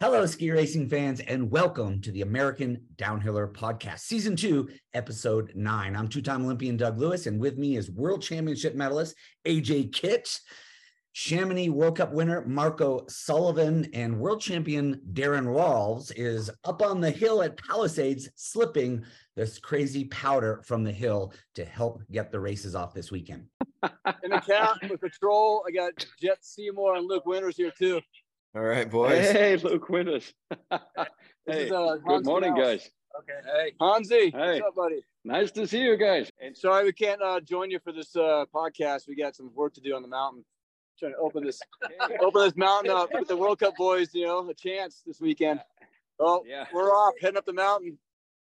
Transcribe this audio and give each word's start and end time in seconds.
Hello, 0.00 0.26
ski 0.26 0.50
racing 0.50 0.88
fans, 0.88 1.20
and 1.20 1.52
welcome 1.52 2.00
to 2.00 2.10
the 2.10 2.22
American 2.22 2.82
Downhiller 2.96 3.50
Podcast, 3.50 4.00
Season 4.00 4.34
2, 4.34 4.68
Episode 4.92 5.52
9. 5.54 5.96
I'm 5.96 6.08
two 6.08 6.20
time 6.20 6.44
Olympian 6.44 6.76
Doug 6.76 6.98
Lewis, 6.98 7.26
and 7.26 7.40
with 7.40 7.56
me 7.56 7.76
is 7.76 7.92
World 7.92 8.20
Championship 8.20 8.74
medalist 8.74 9.14
AJ 9.46 9.92
Kitt, 9.92 10.40
Chamonix 11.12 11.68
World 11.68 11.96
Cup 11.96 12.12
winner 12.12 12.44
Marco 12.44 13.04
Sullivan, 13.08 13.88
and 13.94 14.18
world 14.18 14.40
champion 14.40 15.00
Daron 15.12 15.46
Rahlves 15.46 16.12
is 16.16 16.50
up 16.64 16.82
on 16.82 17.00
the 17.00 17.12
hill 17.12 17.40
at 17.40 17.56
Palisades, 17.56 18.28
slipping 18.34 19.04
this 19.36 19.60
crazy 19.60 20.06
powder 20.06 20.60
from 20.64 20.82
the 20.82 20.92
hill 20.92 21.32
to 21.54 21.64
help 21.64 22.02
get 22.10 22.32
the 22.32 22.40
races 22.40 22.74
off 22.74 22.94
this 22.94 23.12
weekend. 23.12 23.46
In 24.24 24.30
the 24.30 24.42
count 24.44 24.90
with 24.90 25.00
patrol, 25.00 25.64
I 25.68 25.70
got 25.70 26.04
Jett 26.20 26.44
Seymour 26.44 26.96
and 26.96 27.06
Luke 27.06 27.26
Winters 27.26 27.56
here 27.56 27.72
too. 27.78 28.00
All 28.54 28.62
right, 28.62 28.88
boys. 28.88 29.30
Hey, 29.30 29.56
Luke 29.56 29.88
Winters. 29.88 30.32
hey, 30.70 31.64
is, 31.64 31.72
uh, 31.72 31.96
good 32.06 32.24
morning, 32.24 32.54
Canals. 32.54 32.82
guys. 32.82 32.90
Okay. 33.18 33.40
Hey, 33.44 33.72
Hansi. 33.80 34.30
Hey. 34.30 34.60
What's 34.60 34.68
up, 34.68 34.74
buddy? 34.76 35.04
Nice 35.24 35.50
to 35.52 35.66
see 35.66 35.80
you 35.82 35.96
guys. 35.96 36.30
And 36.40 36.56
sorry 36.56 36.84
we 36.84 36.92
can't 36.92 37.20
uh, 37.22 37.40
join 37.40 37.70
you 37.70 37.80
for 37.82 37.92
this 37.92 38.14
uh, 38.14 38.44
podcast. 38.54 39.08
We 39.08 39.16
got 39.16 39.34
some 39.34 39.50
work 39.54 39.74
to 39.74 39.80
do 39.80 39.94
on 39.96 40.02
the 40.02 40.08
mountain. 40.08 40.44
Trying 41.00 41.12
to 41.12 41.18
open 41.18 41.42
this 41.44 41.60
open 42.20 42.42
this 42.42 42.56
mountain 42.56 42.92
up 42.92 43.10
with 43.12 43.26
the 43.26 43.36
World 43.36 43.58
Cup 43.58 43.74
boys. 43.76 44.10
You 44.14 44.26
know, 44.26 44.48
a 44.48 44.54
chance 44.54 45.02
this 45.04 45.20
weekend. 45.20 45.60
Oh, 46.20 46.44
Yeah. 46.48 46.66
we're 46.72 46.90
off 46.90 47.14
heading 47.20 47.36
up 47.38 47.46
the 47.46 47.52
mountain. 47.52 47.98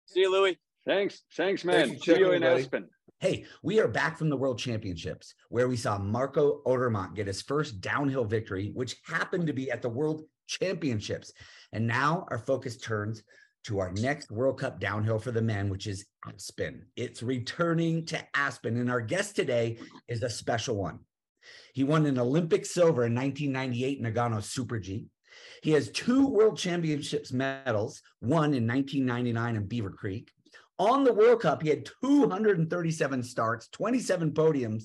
See 0.07 0.21
you, 0.21 0.31
Louie. 0.31 0.59
Thanks, 0.87 1.23
thanks, 1.35 1.63
Thanks 1.63 1.89
man. 1.91 1.99
for 1.99 2.05
see 2.05 2.19
you 2.19 2.33
in 2.33 2.43
in, 2.43 2.43
buddy. 2.43 2.63
Aspen. 2.63 2.89
Hey, 3.25 3.47
we 3.63 3.81
are 3.81 3.89
back 3.89 4.19
from 4.19 4.29
the 4.29 4.37
World 4.37 4.59
Championships 4.59 5.33
where 5.49 5.67
we 5.67 5.79
saw 5.79 5.97
Marco 5.97 6.61
Odermatt 6.67 7.15
get 7.15 7.27
his 7.27 7.41
first 7.41 7.81
downhill 7.81 8.27
victory, 8.27 8.71
which 8.75 8.97
happened 9.07 9.47
to 9.47 9.55
be 9.55 9.71
at 9.71 9.81
the 9.81 9.89
World 9.89 10.25
Championships. 10.47 11.33
And 11.73 11.87
now 11.87 12.27
our 12.31 12.37
focus 12.37 12.77
turns 12.77 13.23
to 13.65 13.79
our 13.79 13.93
next 13.93 14.31
World 14.31 14.59
Cup 14.59 14.79
downhill 14.79 15.19
for 15.19 15.31
the 15.31 15.41
men, 15.41 15.71
which 15.71 15.87
is 15.87 16.05
Aspen. 16.27 16.85
It's 16.97 17.23
returning 17.23 18.05
to 18.09 18.23
Aspen. 18.35 18.77
And 18.77 18.91
our 18.91 19.01
guest 19.01 19.35
today 19.37 19.79
is 20.07 20.23
a 20.23 20.29
special 20.29 20.77
one. 20.77 20.99
He 21.73 21.83
won 21.83 22.05
an 22.05 22.19
Olympic 22.19 22.67
silver 22.67 23.07
in 23.07 23.15
1998 23.15 24.03
Nagano 24.03 24.43
Super 24.43 24.79
G. 24.79 25.07
He 25.63 25.71
has 25.71 25.91
two 25.93 26.27
World 26.27 26.59
Championships 26.59 27.33
medals, 27.33 28.03
one 28.21 28.53
in 28.53 28.67
1999 28.67 29.57
in 29.57 29.67
Beaver 29.67 29.93
Creek. 29.93 30.31
On 30.79 31.05
the 31.05 31.13
World 31.13 31.41
Cup, 31.41 31.63
he 31.63 31.69
had 31.69 31.89
237 32.03 33.23
starts, 33.23 33.69
27 33.69 34.33
podiums, 34.33 34.85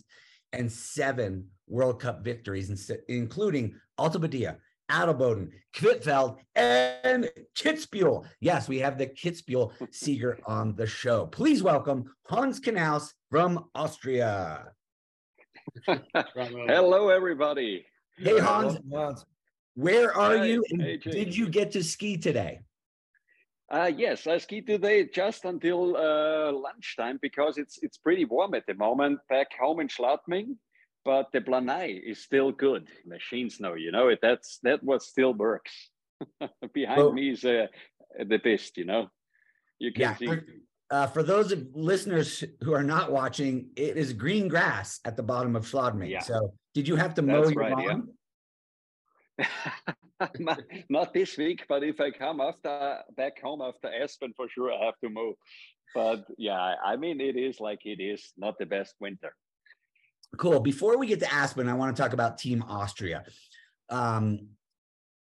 and 0.53 0.71
seven 0.71 1.47
World 1.67 1.99
Cup 2.01 2.23
victories, 2.23 2.91
including 3.07 3.75
Alta 3.97 4.19
Badia, 4.19 4.57
Adelboden, 4.91 5.49
Kvitfjell, 5.75 6.37
and 6.55 7.29
Kitzbühel. 7.57 8.25
Yes, 8.39 8.67
we 8.67 8.79
have 8.79 8.97
the 8.97 9.07
Kitzbühel 9.07 9.71
Sieger 9.91 10.37
on 10.45 10.75
the 10.75 10.87
show. 10.87 11.27
Please 11.27 11.63
welcome 11.63 12.05
Hans 12.27 12.59
Knauss 12.59 13.13
from 13.29 13.65
Austria. 13.75 14.71
Hello, 15.85 17.09
everybody. 17.09 17.85
Hey, 18.17 18.39
Hans, 18.39 18.77
Hans. 18.91 19.25
where 19.75 20.15
are 20.15 20.37
Hey, 20.37 20.53
you? 20.53 20.63
And 20.71 20.81
hey, 20.81 20.97
did 20.97 21.35
you 21.35 21.47
get 21.49 21.71
to 21.71 21.83
ski 21.83 22.17
today? 22.17 22.59
Uh, 23.71 23.91
yes, 23.95 24.25
I 24.25 24.37
ski 24.39 24.61
today 24.61 25.05
just 25.13 25.45
until 25.45 25.95
uh, 25.95 26.51
lunchtime 26.51 27.19
because 27.21 27.57
it's 27.59 27.77
it's 27.83 27.97
pretty 27.97 28.25
warm 28.25 28.55
at 28.55 28.65
the 28.65 28.73
moment 28.73 29.19
back 29.29 29.47
home 29.59 29.79
in 29.79 29.87
Schladming, 29.87 30.55
but 31.05 31.31
the 31.31 31.41
Planai 31.41 31.91
is 32.03 32.23
still 32.23 32.51
good. 32.51 32.87
Machine 33.05 33.49
snow, 33.49 33.75
you 33.75 33.91
know, 33.91 34.07
it 34.07 34.19
that's 34.23 34.57
that 34.63 34.83
what 34.83 35.03
still 35.03 35.33
works. 35.35 35.71
Behind 36.73 36.97
Well- 36.97 37.13
me 37.13 37.29
is 37.29 37.45
uh, 37.45 37.67
the 38.27 38.37
best, 38.39 38.75
you 38.77 38.85
know. 38.85 39.07
You 39.77 39.93
can 39.93 40.01
Yeah. 40.01 40.15
see. 40.15 40.25
For, 40.25 40.45
uh, 40.89 41.07
for 41.07 41.21
those 41.21 41.51
of 41.51 41.67
listeners 41.75 42.43
who 42.63 42.73
are 42.73 42.83
not 42.83 43.11
watching, 43.11 43.69
it 43.75 43.95
is 43.97 44.13
green 44.13 44.47
grass 44.47 44.99
at 45.05 45.15
the 45.15 45.23
bottom 45.23 45.55
of 45.55 45.65
Schladming. 45.65 46.09
Yeah. 46.09 46.21
So 46.21 46.53
did 46.73 46.87
you 46.87 46.95
have 46.95 47.13
to 47.15 47.21
mow 47.21 47.41
That's 47.43 47.51
your 47.53 47.63
right, 47.63 47.73
lawn? 47.87 48.09
not, 49.37 49.95
not 50.89 51.13
this 51.13 51.37
week, 51.37 51.65
but 51.69 51.83
if 51.83 51.99
I 51.99 52.11
come 52.11 52.41
after 52.41 52.99
back 53.15 53.41
home 53.41 53.61
after 53.61 53.89
Aspen, 53.93 54.33
for 54.35 54.47
sure 54.49 54.71
I 54.73 54.85
have 54.85 54.99
to 55.03 55.09
move. 55.09 55.35
But 55.95 56.25
yeah, 56.37 56.75
I 56.83 56.95
mean 56.95 57.19
it 57.21 57.35
is 57.35 57.59
like 57.59 57.79
it 57.85 58.01
is 58.01 58.31
not 58.37 58.57
the 58.59 58.65
best 58.65 58.95
winter. 58.99 59.33
Cool. 60.37 60.59
Before 60.59 60.97
we 60.97 61.07
get 61.07 61.19
to 61.21 61.33
Aspen, 61.33 61.67
I 61.67 61.73
want 61.73 61.95
to 61.95 62.01
talk 62.01 62.13
about 62.13 62.37
Team 62.37 62.63
Austria. 62.67 63.23
Um, 63.89 64.49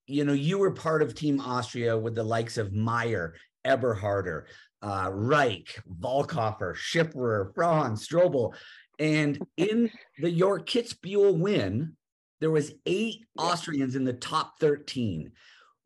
you 0.06 0.24
know, 0.24 0.32
you 0.32 0.58
were 0.58 0.70
part 0.70 1.02
of 1.02 1.14
Team 1.14 1.40
Austria 1.40 1.96
with 1.96 2.14
the 2.14 2.22
likes 2.22 2.56
of 2.56 2.70
Maier, 2.70 3.32
Eberharter, 3.66 4.44
uh, 4.82 5.10
Reich, 5.12 5.82
Volkoffer, 6.00 6.74
Schifferer, 6.74 7.54
Franz, 7.54 8.06
Strobl. 8.06 8.54
And 8.98 9.44
in 9.56 9.90
the 10.18 10.30
York 10.30 10.66
Kitzbühel 10.66 11.38
win, 11.38 11.96
there 12.40 12.50
was 12.50 12.72
eight. 12.86 13.24
Austrians 13.38 13.96
in 13.96 14.04
the 14.04 14.12
top 14.12 14.58
13. 14.60 15.32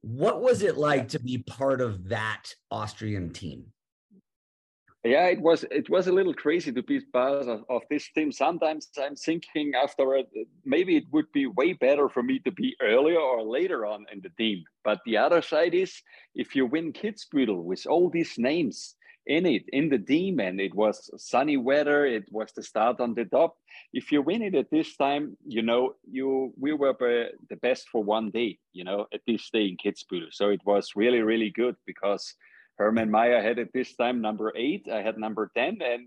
What 0.01 0.43
was 0.43 0.63
it 0.63 0.77
like 0.77 1.09
to 1.09 1.19
be 1.19 1.39
part 1.39 1.81
of 1.81 2.09
that 2.09 2.55
Austrian 2.71 3.33
team? 3.33 3.73
Yeah, 5.05 5.27
it 5.27 5.41
was 5.41 5.65
it 5.71 5.89
was 5.89 6.09
a 6.09 6.13
little 6.13 6.35
crazy 6.35 6.73
to 6.73 6.83
be 6.83 7.01
part 7.01 7.49
of, 7.49 7.65
of 7.71 7.83
this 7.89 8.11
team. 8.11 8.33
Sometimes 8.33 8.91
I'm 9.01 9.15
thinking 9.15 9.73
after 9.81 10.23
maybe 10.65 10.97
it 10.97 11.05
would 11.13 11.31
be 11.33 11.47
way 11.47 11.73
better 11.73 12.09
for 12.09 12.23
me 12.23 12.41
to 12.41 12.51
be 12.51 12.77
earlier 12.83 13.21
or 13.21 13.43
later 13.43 13.87
on 13.87 14.07
in 14.13 14.21
the 14.21 14.31
team. 14.31 14.65
But 14.85 14.99
the 15.07 15.17
other 15.17 15.41
side 15.41 15.73
is 15.73 16.03
if 16.35 16.57
you 16.57 16.67
win 16.67 16.93
Kitzbühel 16.93 17.63
with 17.63 17.87
all 17.87 18.11
these 18.11 18.39
names 18.39 18.97
in 19.29 19.47
it 19.47 19.65
in 19.73 19.89
the 19.91 20.37
and 20.41 20.61
it 20.61 20.75
was 20.75 21.11
sunny 21.17 21.57
weather, 21.57 22.07
it 22.07 22.25
was 22.33 22.51
the 22.53 22.63
start 22.63 22.99
on 22.99 23.15
the 23.15 23.27
top. 23.27 23.57
If 23.93 24.11
you 24.11 24.23
win 24.23 24.43
it 24.43 24.55
at 24.55 24.71
this 24.71 24.97
time, 24.97 25.37
you 25.47 25.63
know 25.63 25.95
you 26.11 26.53
we 26.59 26.73
were 26.73 26.97
the 27.51 27.57
best 27.57 27.89
for 27.91 28.03
one 28.03 28.31
day. 28.31 28.59
You 28.73 28.85
know 28.85 29.07
at 29.13 29.21
this 29.27 29.49
day 29.51 29.67
in 29.67 29.77
Kitzbühel, 29.77 30.33
so 30.33 30.49
it 30.49 30.63
was 30.65 30.97
really 30.97 31.21
really 31.21 31.51
good 31.51 31.77
because. 31.87 32.35
Hermann 32.81 33.11
Maier 33.11 33.43
had 33.43 33.59
at 33.59 33.73
this 33.73 33.97
time 33.97 34.21
number 34.21 34.53
eight. 34.55 34.87
I 34.89 35.03
had 35.03 35.19
number 35.19 35.51
ten, 35.53 35.79
and 35.83 36.07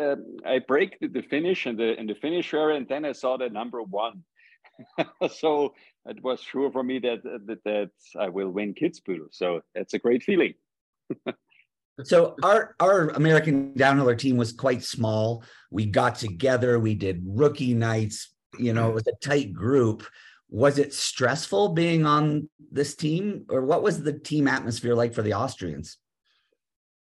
um, 0.00 0.38
I 0.46 0.60
break 0.60 0.98
the, 0.98 1.08
the 1.08 1.20
finish 1.20 1.66
and 1.66 1.78
the 1.78 1.94
in 2.00 2.06
the 2.06 2.14
finish 2.14 2.54
area, 2.54 2.78
and 2.78 2.88
then 2.88 3.04
I 3.04 3.12
saw 3.12 3.36
the 3.36 3.50
number 3.50 3.82
one. 3.82 4.24
so 5.30 5.74
it 6.06 6.22
was 6.22 6.40
sure 6.40 6.70
for 6.70 6.82
me 6.82 6.98
that, 7.00 7.22
that 7.22 7.62
that 7.64 7.90
I 8.18 8.30
will 8.30 8.48
win 8.48 8.74
Kitzbühel. 8.74 9.28
So 9.30 9.60
that's 9.74 9.92
a 9.92 9.98
great 9.98 10.22
feeling. 10.22 10.54
So 12.04 12.36
our 12.42 12.74
our 12.78 13.08
American 13.10 13.72
downhiller 13.72 14.18
team 14.18 14.36
was 14.36 14.52
quite 14.52 14.84
small. 14.84 15.44
We 15.70 15.86
got 15.86 16.16
together, 16.16 16.78
we 16.78 16.94
did 16.94 17.22
rookie 17.26 17.74
nights, 17.74 18.34
you 18.58 18.72
know, 18.72 18.90
it 18.90 18.94
was 18.94 19.06
a 19.06 19.26
tight 19.26 19.52
group. 19.52 20.06
Was 20.48 20.78
it 20.78 20.92
stressful 20.92 21.70
being 21.70 22.04
on 22.06 22.48
this 22.70 22.94
team 22.94 23.46
or 23.48 23.62
what 23.62 23.82
was 23.82 24.02
the 24.02 24.12
team 24.12 24.46
atmosphere 24.46 24.94
like 24.94 25.14
for 25.14 25.22
the 25.22 25.34
Austrians? 25.34 25.96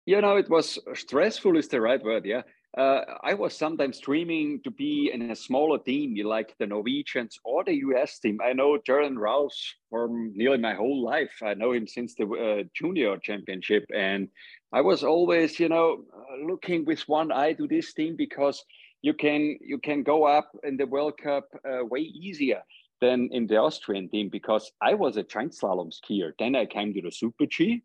You 0.05 0.21
know, 0.21 0.37
it 0.37 0.49
was 0.49 0.79
stressful 0.95 1.55
is 1.57 1.67
the 1.67 1.81
right 1.81 2.03
word. 2.03 2.25
Yeah. 2.25 2.41
Uh, 2.77 3.01
I 3.23 3.33
was 3.33 3.57
sometimes 3.57 3.99
dreaming 3.99 4.61
to 4.63 4.69
be 4.69 5.09
in 5.11 5.31
a 5.31 5.35
smaller 5.35 5.79
team, 5.79 6.15
like 6.23 6.55
the 6.59 6.67
Norwegians 6.67 7.39
or 7.43 7.63
the 7.63 7.73
US 7.73 8.19
team. 8.19 8.39
I 8.43 8.53
know 8.53 8.77
Daron 8.87 9.15
Rahlves 9.15 9.73
from 9.89 10.31
nearly 10.35 10.59
my 10.59 10.75
whole 10.75 11.03
life. 11.03 11.33
I 11.41 11.55
know 11.55 11.71
him 11.71 11.87
since 11.87 12.13
the 12.13 12.25
uh, 12.27 12.63
junior 12.75 13.17
championship. 13.17 13.85
And 13.95 14.27
I 14.71 14.81
was 14.81 15.03
always, 15.03 15.59
you 15.59 15.69
know, 15.69 16.03
uh, 16.13 16.45
looking 16.45 16.85
with 16.85 17.01
one 17.07 17.31
eye 17.31 17.53
to 17.53 17.67
this 17.67 17.93
team 17.93 18.15
because 18.15 18.63
you 19.01 19.13
can 19.13 19.57
you 19.61 19.79
can 19.79 20.03
go 20.03 20.25
up 20.25 20.51
in 20.63 20.77
the 20.77 20.85
World 20.85 21.17
Cup 21.17 21.45
uh, 21.65 21.85
way 21.85 22.01
easier 22.01 22.61
than 23.01 23.29
in 23.31 23.47
the 23.47 23.57
Austrian 23.57 24.09
team 24.09 24.29
because 24.29 24.71
I 24.81 24.93
was 24.93 25.17
a 25.17 25.23
giant 25.23 25.53
slalom 25.53 25.91
skier. 25.91 26.33
Then 26.37 26.55
I 26.55 26.65
came 26.65 26.93
to 26.93 27.01
the 27.01 27.11
Super 27.11 27.45
G, 27.45 27.81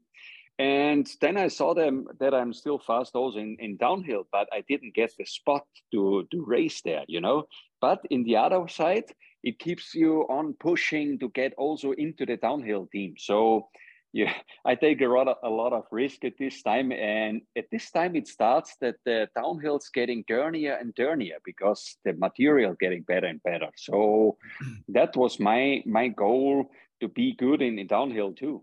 and 0.58 1.08
then 1.20 1.36
I 1.36 1.48
saw 1.48 1.74
them 1.74 2.06
that 2.20 2.34
I'm 2.34 2.52
still 2.52 2.78
fast 2.78 3.14
also 3.14 3.38
in, 3.38 3.56
in 3.58 3.76
downhill, 3.76 4.26
but 4.30 4.48
I 4.52 4.62
didn't 4.68 4.94
get 4.94 5.12
the 5.18 5.24
spot 5.24 5.66
to, 5.92 6.26
to 6.30 6.44
race 6.44 6.80
there, 6.82 7.04
you 7.08 7.20
know. 7.20 7.48
But 7.80 8.00
in 8.10 8.22
the 8.24 8.36
other 8.36 8.68
side, 8.68 9.04
it 9.42 9.58
keeps 9.58 9.94
you 9.94 10.22
on 10.28 10.54
pushing 10.60 11.18
to 11.18 11.28
get 11.30 11.54
also 11.58 11.92
into 11.92 12.24
the 12.24 12.36
downhill 12.36 12.88
team. 12.92 13.14
So 13.18 13.68
yeah, 14.14 14.32
I 14.64 14.76
take 14.76 15.00
a 15.00 15.08
lot 15.08 15.26
of, 15.26 15.38
a 15.42 15.50
lot 15.50 15.72
of 15.72 15.86
risk 15.90 16.24
at 16.24 16.38
this 16.38 16.62
time. 16.62 16.92
And 16.92 17.42
at 17.58 17.64
this 17.72 17.90
time 17.90 18.14
it 18.14 18.28
starts 18.28 18.76
that 18.80 18.94
the 19.04 19.28
downhill's 19.36 19.90
getting 19.92 20.22
dirtier 20.28 20.74
and 20.74 20.94
dirtier 20.94 21.38
because 21.44 21.96
the 22.04 22.12
material 22.12 22.76
getting 22.78 23.02
better 23.02 23.26
and 23.26 23.42
better. 23.42 23.70
So 23.76 24.38
that 24.88 25.16
was 25.16 25.40
my 25.40 25.82
my 25.84 26.06
goal 26.06 26.70
to 27.00 27.08
be 27.08 27.34
good 27.34 27.60
in, 27.60 27.76
in 27.76 27.88
downhill 27.88 28.32
too. 28.32 28.62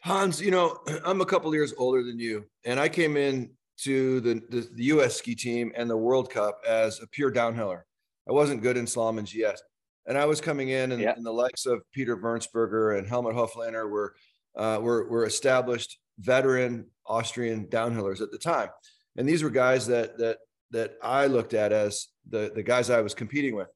Hans, 0.00 0.40
you 0.40 0.50
know, 0.50 0.78
I'm 1.04 1.20
a 1.20 1.26
couple 1.26 1.54
years 1.54 1.74
older 1.76 2.02
than 2.02 2.18
you, 2.18 2.46
and 2.64 2.80
I 2.80 2.88
came 2.88 3.18
in 3.18 3.50
to 3.80 4.20
the, 4.20 4.34
the, 4.48 4.68
the 4.72 4.84
U.S. 4.84 5.16
ski 5.16 5.34
team 5.34 5.70
and 5.76 5.90
the 5.90 5.96
World 5.96 6.30
Cup 6.30 6.62
as 6.66 7.00
a 7.02 7.06
pure 7.06 7.30
downhiller. 7.30 7.82
I 8.26 8.32
wasn't 8.32 8.62
good 8.62 8.78
in 8.78 8.86
slalom 8.86 9.18
and 9.18 9.26
GS. 9.26 9.62
And 10.06 10.18
I 10.18 10.24
was 10.26 10.40
coming 10.40 10.70
in, 10.70 10.92
and, 10.92 11.00
Yeah. 11.00 11.14
and 11.16 11.24
the 11.24 11.32
likes 11.32 11.64
of 11.66 11.80
Peter 11.92 12.16
Wirnsberger 12.16 12.98
and 12.98 13.06
Helmut 13.06 13.34
Höflehner 13.34 13.88
were 13.88 14.14
uh, 14.56 14.78
were 14.82 15.08
were 15.08 15.24
established 15.24 15.98
veteran 16.18 16.86
Austrian 17.06 17.66
downhillers 17.68 18.20
at 18.20 18.30
the 18.30 18.38
time, 18.38 18.68
and 19.16 19.28
these 19.28 19.42
were 19.42 19.50
guys 19.50 19.86
that 19.86 20.18
that 20.18 20.38
that 20.72 20.94
I 21.02 21.26
looked 21.26 21.54
at 21.54 21.72
as 21.72 22.08
the 22.28 22.52
the 22.54 22.62
guys 22.62 22.90
I 22.90 23.00
was 23.00 23.14
competing 23.14 23.54
with. 23.54 23.68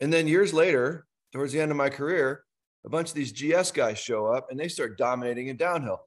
And 0.00 0.12
then 0.12 0.26
years 0.26 0.52
later, 0.52 1.06
towards 1.32 1.52
the 1.52 1.60
end 1.60 1.70
of 1.70 1.76
my 1.76 1.88
career, 1.90 2.44
a 2.84 2.88
bunch 2.90 3.08
of 3.10 3.14
these 3.14 3.32
GS 3.32 3.70
guys 3.72 3.98
show 3.98 4.26
up 4.26 4.50
and 4.50 4.58
they 4.58 4.68
start 4.68 4.98
dominating 4.98 5.46
in 5.48 5.56
downhill. 5.56 6.00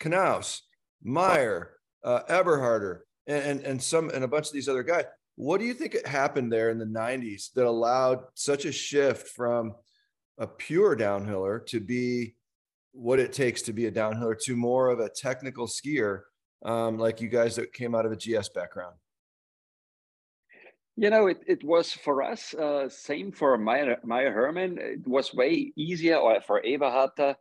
Knauss, 0.00 0.60
Maier, 1.04 1.66
uh, 2.04 2.22
Eberharter, 2.28 3.00
and, 3.26 3.44
and 3.44 3.60
and 3.60 3.82
some 3.82 4.10
and 4.10 4.24
a 4.24 4.28
bunch 4.28 4.48
of 4.48 4.52
these 4.52 4.68
other 4.68 4.82
guys. 4.82 5.04
What 5.36 5.60
do 5.60 5.66
you 5.66 5.74
think 5.74 6.06
happened 6.06 6.52
there 6.52 6.70
in 6.70 6.78
the 6.78 6.84
90s 6.84 7.52
that 7.54 7.66
allowed 7.66 8.24
such 8.34 8.64
a 8.64 8.72
shift 8.72 9.28
from 9.28 9.74
a 10.38 10.46
pure 10.46 10.96
downhiller 10.96 11.64
to 11.66 11.80
be 11.80 12.34
what 12.92 13.18
it 13.18 13.32
takes 13.32 13.62
to 13.62 13.72
be 13.72 13.86
a 13.86 13.92
downhiller 13.92 14.38
to 14.44 14.56
more 14.56 14.90
of 14.90 15.00
a 15.00 15.08
technical 15.08 15.66
skier, 15.66 16.20
um, 16.64 16.98
like 16.98 17.20
you 17.20 17.28
guys 17.28 17.56
that 17.56 17.72
came 17.72 17.94
out 17.94 18.04
of 18.04 18.12
a 18.12 18.16
GS 18.16 18.50
background? 18.50 18.94
You 20.96 21.08
know, 21.08 21.26
it, 21.26 21.42
it 21.46 21.64
was 21.64 21.90
for 21.92 22.22
us, 22.22 22.52
uh, 22.52 22.88
same 22.90 23.32
for 23.32 23.56
Maier, 23.56 23.96
Maier 24.04 24.32
Hermann. 24.32 24.76
It 24.78 25.06
was 25.06 25.32
way 25.32 25.72
easier, 25.74 26.16
or 26.16 26.42
for 26.42 26.60
Eberharter. 26.60 27.34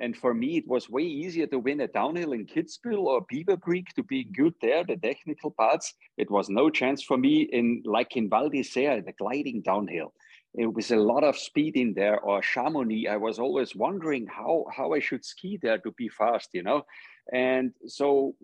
And 0.00 0.16
for 0.16 0.32
me, 0.32 0.56
it 0.56 0.66
was 0.66 0.88
way 0.88 1.02
easier 1.02 1.46
to 1.48 1.58
win 1.58 1.82
a 1.82 1.86
downhill 1.86 2.32
in 2.32 2.46
Kitzbühel 2.46 3.04
or 3.04 3.26
Beaver 3.28 3.58
Creek 3.58 3.88
to 3.96 4.02
be 4.02 4.24
good 4.24 4.54
there, 4.62 4.82
the 4.82 4.96
technical 4.96 5.50
parts. 5.50 5.92
It 6.16 6.30
was 6.30 6.48
no 6.48 6.70
chance 6.70 7.02
for 7.02 7.18
me 7.18 7.42
in 7.42 7.82
like 7.84 8.16
in 8.16 8.30
Val 8.30 8.48
d'Isère, 8.48 9.04
the 9.04 9.12
gliding 9.12 9.60
downhill. 9.60 10.14
It 10.54 10.72
was 10.72 10.90
a 10.90 10.96
lot 10.96 11.22
of 11.22 11.38
speed 11.38 11.76
in 11.76 11.92
there, 11.94 12.18
or 12.18 12.42
Chamonix. 12.42 13.06
I 13.06 13.16
was 13.16 13.38
always 13.38 13.76
wondering 13.76 14.26
how, 14.26 14.64
how 14.74 14.94
I 14.94 15.00
should 15.00 15.24
ski 15.24 15.58
there 15.62 15.78
to 15.78 15.92
be 15.92 16.08
fast, 16.08 16.48
you 16.54 16.62
know? 16.62 16.86
And 17.32 17.72
so 17.86 18.34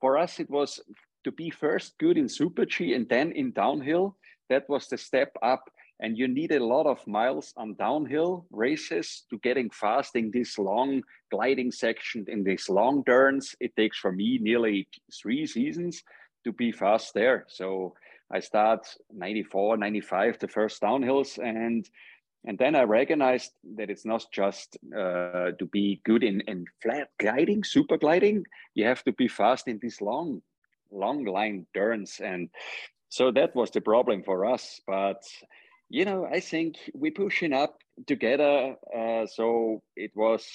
for 0.00 0.18
us, 0.18 0.40
it 0.40 0.50
was 0.50 0.80
to 1.24 1.30
be 1.30 1.50
first 1.50 1.98
good 1.98 2.16
in 2.16 2.28
Super 2.28 2.64
G 2.64 2.94
and 2.94 3.08
then 3.08 3.30
in 3.32 3.52
downhill. 3.52 4.16
That 4.48 4.68
was 4.68 4.88
the 4.88 4.98
step 4.98 5.36
up 5.40 5.70
and 6.02 6.18
you 6.18 6.26
need 6.26 6.50
a 6.50 6.64
lot 6.64 6.86
of 6.86 7.06
miles 7.06 7.54
on 7.56 7.74
downhill 7.74 8.44
races 8.50 9.24
to 9.30 9.38
getting 9.38 9.70
fast 9.70 10.16
in 10.16 10.32
this 10.32 10.58
long 10.58 11.00
gliding 11.30 11.70
section 11.70 12.24
in 12.26 12.42
these 12.42 12.68
long 12.68 13.04
turns. 13.04 13.54
It 13.60 13.74
takes 13.76 13.98
for 13.98 14.10
me 14.10 14.38
nearly 14.42 14.88
three 15.22 15.46
seasons 15.46 16.02
to 16.44 16.52
be 16.52 16.72
fast 16.72 17.14
there. 17.14 17.46
So 17.48 17.94
i 18.34 18.40
start 18.40 18.86
94 19.12 19.76
95 19.76 20.38
the 20.40 20.48
first 20.48 20.82
downhills. 20.82 21.38
And 21.38 21.88
and 22.44 22.58
then 22.58 22.74
i 22.74 22.82
recognized 22.82 23.52
that 23.76 23.88
it's 23.88 24.04
not 24.04 24.24
just 24.32 24.76
uh, 24.96 25.52
to 25.56 25.66
be 25.70 26.00
good 26.04 26.24
in, 26.24 26.40
in 26.48 26.64
flat 26.82 27.10
gliding 27.20 27.62
super 27.62 27.96
gliding. 27.96 28.44
You 28.74 28.86
have 28.86 29.04
to 29.04 29.12
be 29.12 29.28
fast 29.28 29.68
in 29.68 29.78
these 29.80 30.00
long 30.00 30.42
long 30.90 31.24
line 31.24 31.66
turns. 31.74 32.20
And 32.20 32.48
so 33.08 33.30
that 33.30 33.54
was 33.54 33.70
the 33.70 33.80
problem 33.80 34.24
for 34.24 34.46
us. 34.46 34.80
But 34.86 35.22
you 35.92 36.06
know, 36.06 36.24
I 36.24 36.40
think 36.40 36.76
we're 36.94 37.12
pushing 37.12 37.52
up 37.52 37.76
together. 38.06 38.76
Uh, 38.96 39.26
so 39.26 39.82
it 39.94 40.10
was, 40.16 40.48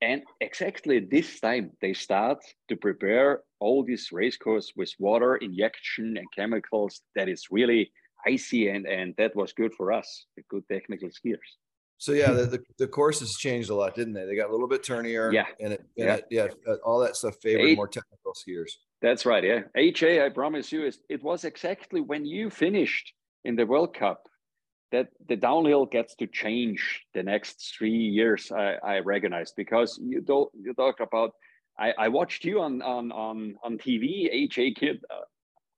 and 0.00 0.22
exactly 0.40 1.00
this 1.00 1.40
time 1.40 1.72
they 1.80 1.92
start 1.92 2.38
to 2.68 2.76
prepare 2.76 3.40
all 3.58 3.84
these 3.84 4.10
race 4.12 4.36
course 4.36 4.72
with 4.76 4.92
water 5.00 5.36
injection 5.36 6.16
and 6.16 6.26
chemicals 6.34 7.00
that 7.16 7.28
is 7.28 7.46
really 7.50 7.90
icy, 8.24 8.68
and 8.68 8.86
and 8.86 9.14
that 9.18 9.34
was 9.34 9.52
good 9.52 9.74
for 9.74 9.92
us, 9.92 10.26
the 10.36 10.42
good 10.48 10.62
technical 10.70 11.08
skiers. 11.08 11.50
So 11.98 12.12
yeah, 12.12 12.30
the, 12.30 12.46
the, 12.46 12.62
the 12.78 12.86
courses 12.86 13.36
changed 13.40 13.70
a 13.70 13.74
lot, 13.74 13.96
didn't 13.96 14.12
they? 14.14 14.26
They 14.26 14.36
got 14.36 14.50
a 14.50 14.52
little 14.52 14.68
bit 14.68 14.84
turnier. 14.84 15.32
Yeah. 15.32 15.46
And 15.58 15.72
it, 15.72 15.80
and 15.96 16.06
Yeah. 16.06 16.14
it, 16.16 16.24
yeah, 16.30 16.48
uh, 16.68 16.74
all 16.84 17.00
that 17.00 17.16
stuff 17.16 17.36
favored 17.42 17.74
more 17.74 17.88
technical 17.88 18.34
skiers. 18.34 18.70
That's 19.00 19.24
right. 19.24 19.42
Yeah. 19.42 19.62
AJ, 19.76 20.22
I 20.22 20.28
promise 20.28 20.70
you, 20.70 20.84
is 20.84 20.98
it 21.08 21.22
was 21.24 21.44
exactly 21.44 22.02
when 22.02 22.26
you 22.26 22.50
finished 22.50 23.14
in 23.46 23.56
the 23.56 23.64
World 23.64 23.94
Cup 23.94 24.28
that 24.92 25.08
the 25.28 25.36
downhill 25.36 25.86
gets 25.86 26.14
to 26.16 26.26
change 26.26 27.04
the 27.14 27.22
next 27.22 27.74
three 27.76 27.90
years. 27.90 28.52
I, 28.52 28.76
I 28.84 28.98
recognized 29.00 29.54
because 29.56 29.98
you 30.02 30.20
don't 30.20 30.50
you 30.60 30.74
talk 30.74 31.00
about. 31.00 31.32
I, 31.78 31.92
I 31.98 32.08
watched 32.08 32.44
you 32.44 32.60
on 32.60 32.82
on 32.82 33.12
on 33.12 33.56
on 33.62 33.78
TV, 33.78 34.32
AJ 34.32 34.76
Kitt. 34.76 35.04
Uh, 35.10 35.22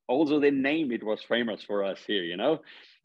also, 0.06 0.40
the 0.40 0.50
name 0.50 0.90
it 0.90 1.05
was 1.05 1.22
famous 1.22 1.62
for 1.62 1.84
us 1.84 1.99
here, 2.06 2.22
you 2.22 2.37
know, 2.37 2.60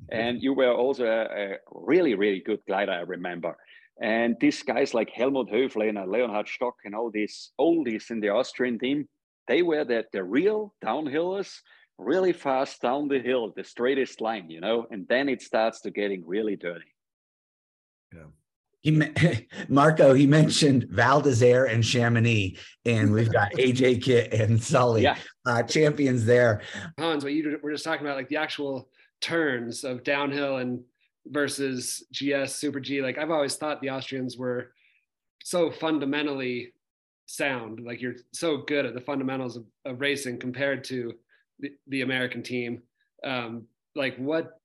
and 0.10 0.42
you 0.42 0.54
were 0.54 0.72
also 0.74 1.06
a, 1.06 1.24
a 1.24 1.58
really 1.72 2.16
really 2.16 2.40
good 2.40 2.60
glider. 2.68 2.92
I 2.92 3.02
remember. 3.02 3.58
And 4.02 4.36
these 4.40 4.64
guys 4.64 4.94
like 4.94 5.12
Helmut 5.12 5.50
Höflehner, 5.50 6.08
Leonhard 6.08 6.48
Stock, 6.48 6.76
and 6.84 6.96
all 6.96 7.12
these 7.12 7.52
oldies 7.60 8.10
in 8.10 8.20
the 8.20 8.30
Austrian 8.30 8.80
team, 8.80 9.08
they 9.48 9.62
were 9.62 9.84
the, 9.86 10.06
the 10.12 10.24
real 10.24 10.74
downhillers, 10.84 11.60
really 11.98 12.34
fast 12.34 12.82
down 12.82 13.08
the 13.08 13.20
hill, 13.20 13.54
the 13.56 13.64
straightest 13.64 14.22
line, 14.22 14.50
you 14.50 14.62
know, 14.62 14.88
and 14.92 15.08
then 15.08 15.30
it 15.30 15.42
starts 15.42 15.82
to 15.82 15.92
getting 15.92 16.24
really 16.26 16.56
dirty. 16.56 16.86
Yeah. 18.14 18.26
He 18.82 19.48
Marco, 19.70 20.14
he 20.14 20.28
mentioned 20.28 20.88
Val 20.90 21.22
d'Isère 21.22 21.72
and 21.72 21.86
Chamonix, 21.86 22.58
and 22.86 23.14
we've 23.14 23.32
got 23.32 23.52
AJ 23.54 24.04
Kitt 24.04 24.34
and 24.34 24.62
Sully, 24.62 25.04
Yeah. 25.04 25.18
uh, 25.46 25.64
champions 25.64 26.26
there. 26.26 26.62
Hans, 27.00 27.24
what 27.24 27.34
you 27.34 27.60
were 27.64 27.72
just 27.72 27.86
talking 27.86 28.06
about, 28.06 28.18
like 28.18 28.30
the 28.30 28.38
actual 28.38 28.90
turns 29.22 29.86
of 29.86 30.04
downhill 30.04 30.58
and 30.58 30.82
versus 31.28 32.04
GS, 32.12 32.56
Super 32.56 32.82
G. 32.82 33.02
Like 33.02 33.18
I've 33.18 33.32
always 33.32 33.56
thought 33.56 33.82
the 33.82 33.92
Austrians 33.92 34.38
were 34.38 34.74
so 35.44 35.72
fundamentally 35.72 36.74
sound. 37.26 37.80
Like 37.86 38.02
you're 38.02 38.16
so 38.34 38.58
good 38.58 38.86
at 38.86 38.94
the 38.94 39.02
fundamentals 39.02 39.56
of, 39.56 39.64
of 39.86 40.02
racing 40.02 40.40
compared 40.40 40.84
to 40.86 41.14
the, 41.64 41.72
the 41.88 42.02
American 42.02 42.44
team. 42.44 42.84
Um, 43.24 43.64
like 43.96 44.16
what? 44.18 44.60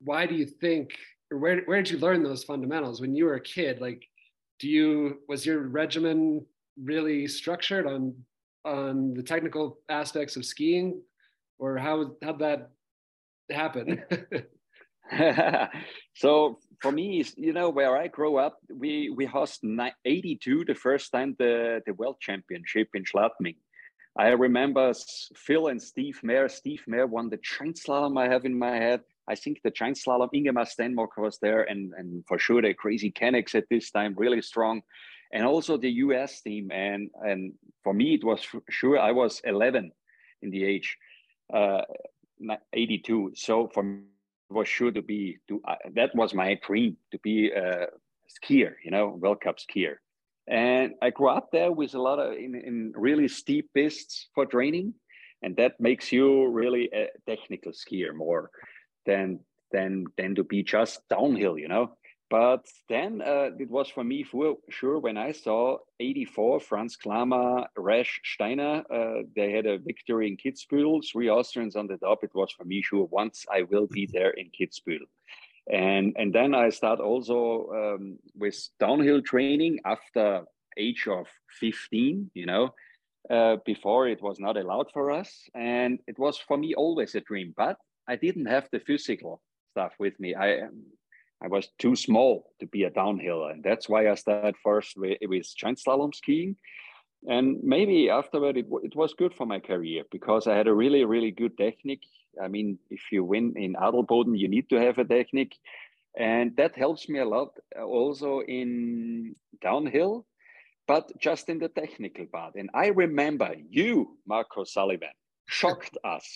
Why 0.00 0.26
do 0.26 0.34
you 0.34 0.44
think? 0.46 0.90
Or 1.30 1.38
where 1.38 1.62
where 1.62 1.82
did 1.82 1.90
you 1.90 1.98
learn 1.98 2.22
those 2.22 2.44
fundamentals 2.44 3.00
when 3.00 3.14
you 3.14 3.24
were 3.24 3.36
a 3.36 3.40
kid? 3.40 3.80
Like, 3.80 4.02
do 4.58 4.68
you 4.68 5.20
was 5.28 5.46
your 5.46 5.60
regimen 5.60 6.44
really 6.82 7.26
structured 7.28 7.86
on 7.86 8.14
on 8.64 9.14
the 9.14 9.22
technical 9.22 9.78
aspects 9.88 10.36
of 10.36 10.44
skiing, 10.44 11.00
or 11.58 11.78
how 11.78 12.16
how'd 12.22 12.40
that 12.40 12.70
happen? 13.50 14.02
so 16.14 16.58
for 16.80 16.90
me, 16.90 17.24
you 17.36 17.52
know, 17.52 17.70
where 17.70 17.96
I 17.96 18.08
grew 18.08 18.36
up, 18.36 18.58
we 18.68 19.10
we 19.10 19.24
host 19.24 19.64
82 20.04 20.64
the 20.66 20.74
first 20.74 21.12
time 21.12 21.36
the, 21.38 21.80
the 21.86 21.94
world 21.94 22.16
championship 22.20 22.88
in 22.94 23.04
Schladming. 23.04 23.56
I 24.16 24.28
remember 24.28 24.92
Phil 25.34 25.68
and 25.68 25.80
Steve 25.80 26.20
Mahre. 26.22 26.50
Steve 26.50 26.84
Mahre 26.86 27.08
won 27.08 27.30
the 27.30 27.38
giant 27.38 27.76
slalom 27.76 28.20
I 28.20 28.28
have 28.28 28.44
in 28.44 28.58
my 28.58 28.76
head. 28.76 29.00
I 29.26 29.34
think 29.34 29.60
the 29.62 29.70
giant 29.70 29.96
slalom, 29.96 30.28
Ingemar 30.34 30.66
Stenmark 30.66 31.16
was 31.16 31.38
there, 31.38 31.62
and, 31.62 31.92
and 31.96 32.24
for 32.26 32.38
sure 32.38 32.60
the 32.60 32.74
crazy 32.74 33.10
Canucks 33.10 33.54
at 33.54 33.64
this 33.70 33.90
time, 33.90 34.14
really 34.16 34.42
strong. 34.42 34.82
And 35.32 35.46
also 35.46 35.78
the 35.78 35.90
US 35.90 36.42
team. 36.42 36.70
And, 36.70 37.10
and 37.24 37.54
for 37.82 37.94
me, 37.94 38.14
it 38.14 38.24
was 38.24 38.46
sure 38.68 38.98
I 38.98 39.12
was 39.12 39.40
11 39.44 39.90
in 40.42 40.50
the 40.50 40.62
age, 40.62 40.98
uh, 41.52 41.82
82. 42.74 43.32
So 43.34 43.68
for 43.72 43.82
me, 43.82 44.02
it 44.50 44.54
was 44.54 44.68
sure 44.68 44.90
to 44.90 45.00
be, 45.00 45.38
to, 45.48 45.62
uh, 45.66 45.76
that 45.94 46.14
was 46.14 46.34
my 46.34 46.58
dream 46.66 46.98
to 47.12 47.18
be 47.20 47.50
a 47.50 47.86
skier, 48.28 48.74
you 48.84 48.90
know, 48.90 49.16
World 49.18 49.40
Cup 49.40 49.56
skier. 49.56 49.96
And 50.48 50.94
I 51.00 51.10
grew 51.10 51.28
up 51.28 51.50
there 51.52 51.70
with 51.70 51.94
a 51.94 52.02
lot 52.02 52.18
of 52.18 52.32
in, 52.32 52.54
in 52.54 52.92
really 52.96 53.28
steep 53.28 53.70
pists 53.74 54.28
for 54.34 54.46
training, 54.46 54.94
and 55.42 55.56
that 55.56 55.80
makes 55.80 56.10
you 56.10 56.48
really 56.48 56.90
a 56.92 57.08
technical 57.26 57.72
skier 57.72 58.14
more 58.14 58.50
than 59.06 59.40
than 59.70 60.06
than 60.16 60.34
to 60.34 60.44
be 60.44 60.62
just 60.62 61.08
downhill, 61.08 61.58
you 61.58 61.68
know. 61.68 61.96
But 62.28 62.66
then 62.88 63.20
uh, 63.20 63.50
it 63.58 63.70
was 63.70 63.90
for 63.90 64.02
me 64.02 64.22
for 64.24 64.56
sure 64.70 64.98
when 64.98 65.18
I 65.18 65.32
saw 65.32 65.76
84 66.00 66.60
Franz 66.60 66.96
Klammer, 66.96 67.66
Resch 67.78 68.20
Steiner. 68.24 68.82
Uh, 68.90 69.24
they 69.36 69.52
had 69.52 69.66
a 69.66 69.76
victory 69.76 70.28
in 70.28 70.38
Kitzbühel, 70.38 71.02
three 71.12 71.28
Austrians 71.28 71.76
on 71.76 71.88
the 71.88 71.98
top. 71.98 72.24
It 72.24 72.30
was 72.34 72.50
for 72.50 72.64
me 72.64 72.80
sure 72.80 73.04
once 73.04 73.44
I 73.52 73.62
will 73.62 73.86
be 73.86 74.08
there 74.10 74.30
in 74.30 74.50
Kitzbühel 74.58 75.06
and 75.70 76.14
and 76.16 76.32
then 76.32 76.54
i 76.54 76.68
start 76.68 77.00
also 77.00 77.68
um, 77.74 78.18
with 78.34 78.56
downhill 78.80 79.22
training 79.22 79.78
after 79.84 80.42
age 80.76 81.06
of 81.06 81.26
15 81.60 82.30
you 82.34 82.46
know 82.46 82.70
uh, 83.30 83.56
before 83.64 84.08
it 84.08 84.22
was 84.22 84.40
not 84.40 84.56
allowed 84.56 84.90
for 84.92 85.10
us. 85.10 85.48
And 85.54 86.00
it 86.06 86.18
was 86.18 86.38
for 86.38 86.56
me 86.56 86.74
always 86.74 87.14
a 87.14 87.20
dream 87.20 87.54
but 87.56 87.76
i 88.08 88.16
didn't 88.16 88.46
have 88.46 88.68
the 88.72 88.80
physical 88.80 89.40
stuff 89.70 89.92
with 89.98 90.18
me. 90.18 90.34
I 90.34 90.62
um, 90.62 90.82
i 91.42 91.48
was 91.48 91.68
too 91.78 91.96
small 91.96 92.50
to 92.60 92.66
be 92.66 92.84
a 92.84 92.90
downhiller. 92.90 93.52
And 93.52 93.62
that's 93.62 93.88
why 93.88 94.10
i 94.10 94.14
started 94.14 94.56
first 94.62 94.96
with, 94.96 95.18
with 95.22 95.46
giant 95.56 95.78
slalom 95.78 96.14
skiing. 96.14 96.56
And 97.28 97.62
maybe 97.62 98.10
afterward 98.10 98.56
it, 98.56 98.66
it 98.82 98.96
was 98.96 99.14
good 99.14 99.32
for 99.34 99.46
my 99.46 99.60
career 99.60 100.02
because 100.10 100.48
i 100.48 100.56
had 100.56 100.66
a 100.66 100.74
really 100.74 101.04
really 101.04 101.30
good 101.30 101.56
technique 101.56 102.06
I 102.40 102.48
mean, 102.48 102.78
if 102.90 103.12
you 103.12 103.24
win 103.24 103.54
in 103.56 103.74
Adelboden, 103.74 104.38
you 104.38 104.48
need 104.48 104.68
to 104.70 104.76
have 104.76 104.98
a 104.98 105.04
technique. 105.04 105.56
and 106.16 106.54
that 106.56 106.76
helps 106.76 107.08
me 107.08 107.18
a 107.18 107.24
lot 107.24 107.58
uh, 107.78 107.82
also 107.82 108.40
in 108.40 109.34
downhill 109.62 110.26
but 110.86 111.10
just 111.18 111.48
in 111.48 111.58
the 111.58 111.68
technical 111.68 112.26
part. 112.26 112.54
And 112.54 112.68
i 112.74 112.86
remember 112.88 113.54
you 113.70 114.18
marco 114.26 114.64
sullivan 114.64 115.14
shocked 115.46 115.96
us. 116.04 116.26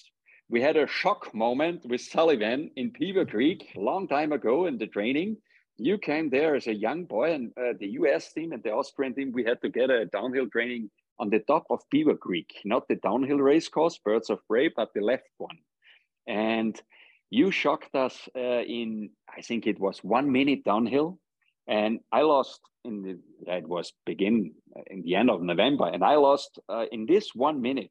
We 0.48 0.62
had 0.62 0.76
a 0.76 0.86
shock 0.86 1.34
moment 1.34 1.84
with 1.84 2.00
sullivan 2.00 2.70
in 2.76 2.92
beaver 2.98 3.26
creek 3.26 3.72
a 3.76 3.80
long 3.80 4.06
time 4.08 4.32
ago 4.32 4.66
in 4.66 4.78
the 4.78 4.86
training. 4.86 5.38
You 5.76 5.98
came 5.98 6.30
there 6.30 6.54
as 6.54 6.68
a 6.68 6.74
young 6.74 7.04
boy 7.04 7.32
and 7.32 7.52
uh, 7.58 7.74
the 7.78 7.88
us 7.88 8.32
team 8.32 8.52
and 8.52 8.62
the 8.62 8.72
austrian 8.72 9.14
team 9.14 9.32
we 9.32 9.44
had 9.44 9.60
together 9.60 9.96
a 10.00 10.06
downhill 10.06 10.48
training 10.48 10.90
on 11.18 11.28
the 11.30 11.40
top 11.40 11.64
of 11.70 11.80
beaver 11.90 12.16
creek 12.16 12.50
not 12.64 12.88
the 12.88 12.96
downhill 12.96 13.38
race 13.38 13.68
course 13.68 13.98
birds 13.98 14.30
of 14.30 14.38
prey 14.48 14.68
but 14.68 14.88
the 14.94 15.00
left 15.00 15.30
one 15.38 15.58
and 16.26 16.80
you 17.30 17.50
shocked 17.50 17.94
us 17.94 18.28
uh, 18.36 18.62
in 18.62 19.10
i 19.36 19.40
think 19.40 19.66
it 19.66 19.78
was 19.80 19.98
one 20.02 20.30
minute 20.30 20.64
downhill. 20.64 21.18
And 21.68 22.00
i 22.12 22.22
lost 22.22 22.60
in 22.84 23.02
the 23.02 23.18
it 23.52 23.66
was 23.68 23.92
begin 24.04 24.54
uh, 24.76 24.82
in 24.88 25.02
the 25.02 25.16
end 25.16 25.30
of 25.30 25.42
november. 25.42 25.86
And 25.86 26.04
i 26.04 26.14
lost 26.14 26.58
uh, 26.68 26.86
in 26.92 27.06
this 27.06 27.34
one 27.34 27.60
minute 27.60 27.90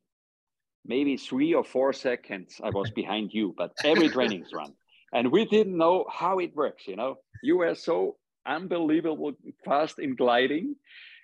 maybe 0.85 1.17
three 1.17 1.53
or 1.53 1.63
four 1.63 1.93
seconds 1.93 2.61
i 2.63 2.69
was 2.69 2.91
behind 2.91 3.33
you 3.33 3.53
but 3.57 3.71
every 3.83 4.09
training's 4.09 4.53
run. 4.53 4.73
And 5.13 5.31
we 5.31 5.45
didn't 5.45 5.77
know 5.77 6.05
how 6.11 6.39
it 6.39 6.55
works 6.55 6.87
you 6.87 6.95
know? 6.95 7.17
You 7.43 7.57
were 7.57 7.75
so 7.75 8.17
unbelievable 8.45 9.33
fast 9.63 9.99
in 9.99 10.15
gliding. 10.15 10.75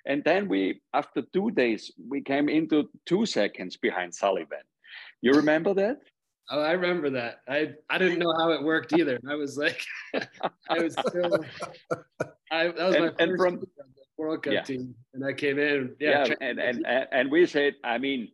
And 0.06 0.24
then 0.24 0.50
we 0.50 0.82
after 0.94 1.22
two 1.22 1.51
days 1.51 1.91
we 2.10 2.22
came 2.22 2.50
into 2.50 2.89
two 3.06 3.25
seconds 3.25 3.77
behind 3.77 4.13
sullivan. 4.13 4.65
You 5.22 5.34
remember 5.34 5.74
that 5.75 5.98
Oh, 6.51 6.60
I 6.62 6.72
remember 6.74 7.10
that. 7.12 7.41
I 7.48 7.74
I 7.89 7.98
didn't 7.98 8.20
know 8.20 8.34
how 8.38 8.51
it 8.51 8.62
worked 8.62 8.91
either. 8.93 9.20
I 9.27 9.36
was 9.36 9.58
like, 9.58 9.81
I 10.70 10.79
was 10.84 10.93
still. 11.08 11.39
I 12.51 12.67
that 12.67 12.75
was 12.75 12.96
And- 13.20 13.31
my 13.31 13.38
first 13.38 13.41
from- 13.41 13.63
World 14.17 14.43
Cup 14.43 14.53
Yeah. 14.53 14.62
team, 14.62 14.93
and 15.13 15.25
I 15.25 15.34
came 15.34 15.58
in. 15.58 15.96
Yeah, 16.00 16.25
yeah, 16.27 16.36
and, 16.41 16.60
and 16.60 16.86
and 16.86 17.08
and 17.12 17.31
we 17.31 17.46
said 17.48 17.74
i 17.84 17.98
mean 17.98 18.27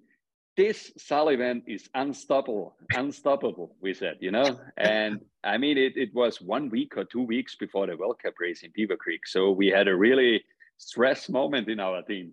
this 0.58 0.92
sullivan 0.98 1.62
is 1.68 1.88
unstoppable 1.94 2.76
unstoppable 2.96 3.76
we 3.80 3.94
said 3.94 4.18
you 4.20 4.32
know 4.32 4.60
and 4.78 5.22
i 5.46 5.56
mean 5.58 5.78
it, 5.78 5.94
it 5.96 6.10
was 6.14 6.42
one 6.42 6.68
week 6.70 6.98
or 6.98 7.06
two 7.06 7.22
weeks 7.22 7.56
before 7.56 7.86
the 7.88 7.96
world 7.96 8.18
cup 8.22 8.34
race 8.40 8.64
in 8.64 8.72
beaver 8.76 8.98
creek 8.98 9.26
so 9.28 9.52
we 9.52 9.68
had 9.68 9.88
a 9.88 9.96
really 9.96 10.44
stress 10.78 11.28
moment 11.30 11.68
in 11.70 11.80
our 11.80 12.02
team 12.04 12.32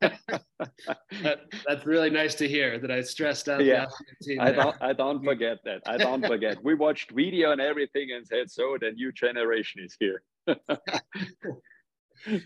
that, 0.00 1.40
that's 1.66 1.84
really 1.86 2.10
nice 2.10 2.34
to 2.34 2.48
hear 2.48 2.78
that 2.78 2.90
I 2.90 3.02
stressed 3.02 3.48
out. 3.48 3.62
Yeah. 3.64 3.86
the 4.20 4.24
team 4.24 4.40
i 4.40 4.50
don't 4.52 4.76
i 4.80 4.92
don't 4.92 5.22
forget 5.22 5.58
that 5.64 5.82
i 5.86 5.96
don't 5.98 6.24
forget 6.26 6.56
we 6.64 6.74
watched 6.74 7.10
video 7.12 7.52
and 7.52 7.60
everything 7.60 8.08
and 8.14 8.26
said 8.26 8.50
so 8.50 8.76
the 8.80 8.92
new 8.92 9.12
generation 9.12 9.82
is 9.84 9.96
here 10.00 10.22
That 12.26 12.42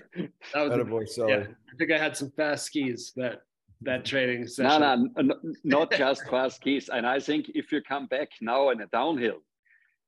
was 0.55 0.71
the- 0.71 0.85
Attaboy, 0.85 1.09
Sully. 1.09 1.33
yeah. 1.33 1.45
I 1.73 1.76
think 1.79 1.93
I 1.93 1.99
had 1.99 2.17
some 2.17 2.31
fast 2.37 2.67
skis 2.67 3.12
that 3.17 3.41
that 3.85 4.05
training 4.05 4.41
no 4.43 4.47
session. 4.47 4.81
no 4.81 5.09
n- 5.19 5.55
not 5.64 5.91
just 5.93 6.29
fast 6.29 6.57
skis 6.59 6.88
and 6.88 7.05
i 7.05 7.19
think 7.19 7.50
if 7.55 7.73
you 7.73 7.81
come 7.83 8.07
back 8.07 8.29
now 8.41 8.71
in 8.71 8.81
a 8.81 8.87
downhill 8.87 9.38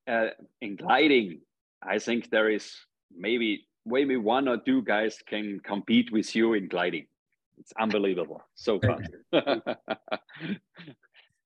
uh, 0.06 0.28
in 0.60 0.76
gliding 0.76 1.40
i 1.82 1.98
think 1.98 2.30
there 2.30 2.48
is 2.50 2.72
maybe 3.16 3.66
maybe 3.86 4.16
one 4.16 4.48
or 4.48 4.56
two 4.58 4.82
guys 4.82 5.18
can 5.26 5.60
compete 5.60 6.12
with 6.12 6.34
you 6.34 6.54
in 6.54 6.68
gliding 6.68 7.06
it's 7.58 7.72
unbelievable 7.78 8.42
so 8.54 8.80
fun 8.80 9.06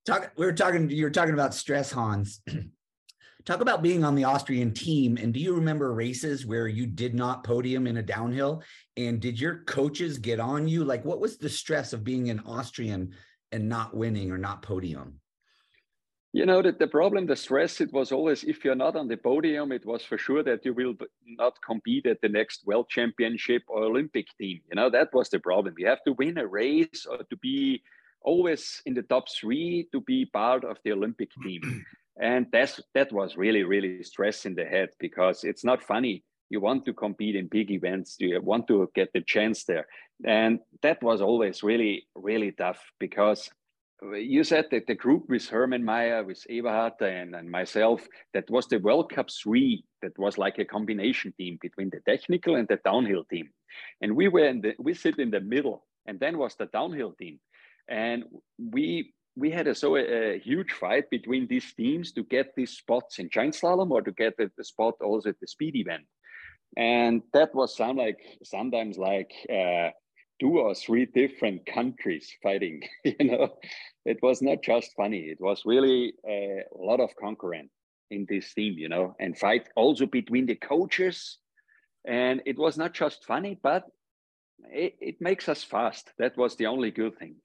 Talk, 0.09 0.33
we 0.39 0.47
were 0.47 0.55
talking, 0.55 0.89
you 0.89 1.05
were 1.05 1.11
talking 1.11 1.35
about 1.35 1.53
stress, 1.53 1.93
Hans. 1.93 2.41
Talk 3.45 3.61
about 3.61 3.83
being 3.83 4.05
on 4.05 4.15
the 4.15 4.25
Austrian 4.25 4.73
team. 4.73 5.19
And 5.19 5.35
do 5.35 5.41
you 5.41 5.55
remember 5.55 5.93
races 5.93 6.47
where 6.47 6.67
you 6.67 6.87
did 6.87 7.15
not 7.15 7.45
podium 7.45 7.87
in 7.87 7.99
a 7.99 8.03
downhill? 8.03 8.63
And 8.97 9.21
did 9.21 9.39
your 9.39 9.65
coaches 9.65 10.17
get 10.17 10.41
on 10.41 10.67
you? 10.67 10.83
Like, 10.83 11.05
what 11.05 11.21
was 11.21 11.37
the 11.37 11.51
stress 11.51 11.93
of 11.93 12.05
being 12.05 12.31
an 12.31 12.41
Austrian 12.47 13.13
and 13.53 13.69
not 13.69 13.95
winning 13.95 14.31
or 14.31 14.39
not 14.39 14.63
podium? 14.63 15.21
You 16.39 16.47
know 16.47 16.63
that 16.63 16.79
the 16.79 16.87
problem 16.87 17.27
the 17.27 17.35
stress 17.35 17.81
it 17.81 17.93
was 17.93 18.13
always 18.13 18.45
if 18.45 18.65
you're 18.65 18.83
not 18.87 18.95
on 18.95 19.09
the 19.09 19.17
podium 19.17 19.73
it 19.73 19.85
was 19.85 20.05
for 20.05 20.17
sure 20.17 20.45
that 20.45 20.65
you 20.65 20.73
will 20.73 20.95
not 21.27 21.61
compete 21.67 22.07
at 22.07 22.21
the 22.21 22.29
next 22.29 22.65
world 22.65 22.89
championship 22.89 23.63
or 23.67 23.83
olympic 23.83 24.27
team. 24.39 24.61
You 24.71 24.77
know 24.77 24.89
that 24.89 25.13
was 25.13 25.29
the 25.31 25.41
problem. 25.41 25.75
You 25.79 25.89
have 25.89 26.05
to 26.05 26.13
win 26.13 26.39
a 26.39 26.47
race 26.47 27.07
or 27.11 27.19
to 27.31 27.37
be 27.37 27.83
always 28.23 28.81
in 28.87 28.95
the 28.95 29.03
top 29.03 29.25
three 29.29 29.89
to 29.91 30.01
be 30.01 30.27
part 30.27 30.63
of 30.65 30.77
the 30.85 30.93
olympic 30.93 31.31
team. 31.43 31.63
And 32.21 32.47
that's 32.53 32.81
that 32.95 33.13
was 33.13 33.37
really 33.37 33.65
really 33.65 34.03
stress 34.03 34.47
in 34.47 34.55
the 34.55 34.65
head 34.65 34.91
because 34.99 35.43
it's 35.43 35.65
not 35.65 35.83
funny. 35.83 36.25
You 36.51 36.61
want 36.61 36.85
to 36.87 36.93
compete 36.93 37.37
in 37.37 37.47
big 37.49 37.71
events. 37.71 38.17
You 38.19 38.41
want 38.43 38.67
to 38.69 38.91
get 38.95 39.13
the 39.13 39.23
chance 39.35 39.65
there. 39.65 39.87
And 40.25 40.59
that 40.83 41.03
was 41.03 41.21
always 41.21 41.63
really 41.63 42.07
really 42.15 42.53
tough 42.53 42.81
because 42.99 43.51
you 44.03 44.45
said 44.45 44.67
that 44.71 44.87
the 44.87 44.95
group 44.95 45.29
with 45.29 45.49
Hermann 45.49 45.85
Mayer, 45.85 46.23
with 46.25 46.45
Eberhard 46.49 47.01
and, 47.01 47.35
and 47.35 47.51
myself, 47.51 48.07
that 48.33 48.49
was 48.49 48.67
the 48.67 48.79
World 48.79 49.11
Cup 49.11 49.29
three. 49.31 49.85
That 50.03 50.17
was 50.19 50.39
like 50.39 50.59
a 50.59 50.65
combination 50.65 51.33
team 51.37 51.59
between 51.61 51.91
the 51.91 52.01
technical 52.09 52.55
and 52.55 52.69
the 52.69 52.79
downhill 52.85 53.25
team. 53.25 53.51
And 54.01 54.15
we 54.15 54.29
were 54.29 54.47
in 54.47 54.61
the 54.61 54.75
we 54.79 54.95
sit 54.95 55.19
in 55.19 55.31
the 55.31 55.41
middle, 55.41 55.87
and 56.07 56.21
then 56.21 56.39
was 56.39 56.55
the 56.55 56.67
downhill 56.67 57.13
team. 57.13 57.41
And 57.89 58.25
we 58.59 59.15
we 59.37 59.51
had 59.51 59.67
a 59.67 59.75
so 59.75 59.97
a, 59.97 60.35
a 60.35 60.39
huge 60.39 60.73
fight 60.73 61.11
between 61.11 61.49
these 61.49 61.73
teams 61.75 62.13
to 62.13 62.23
get 62.23 62.55
these 62.55 62.77
spots 62.77 63.19
in 63.19 63.31
giant 63.31 63.55
slalom 63.55 63.91
or 63.91 64.03
to 64.03 64.13
get 64.13 64.37
the, 64.37 64.51
the 64.57 64.65
spot 64.65 64.95
also 65.01 65.31
at 65.31 65.41
the 65.41 65.47
speed 65.49 65.75
event. 65.77 66.05
And 66.77 67.23
that 67.33 67.55
was 67.55 67.77
some 67.77 67.97
like 67.97 68.21
sometimes 68.45 68.97
like 68.99 69.33
uh, 69.51 69.91
two 70.41 70.59
or 70.59 70.75
three 70.75 71.07
different 71.07 71.67
countries 71.67 72.31
fighting. 72.43 72.83
you 73.05 73.17
know, 73.21 73.55
it 74.05 74.19
was 74.23 74.43
not 74.43 74.63
just 74.63 74.93
funny. 74.97 75.21
It 75.21 75.41
was 75.41 75.63
really 75.65 76.15
a 76.27 76.63
lot 76.77 77.01
of 77.01 77.15
concurrent 77.17 77.71
in 78.11 78.27
this 78.29 78.53
team. 78.55 78.75
You 78.79 78.89
know, 78.89 79.17
and 79.19 79.37
fight 79.37 79.69
also 79.77 80.07
between 80.07 80.47
the 80.47 80.57
coaches. 80.57 81.39
And 82.07 82.41
it 82.47 82.59
was 82.59 82.79
not 82.79 82.95
just 82.95 83.25
funny, 83.27 83.59
but 83.63 83.85
it, 84.71 84.95
it 85.01 85.21
makes 85.21 85.49
us 85.49 85.63
fast. 85.63 86.11
That 86.19 86.37
was 86.37 86.57
the 86.57 86.67
only 86.67 86.91
good 86.91 87.19
thing. 87.19 87.37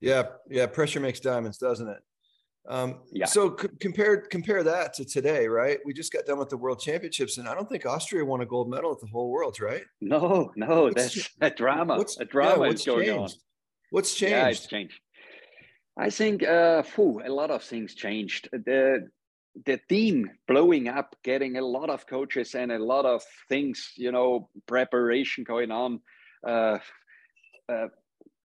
Yeah, 0.00 0.24
yeah. 0.50 0.66
Pressure 0.66 1.00
makes 1.00 1.20
diamonds, 1.20 1.58
doesn't 1.58 1.88
it? 1.88 2.02
Um, 2.66 3.00
Yeah. 3.12 3.26
So 3.26 3.56
c- 3.56 3.68
compare 3.80 4.22
compare 4.22 4.62
that 4.62 4.94
to 4.94 5.04
today, 5.04 5.46
right? 5.48 5.78
We 5.84 5.92
just 5.92 6.12
got 6.12 6.24
done 6.26 6.38
with 6.38 6.48
the 6.48 6.56
World 6.56 6.80
Championships, 6.80 7.38
and 7.38 7.48
I 7.48 7.54
don't 7.54 7.68
think 7.68 7.84
Austria 7.86 8.24
won 8.24 8.40
a 8.40 8.46
gold 8.46 8.70
medal 8.70 8.92
at 8.92 9.00
the 9.00 9.06
whole 9.06 9.30
World, 9.30 9.60
right? 9.60 9.84
No, 10.00 10.52
no, 10.56 10.88
What's 10.88 11.16
that's 11.16 11.30
a 11.40 11.50
drama. 11.56 11.98
What's 11.98 12.16
a 12.18 12.20
yeah, 12.20 12.30
drama 12.30 12.66
what's 12.66 12.82
is 12.82 12.86
going 12.86 13.10
on. 13.10 13.18
changed? 13.18 13.38
What's 13.90 14.14
Yeah, 14.24 14.48
it's 14.48 14.60
changed? 14.60 14.70
changed. 14.70 15.00
I 15.96 16.10
think 16.10 16.42
uh, 16.42 16.82
phew, 16.82 17.20
a 17.24 17.28
lot 17.30 17.50
of 17.50 17.62
things 17.62 17.94
changed. 17.94 18.48
The 18.52 19.08
the 19.66 19.78
team 19.88 20.30
blowing 20.48 20.88
up, 20.88 21.14
getting 21.22 21.56
a 21.56 21.62
lot 21.62 21.88
of 21.90 22.06
coaches 22.06 22.54
and 22.56 22.72
a 22.72 22.78
lot 22.78 23.06
of 23.06 23.22
things, 23.48 23.92
you 23.96 24.10
know, 24.10 24.50
preparation 24.66 25.44
going 25.44 25.70
on. 25.70 26.00
Uh, 26.44 26.78
uh, 27.68 27.86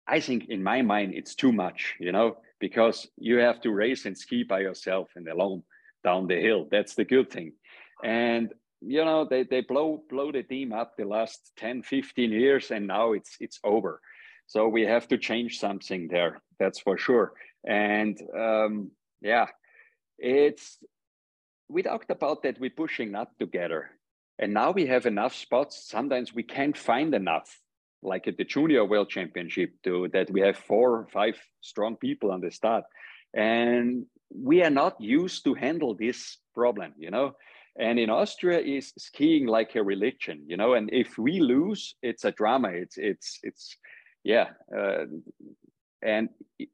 I 0.06 0.20
think 0.20 0.49
in 0.49 0.62
my 0.62 0.82
mind 0.82 1.14
it's 1.14 1.34
too 1.34 1.52
much, 1.52 1.96
you 1.99 2.12
know, 2.12 2.37
because 2.64 3.06
you 3.18 3.37
have 3.37 3.61
to 3.61 3.71
race 3.71 4.06
and 4.06 4.16
ski 4.16 4.42
by 4.42 4.61
yourself 4.61 5.11
and 5.16 5.28
alone 5.28 5.62
down 6.02 6.26
the 6.26 6.40
hill. 6.40 6.66
That's 6.71 6.94
the 6.94 7.04
good 7.04 7.28
thing. 7.30 7.52
And 8.02 8.54
you 8.80 9.04
know, 9.04 9.26
they, 9.28 9.42
they 9.44 9.61
blow 9.61 10.02
blow 10.09 10.33
the 10.33 10.42
team 10.42 10.73
up 10.73 10.97
the 10.97 11.04
last 11.04 11.52
10, 11.59 11.83
15 11.83 12.33
years 12.33 12.71
and 12.71 12.87
now 12.87 13.12
it's 13.12 13.37
it's 13.38 13.61
over. 13.64 14.00
So 14.47 14.68
we 14.68 14.83
have 14.94 15.06
to 15.09 15.18
change 15.18 15.59
something 15.59 16.09
there. 16.09 16.40
That's 16.59 16.80
for 16.80 16.97
sure. 16.97 17.35
And 17.66 18.18
um, 18.35 18.92
yeah, 19.21 19.49
it's 20.18 20.78
we 21.68 21.83
talked 21.83 22.11
about 22.11 22.44
that 22.44 22.59
we're 22.59 22.80
pushing 22.85 23.14
up 23.14 23.30
together. 23.38 23.90
And 24.38 24.54
now 24.54 24.71
we 24.71 24.87
have 24.87 25.04
enough 25.04 25.35
spots. 25.35 25.87
Sometimes 25.87 26.35
we 26.35 26.42
can't 26.42 26.78
find 26.78 27.14
enough, 27.14 27.61
like 28.04 28.28
at 28.28 28.37
the 28.37 28.44
junior 28.44 28.84
world 28.84 29.08
championship, 29.08 29.70
to 29.84 30.08
that 30.12 30.30
we 30.30 30.40
have 30.40 30.56
four 30.56 30.99
or 30.99 31.06
five 31.12 31.37
strong 31.61 31.96
people 31.96 32.30
on 32.30 32.40
the 32.40 32.50
start. 32.50 32.84
And 33.34 34.06
we 34.30 34.62
are 34.62 34.70
not 34.70 35.00
used 35.00 35.44
to 35.44 35.54
handle 35.54 35.94
this 35.94 36.38
problem, 36.54 36.92
you 36.99 37.11
know. 37.11 37.34
And 37.76 37.99
in 37.99 38.11
Austria 38.11 38.61
is 38.61 38.92
skiing 38.99 39.46
like 39.46 39.75
a 39.75 39.82
religion, 39.82 40.44
you 40.46 40.56
know. 40.56 40.75
And 40.75 40.90
if 40.92 41.18
we 41.18 41.40
lose, 41.40 41.96
it's 42.02 42.25
a 42.25 42.30
drama. 42.30 42.68
It's 42.68 42.96
it's 42.99 43.40
it's 43.42 43.76
yeah. 44.23 44.50
Uh, 44.76 45.06
and 46.02 46.28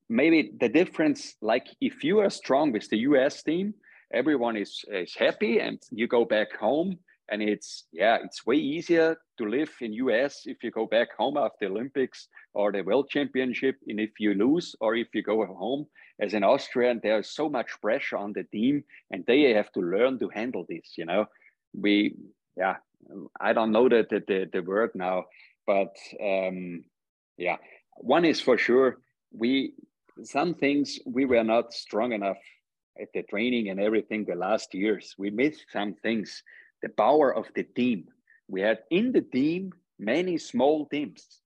maybe 0.09 0.53
the 0.61 0.69
difference, 0.69 1.37
like 1.41 1.69
if 1.81 2.05
you 2.05 2.19
are 2.19 2.31
strong 2.31 2.73
with 2.73 2.89
the 2.91 2.99
US 2.99 3.43
team, 3.43 3.75
everyone 4.13 4.57
is, 4.57 4.85
is 4.93 5.15
happy 5.15 5.61
and 5.61 5.81
you 5.91 6.09
go 6.09 6.25
back 6.25 6.57
home 6.57 6.99
and 7.31 7.43
it's 7.43 7.85
yeah 7.93 8.19
it's 8.23 8.45
way 8.47 8.57
easier 8.57 9.17
to 9.39 9.45
live 9.47 9.71
in 9.81 9.93
us 9.93 10.43
if 10.47 10.63
you 10.63 10.71
go 10.71 10.87
back 10.87 11.09
home 11.17 11.37
after 11.37 11.67
olympics 11.67 12.29
or 12.55 12.73
the 12.73 12.83
world 12.83 13.09
championship 13.09 13.77
and 13.87 14.01
if 14.01 14.11
you 14.19 14.35
lose 14.35 14.75
or 14.81 14.95
if 14.97 15.09
you 15.15 15.23
go 15.23 15.45
home 15.47 15.87
as 16.21 16.35
an 16.35 16.45
austrian. 16.45 17.01
There's 17.03 17.31
so 17.31 17.49
much 17.49 17.81
pressure 17.81 18.19
on 18.19 18.33
the 18.33 18.45
team 18.45 18.85
and 19.11 19.25
they 19.27 19.55
have 19.55 19.73
to 19.73 19.81
learn 19.81 20.19
to 20.19 20.29
handle 20.29 20.67
this 20.69 20.95
you 20.97 21.07
know. 21.07 21.27
We 21.75 22.17
yeah 22.57 22.77
i 23.41 23.53
don't 23.53 23.73
know 23.73 23.89
the 23.89 24.07
the, 24.11 24.49
the 24.53 24.61
word 24.61 24.91
now 24.95 25.25
but 25.67 25.97
um 26.23 26.85
yeah. 27.41 27.57
One 27.97 28.25
is 28.25 28.41
for 28.41 28.59
sure 28.59 28.99
we 29.33 29.73
some 30.23 30.55
things 30.55 30.99
we 31.07 31.25
were 31.25 31.45
not 31.45 31.73
strong 31.73 32.13
enough 32.13 32.39
at 33.01 33.09
the 33.15 33.23
training 33.23 33.71
and 33.71 33.81
everything 33.81 34.25
the 34.25 34.35
last 34.35 34.75
years. 34.75 35.15
We 35.17 35.31
missed 35.31 35.65
some 35.73 35.95
things 35.95 36.43
the 36.83 36.89
power 36.89 37.35
of 37.35 37.47
the 37.55 37.63
team. 37.63 38.09
We 38.49 38.61
had 38.61 38.81
in 38.91 39.13
the 39.13 39.21
team 39.21 39.73
many 39.99 40.39
small 40.39 40.87
teams, 40.87 41.41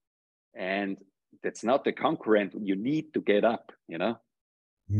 and 0.55 0.97
that's 1.43 1.65
not 1.65 1.85
the 1.85 1.93
concurrent. 1.93 2.55
You 2.59 2.77
need 2.77 3.13
to 3.15 3.21
get 3.21 3.45
up, 3.45 3.73
you 3.89 3.99
know. 3.99 4.19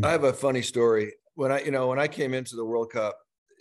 I 0.03 0.11
have 0.11 0.23
a 0.23 0.33
funny 0.33 0.61
story. 0.61 1.13
When 1.35 1.51
I, 1.51 1.61
you 1.61 1.71
know, 1.71 1.87
when 1.87 1.99
I 1.99 2.07
came 2.07 2.33
into 2.33 2.55
the 2.55 2.65
World 2.65 2.91
Cup, 2.91 3.17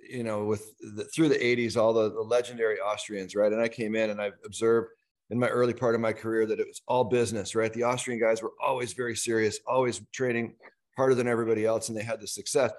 you 0.09 0.23
know, 0.23 0.45
with 0.45 0.75
the, 0.81 1.04
through 1.04 1.31
the 1.31 1.37
80s, 1.37 1.76
all 1.76 1.93
the, 1.93 2.11
the 2.11 2.21
legendary 2.21 2.78
Austrians, 2.78 3.35
right? 3.35 3.52
And 3.52 3.61
I 3.61 3.69
came 3.69 3.95
in 3.95 4.11
and 4.11 4.21
I 4.21 4.31
observed 4.45 4.90
in 5.31 5.38
my 5.38 5.49
early 5.49 5.73
part 5.73 5.95
of 5.95 6.00
my 6.00 6.12
career 6.12 6.47
that 6.47 6.61
it 6.61 6.66
was 6.66 6.83
all 6.87 7.04
business, 7.04 7.54
right? 7.54 7.73
The 7.73 7.85
Austrian 7.85 8.21
guys 8.21 8.43
were 8.43 8.52
always 8.62 8.93
very 8.93 9.16
serious, 9.16 9.59
always 9.66 10.02
training 10.12 10.54
harder 10.97 11.14
than 11.14 11.26
everybody 11.26 11.64
else, 11.64 11.88
and 11.88 11.99
they 11.99 12.02
had 12.02 12.21
the 12.21 12.26
success. 12.26 12.71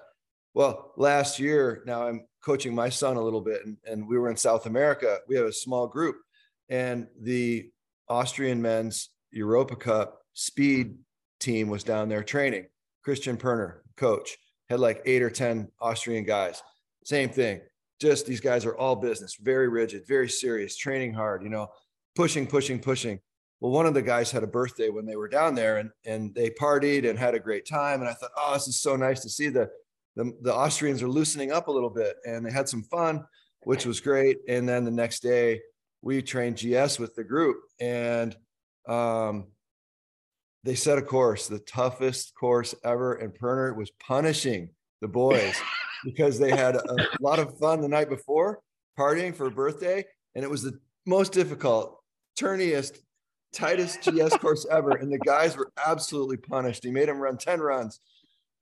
Well, 0.56 0.94
last 0.96 1.38
year, 1.38 1.82
now 1.84 2.08
I'm 2.08 2.26
coaching 2.42 2.74
my 2.74 2.88
son 2.88 3.18
a 3.18 3.22
little 3.22 3.42
bit, 3.42 3.60
and, 3.66 3.76
and 3.84 4.08
we 4.08 4.16
were 4.16 4.30
in 4.30 4.38
South 4.38 4.64
America. 4.64 5.18
We 5.28 5.36
have 5.36 5.44
a 5.44 5.52
small 5.52 5.86
group, 5.86 6.16
and 6.70 7.08
the 7.20 7.68
Austrian 8.08 8.62
men's 8.62 9.10
Europa 9.30 9.76
Cup 9.76 10.22
speed 10.32 10.96
team 11.40 11.68
was 11.68 11.84
down 11.84 12.08
there 12.08 12.22
training. 12.22 12.68
Christian 13.04 13.36
Perner, 13.36 13.80
coach, 13.98 14.34
had 14.70 14.80
like 14.80 15.02
eight 15.04 15.20
or 15.20 15.28
10 15.28 15.68
Austrian 15.78 16.24
guys. 16.24 16.62
Same 17.04 17.28
thing. 17.28 17.60
Just 18.00 18.24
these 18.24 18.40
guys 18.40 18.64
are 18.64 18.78
all 18.78 18.96
business, 18.96 19.36
very 19.38 19.68
rigid, 19.68 20.04
very 20.08 20.30
serious, 20.30 20.74
training 20.78 21.12
hard, 21.12 21.42
you 21.42 21.50
know, 21.50 21.68
pushing, 22.14 22.46
pushing, 22.46 22.78
pushing. 22.78 23.20
Well, 23.60 23.72
one 23.72 23.84
of 23.84 23.92
the 23.92 24.00
guys 24.00 24.30
had 24.30 24.42
a 24.42 24.46
birthday 24.46 24.88
when 24.88 25.04
they 25.04 25.16
were 25.16 25.28
down 25.28 25.54
there 25.54 25.76
and, 25.76 25.90
and 26.06 26.34
they 26.34 26.48
partied 26.48 27.06
and 27.06 27.18
had 27.18 27.34
a 27.34 27.40
great 27.40 27.66
time. 27.68 28.00
And 28.00 28.08
I 28.08 28.14
thought, 28.14 28.30
oh, 28.38 28.54
this 28.54 28.68
is 28.68 28.80
so 28.80 28.96
nice 28.96 29.20
to 29.20 29.28
see 29.28 29.50
the 29.50 29.68
the, 30.16 30.32
the 30.40 30.54
Austrians 30.54 31.02
are 31.02 31.08
loosening 31.08 31.52
up 31.52 31.68
a 31.68 31.72
little 31.72 31.90
bit 31.90 32.16
and 32.26 32.44
they 32.44 32.50
had 32.50 32.68
some 32.68 32.82
fun, 32.82 33.24
which 33.62 33.84
was 33.84 34.00
great. 34.00 34.38
And 34.48 34.68
then 34.68 34.84
the 34.84 34.90
next 34.90 35.20
day 35.20 35.60
we 36.02 36.22
trained 36.22 36.56
GS 36.56 36.98
with 36.98 37.14
the 37.14 37.24
group 37.24 37.58
and 37.78 38.34
um, 38.88 39.48
they 40.64 40.74
set 40.74 40.98
a 40.98 41.02
course, 41.02 41.46
the 41.46 41.58
toughest 41.60 42.34
course 42.34 42.74
ever. 42.82 43.14
And 43.14 43.32
Perner 43.32 43.76
was 43.76 43.90
punishing 44.00 44.70
the 45.02 45.08
boys 45.08 45.54
because 46.04 46.38
they 46.38 46.50
had 46.50 46.76
a 46.76 46.96
lot 47.20 47.38
of 47.38 47.58
fun 47.58 47.82
the 47.82 47.88
night 47.88 48.08
before 48.08 48.60
partying 48.98 49.34
for 49.34 49.46
a 49.46 49.50
birthday. 49.50 50.02
And 50.34 50.42
it 50.42 50.50
was 50.50 50.62
the 50.62 50.78
most 51.04 51.32
difficult, 51.32 52.00
turniest, 52.38 52.98
tightest 53.52 54.00
GS 54.02 54.36
course 54.38 54.66
ever. 54.70 54.92
And 54.92 55.12
the 55.12 55.18
guys 55.18 55.56
were 55.56 55.70
absolutely 55.86 56.38
punished. 56.38 56.84
He 56.84 56.90
made 56.90 57.08
them 57.08 57.18
run 57.18 57.36
10 57.36 57.60
runs 57.60 58.00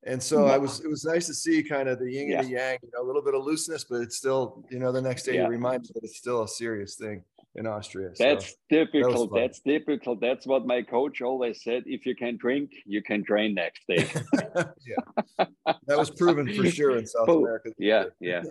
and 0.07 0.23
so 0.23 0.47
I 0.47 0.59
was, 0.59 0.81
it 0.81 0.89
was 0.89 1.05
nice 1.05 1.27
to 1.27 1.35
see 1.35 1.63
kind 1.63 1.89
of 1.89 1.99
the 1.99 2.11
yin 2.11 2.29
yeah. 2.29 2.39
and 2.39 2.47
the 2.47 2.53
yang, 2.53 2.79
you 2.83 2.91
know, 2.95 3.03
a 3.03 3.07
little 3.07 3.23
bit 3.23 3.35
of 3.35 3.45
looseness, 3.45 3.85
but 3.85 4.03
it's 4.03 4.17
still, 4.17 4.65
you 4.71 4.79
know, 4.79 4.93
the 4.93 5.01
next 5.01 5.23
day 5.25 5.35
yeah. 5.35 5.45
you 5.45 5.49
remind 5.49 5.85
that 5.85 6.03
it's 6.03 6.19
still 6.19 6.43
a 6.43 6.49
serious 6.49 6.97
thing 6.97 7.23
in 7.55 7.67
Austria. 7.67 8.11
That's 8.19 8.51
so 8.51 8.55
typical. 8.71 9.29
That 9.29 9.41
That's 9.41 9.61
typical. 9.61 10.17
That's 10.17 10.47
what 10.47 10.67
my 10.67 10.83
coach 10.83 11.23
always 11.23 11.63
said. 11.63 11.85
If 11.87 12.05
you 12.05 12.15
can 12.15 12.37
drink, 12.37 12.71
you 12.85 13.03
can 13.03 13.25
train 13.25 13.55
next 13.55 13.83
day. 13.89 14.07
yeah. 14.57 15.47
That 15.87 15.99
was 15.99 16.11
proven 16.11 16.53
for 16.55 16.67
sure 16.67 16.97
in 16.97 17.07
South 17.07 17.29
America. 17.29 17.71
Yeah. 17.79 18.05
Yeah. 18.21 18.43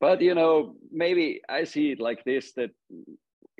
but, 0.00 0.20
you 0.20 0.34
know, 0.34 0.76
maybe 0.92 1.40
I 1.48 1.64
see 1.64 1.92
it 1.92 2.00
like 2.00 2.24
this 2.24 2.52
that 2.54 2.70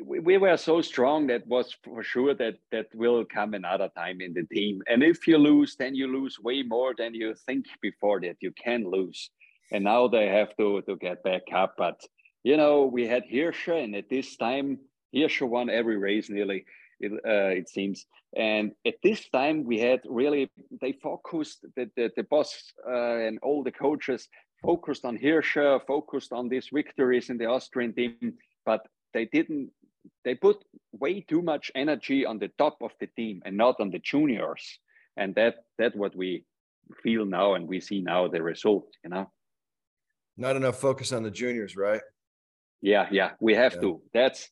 we, 0.07 0.19
we 0.21 0.39
were 0.39 0.57
so 0.57 0.81
strong 0.81 1.27
that 1.29 1.47
was 1.47 1.75
for 1.83 2.03
sure 2.03 2.35
that 2.35 2.55
that 2.71 2.87
will 2.95 3.25
come 3.25 3.55
another 3.55 3.91
time 3.97 4.21
in 4.21 4.33
the 4.35 4.45
team. 4.55 4.83
And 4.87 5.03
if 5.03 5.27
you 5.27 5.39
lose, 5.39 5.77
then 5.77 5.95
you 5.95 6.07
lose 6.07 6.39
way 6.39 6.63
more 6.63 6.95
than 6.97 7.15
you 7.15 7.35
think 7.47 7.67
before 7.81 8.21
that 8.21 8.37
you 8.41 8.53
can 8.53 8.91
lose. 8.91 9.31
And 9.73 9.85
now 9.85 10.09
they 10.09 10.29
have 10.29 10.57
to 10.57 10.83
to 10.83 10.97
get 10.97 11.23
back 11.23 11.43
up. 11.55 11.75
But 11.79 12.01
you 12.43 12.57
know, 12.57 12.85
we 12.85 13.07
had 13.07 13.25
Hirscher, 13.25 13.83
and 13.83 13.97
at 13.97 14.11
this 14.11 14.37
time, 14.37 14.79
Hirscher 15.15 15.49
won 15.49 15.71
every 15.71 15.97
race 15.97 16.29
nearly. 16.29 16.65
It, 17.01 17.13
uh, 17.13 17.59
it 17.61 17.69
seems. 17.69 18.07
And 18.37 18.73
at 18.87 18.95
this 19.03 19.29
time, 19.31 19.65
we 19.65 19.79
had 19.81 20.01
really 20.05 20.51
they 20.81 20.93
focused 20.93 21.65
the 21.77 21.91
the, 21.97 22.11
the 22.17 22.25
boss 22.25 22.73
uh, 22.87 23.17
and 23.27 23.39
all 23.43 23.63
the 23.63 23.73
coaches 23.73 24.29
focused 24.63 25.05
on 25.05 25.19
Hirscher, 25.19 25.81
focused 25.87 26.33
on 26.33 26.49
these 26.49 26.69
victories 26.73 27.29
in 27.29 27.37
the 27.37 27.47
Austrian 27.47 27.93
team, 27.93 28.35
but 28.65 28.81
they 29.13 29.27
didn't 29.27 29.71
they 30.25 30.35
put 30.35 30.65
way 30.93 31.21
too 31.21 31.43
much 31.43 31.71
energy 31.75 32.25
on 32.27 32.39
the 32.39 32.51
top 32.59 32.79
of 32.83 32.93
the 33.01 33.07
team 33.07 33.43
and 33.45 33.57
not 33.57 33.77
on 33.81 33.91
the 33.91 33.99
juniors. 33.99 34.79
And 35.17 35.35
that 35.35 35.57
that's 35.79 35.97
what 35.97 36.17
we 36.17 36.45
feel 37.03 37.25
now 37.25 37.55
and 37.55 37.67
we 37.69 37.81
see 37.81 38.01
now 38.01 38.29
the 38.29 38.43
result 38.43 38.87
you 39.03 39.11
know? 39.11 39.31
Not 40.37 40.57
enough 40.57 40.79
focus 40.79 41.13
on 41.13 41.23
the 41.23 41.31
juniors 41.31 41.77
right? 41.77 42.03
Yeah 42.83 43.07
yeah 43.11 43.31
we 43.41 43.55
have 43.55 43.75
yeah. 43.75 43.81
to. 43.81 44.03
That's 44.13 44.51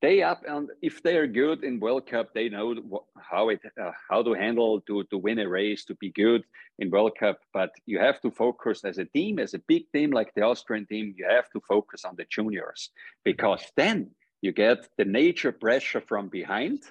they 0.00 0.22
up 0.22 0.42
and 0.46 0.68
if 0.80 1.02
they 1.02 1.16
are 1.16 1.26
good 1.26 1.64
in 1.64 1.80
world 1.80 2.06
cup 2.06 2.32
they 2.32 2.48
know 2.48 2.74
how 3.18 3.48
it 3.48 3.60
uh, 3.80 3.90
how 4.08 4.22
to 4.22 4.32
handle 4.32 4.80
to 4.82 5.02
to 5.10 5.18
win 5.18 5.40
a 5.40 5.48
race 5.48 5.84
to 5.86 5.94
be 5.96 6.10
good 6.10 6.42
in 6.78 6.90
world 6.90 7.12
cup. 7.18 7.38
But 7.52 7.70
you 7.86 7.98
have 7.98 8.20
to 8.22 8.30
focus 8.30 8.84
as 8.84 8.98
a 8.98 9.04
team 9.04 9.38
as 9.38 9.54
a 9.54 9.62
big 9.66 9.84
team 9.92 10.10
like 10.10 10.32
the 10.34 10.42
austrian 10.42 10.86
team 10.86 11.14
you 11.16 11.26
have 11.28 11.50
to 11.50 11.60
focus 11.68 12.04
on 12.04 12.14
the 12.16 12.26
juniors. 12.30 12.90
Because 13.24 13.64
then 13.76 14.10
you 14.42 14.52
get 14.52 14.88
the 14.96 15.04
nature 15.04 15.52
pressure 15.52 16.00
from 16.00 16.28
behind 16.28 16.82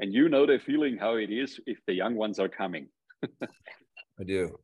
and 0.00 0.12
you 0.12 0.28
know 0.28 0.46
the 0.46 0.58
feeling 0.58 0.96
how 0.96 1.16
it 1.16 1.30
is 1.30 1.60
if 1.66 1.78
the 1.86 1.94
young 1.94 2.14
ones 2.14 2.38
are 2.38 2.48
coming. 2.48 2.88
I 3.42 4.24
do. 4.24 4.58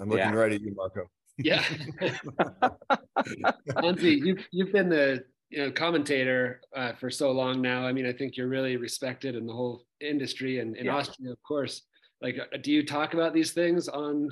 I'm 0.00 0.08
looking 0.08 0.26
yeah. 0.26 0.34
right 0.34 0.52
at 0.52 0.60
you 0.60 0.74
marco. 0.74 1.08
Yeah. 1.38 1.62
Hansi, 3.80 4.20
you've, 4.24 4.46
you've 4.50 4.72
been 4.72 4.88
the 4.88 5.24
you 5.50 5.64
know 5.64 5.70
commentator 5.70 6.60
uh, 6.76 6.92
for 6.94 7.10
so 7.10 7.30
long 7.32 7.62
now. 7.62 7.86
I 7.86 7.92
mean 7.92 8.06
i 8.06 8.12
think 8.12 8.36
you're 8.36 8.48
really 8.48 8.76
respected 8.76 9.34
in 9.34 9.46
the 9.46 9.52
whole 9.52 9.84
industry 10.00 10.58
and 10.58 10.76
in 10.76 10.86
yeah. 10.86 10.96
austria 10.96 11.32
of 11.32 11.42
course. 11.42 11.82
Like 12.20 12.36
uh, 12.38 12.58
do 12.60 12.72
you 12.72 12.84
talk 12.84 13.14
about 13.14 13.32
these 13.32 13.52
things 13.52 13.88
on 13.88 14.28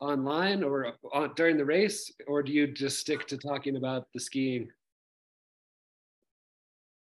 online 0.00 0.62
or 0.62 0.94
on, 1.12 1.32
during 1.34 1.56
the 1.56 1.64
race 1.64 2.12
or 2.26 2.42
do 2.42 2.52
you 2.52 2.66
just 2.66 2.98
stick 2.98 3.26
to 3.28 3.36
talking 3.36 3.76
about 3.76 4.06
the 4.14 4.20
skiing 4.20 4.68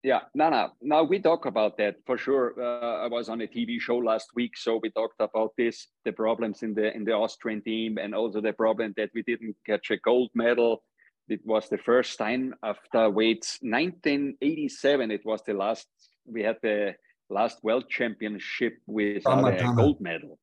yeah, 0.02 0.20
no, 0.34 0.48
no. 0.48 0.70
Now 0.80 1.02
we 1.02 1.20
talk 1.20 1.46
about 1.46 1.76
that 1.78 1.96
for 2.06 2.16
sure. 2.16 2.54
Uh, 2.58 3.04
I 3.04 3.08
was 3.08 3.28
on 3.28 3.40
a 3.42 3.46
TV 3.46 3.78
show 3.80 3.98
last 3.98 4.28
week, 4.34 4.56
so 4.56 4.80
we 4.82 4.90
talked 4.90 5.20
about 5.20 5.52
this, 5.58 5.88
the 6.04 6.12
problems 6.12 6.62
in 6.62 6.74
the 6.74 6.94
in 6.94 7.04
the 7.04 7.12
Austrian 7.12 7.62
team, 7.62 7.98
and 7.98 8.14
also 8.14 8.40
the 8.40 8.52
problem 8.52 8.94
that 8.96 9.10
we 9.14 9.22
didn't 9.22 9.56
catch 9.66 9.90
a 9.90 9.98
gold 9.98 10.30
medal. 10.34 10.82
It 11.28 11.40
was 11.44 11.68
the 11.68 11.78
first 11.78 12.18
time 12.18 12.54
after 12.62 13.10
wait 13.10 13.46
1987. 13.60 15.10
It 15.10 15.24
was 15.24 15.42
the 15.42 15.54
last 15.54 15.86
we 16.26 16.42
had 16.42 16.56
the 16.62 16.94
last 17.28 17.62
world 17.62 17.88
championship 17.88 18.78
with 18.86 19.22
a 19.26 19.72
gold 19.76 20.00
medal. 20.00 20.38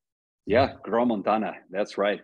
Yeah, 0.46 0.74
Crans-Montana. 0.86 1.52
That's 1.70 1.98
right. 1.98 2.20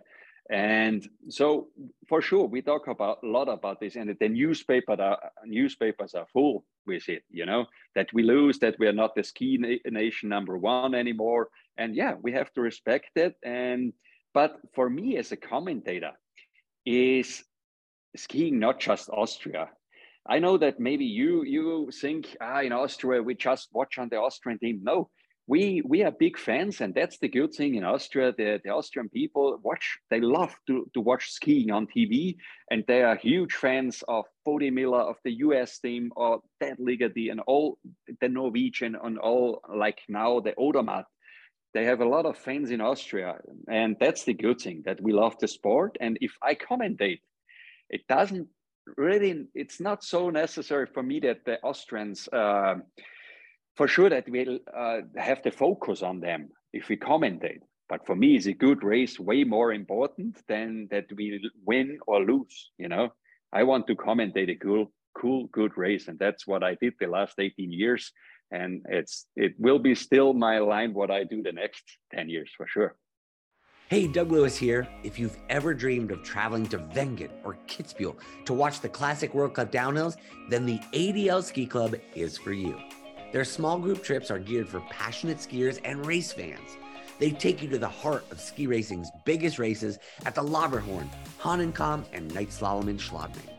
And 0.51 1.07
so, 1.29 1.69
for 2.07 2.21
sure, 2.21 2.45
we 2.45 2.61
talk 2.61 2.87
about 2.87 3.23
a 3.23 3.27
lot 3.27 3.49
about 3.49 3.79
this, 3.79 3.95
and 3.95 4.15
the 4.19 4.29
newspaper, 4.29 4.95
the 4.95 5.17
newspapers 5.45 6.13
are 6.13 6.27
full 6.31 6.65
with 6.85 7.09
it. 7.09 7.23
You 7.31 7.47
know 7.47 7.65
that 7.95 8.13
we 8.13 8.21
lose, 8.21 8.59
that 8.59 8.77
we 8.77 8.87
are 8.87 8.93
not 8.93 9.15
the 9.15 9.23
ski 9.23 9.57
na- 9.57 9.89
nation 9.89 10.29
number 10.29 10.55
one 10.55 10.93
anymore, 10.93 11.49
and 11.77 11.95
yeah, 11.95 12.13
we 12.21 12.31
have 12.33 12.53
to 12.53 12.61
respect 12.61 13.09
it. 13.15 13.35
And 13.43 13.93
but 14.35 14.59
for 14.75 14.87
me 14.87 15.17
as 15.17 15.31
a 15.31 15.37
commentator, 15.37 16.11
is 16.85 17.43
skiing 18.15 18.59
not 18.59 18.79
just 18.79 19.09
Austria? 19.09 19.69
I 20.27 20.39
know 20.39 20.57
that 20.57 20.79
maybe 20.79 21.05
you 21.05 21.43
you 21.43 21.89
think 21.91 22.37
ah 22.39 22.61
in 22.61 22.71
Austria 22.71 23.23
we 23.23 23.33
just 23.33 23.69
watch 23.73 23.97
on 23.97 24.09
the 24.09 24.17
Austrian 24.17 24.59
team. 24.59 24.81
No, 24.83 25.09
we 25.47 25.81
we 25.85 26.03
are 26.03 26.11
big 26.11 26.37
fans 26.37 26.81
and 26.81 26.93
that's 26.95 27.19
the 27.19 27.27
good 27.27 27.53
thing 27.53 27.75
in 27.75 27.83
austria 27.83 28.33
the, 28.37 28.59
the 28.63 28.69
austrian 28.69 29.09
people 29.09 29.59
watch 29.63 29.97
they 30.09 30.19
love 30.19 30.55
to, 30.65 30.89
to 30.93 30.99
watch 31.01 31.29
skiing 31.29 31.71
on 31.71 31.87
tv 31.87 32.35
and 32.71 32.83
they 32.87 33.03
are 33.03 33.15
huge 33.15 33.53
fans 33.53 34.03
of 34.07 34.25
Bode 34.43 34.71
Miller 34.71 35.01
of 35.01 35.17
the 35.23 35.31
us 35.31 35.77
team 35.79 36.11
or 36.15 36.41
Ted 36.59 36.77
Ligety 36.79 37.31
and 37.31 37.39
all 37.41 37.77
the 38.21 38.29
norwegian 38.29 38.95
and 39.03 39.19
all 39.19 39.61
like 39.73 39.99
now 40.09 40.39
the 40.39 40.53
odermatt 40.53 41.05
they 41.73 41.85
have 41.85 42.01
a 42.01 42.07
lot 42.07 42.25
of 42.25 42.37
fans 42.37 42.71
in 42.71 42.81
austria 42.81 43.37
and 43.69 43.97
that's 43.99 44.23
the 44.23 44.33
good 44.33 44.59
thing 44.59 44.81
that 44.85 45.01
we 45.01 45.13
love 45.13 45.37
the 45.39 45.47
sport 45.47 45.95
and 45.99 46.17
if 46.21 46.31
i 46.41 46.55
commentate 46.55 47.21
it 47.89 48.01
doesn't 48.07 48.47
really 48.97 49.45
it's 49.53 49.79
not 49.79 50.03
so 50.03 50.29
necessary 50.29 50.85
for 50.85 51.01
me 51.01 51.19
that 51.19 51.43
the 51.45 51.59
Austrians. 51.63 52.27
Uh, 52.31 52.75
for 53.75 53.87
sure 53.87 54.09
that 54.09 54.29
we'll 54.29 54.59
uh, 54.75 55.01
have 55.17 55.43
the 55.43 55.51
focus 55.51 56.01
on 56.01 56.19
them 56.19 56.49
if 56.73 56.89
we 56.89 56.97
commentate. 56.97 57.59
But 57.87 58.05
for 58.05 58.15
me, 58.15 58.35
it's 58.35 58.47
a 58.47 58.53
good 58.53 58.83
race 58.83 59.19
way 59.19 59.43
more 59.43 59.71
important 59.71 60.41
than 60.47 60.87
that 60.91 61.05
we 61.15 61.49
win 61.65 61.99
or 62.07 62.23
lose. 62.23 62.71
You 62.77 62.89
know, 62.89 63.13
I 63.53 63.63
want 63.63 63.87
to 63.87 63.95
commentate 63.95 64.49
a 64.49 64.55
cool, 64.55 64.91
cool, 65.13 65.47
good 65.51 65.77
race, 65.77 66.07
and 66.07 66.17
that's 66.17 66.47
what 66.47 66.63
I 66.63 66.75
did 66.81 66.93
the 66.99 67.07
last 67.07 67.35
18 67.37 67.71
years. 67.71 68.11
And 68.51 68.85
it's 68.89 69.25
it 69.35 69.53
will 69.59 69.79
be 69.79 69.95
still 69.95 70.33
my 70.33 70.59
line 70.59 70.93
what 70.93 71.11
I 71.11 71.23
do 71.23 71.43
the 71.43 71.51
next 71.51 71.83
10 72.13 72.29
years 72.29 72.51
for 72.55 72.67
sure. 72.67 72.95
Hey, 73.87 74.07
Doug 74.07 74.31
Lewis 74.31 74.57
here. 74.57 74.87
If 75.03 75.19
you've 75.19 75.37
ever 75.49 75.73
dreamed 75.75 76.09
of 76.09 76.23
traveling 76.23 76.65
to 76.69 76.79
Wengen 76.79 77.29
or 77.43 77.57
Kitzbühel 77.67 78.17
to 78.45 78.53
watch 78.53 78.81
the 78.81 78.89
classic 78.89 79.35
World 79.35 79.53
Cup 79.53 79.71
downhills, 79.71 80.15
then 80.49 80.65
the 80.65 80.79
ADL 80.93 81.43
Ski 81.43 81.67
Club 81.67 81.95
is 82.15 82.35
for 82.35 82.51
you. 82.51 82.79
Their 83.35 83.43
small 83.43 83.77
group 83.77 84.01
trips 84.01 84.31
are 84.31 84.39
geared 84.39 84.69
for 84.69 84.79
passionate 84.89 85.39
skiers 85.39 85.81
and 85.83 86.05
race 86.05 86.31
fans. 86.31 86.77
They 87.19 87.31
take 87.31 87.61
you 87.61 87.67
to 87.67 87.77
the 87.77 87.85
heart 87.85 88.23
of 88.31 88.39
ski 88.39 88.65
racing's 88.65 89.11
biggest 89.25 89.59
races 89.59 89.99
at 90.25 90.35
the 90.35 90.41
Lauberhorn, 90.41 91.09
Hahnenkamm, 91.41 92.05
and 92.13 92.33
Night 92.33 92.47
Slalom 92.47 92.87
in 92.87 92.97
Schladming. 92.97 93.49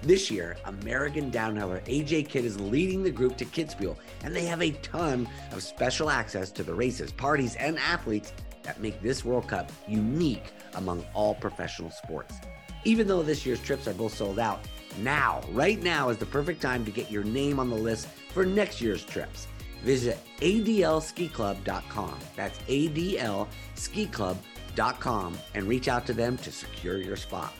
This 0.00 0.30
year, 0.30 0.56
American 0.66 1.32
downhiller 1.32 1.84
AJ 1.86 2.28
Kitt 2.28 2.44
is 2.44 2.60
leading 2.60 3.02
the 3.02 3.10
group 3.10 3.36
to 3.38 3.44
Kitzbühel, 3.44 3.96
and 4.22 4.32
they 4.32 4.44
have 4.44 4.62
a 4.62 4.70
ton 4.70 5.28
of 5.50 5.60
special 5.64 6.08
access 6.08 6.52
to 6.52 6.62
the 6.62 6.72
races, 6.72 7.10
parties, 7.10 7.56
and 7.56 7.80
athletes 7.80 8.32
that 8.62 8.80
make 8.80 9.02
this 9.02 9.24
World 9.24 9.48
Cup 9.48 9.72
unique 9.88 10.52
among 10.74 11.04
all 11.14 11.34
professional 11.34 11.90
sports. 11.90 12.36
Even 12.84 13.08
though 13.08 13.24
this 13.24 13.44
year's 13.44 13.60
trips 13.60 13.88
are 13.88 13.94
both 13.94 14.14
sold 14.14 14.38
out, 14.38 14.60
now, 14.98 15.42
right 15.52 15.82
now 15.82 16.08
is 16.08 16.16
the 16.18 16.26
perfect 16.26 16.62
time 16.62 16.84
to 16.84 16.90
get 16.90 17.10
your 17.10 17.24
name 17.24 17.58
on 17.58 17.70
the 17.70 17.76
list 17.76 18.08
for 18.32 18.46
next 18.46 18.80
year's 18.80 19.04
trips. 19.04 19.48
Visit 19.82 20.18
adlskiclub.com. 20.40 22.18
That's 22.34 22.58
adlskiclub.com 22.58 25.38
and 25.54 25.68
reach 25.68 25.88
out 25.88 26.06
to 26.06 26.12
them 26.12 26.36
to 26.38 26.52
secure 26.52 26.98
your 26.98 27.16
spot. 27.16 27.52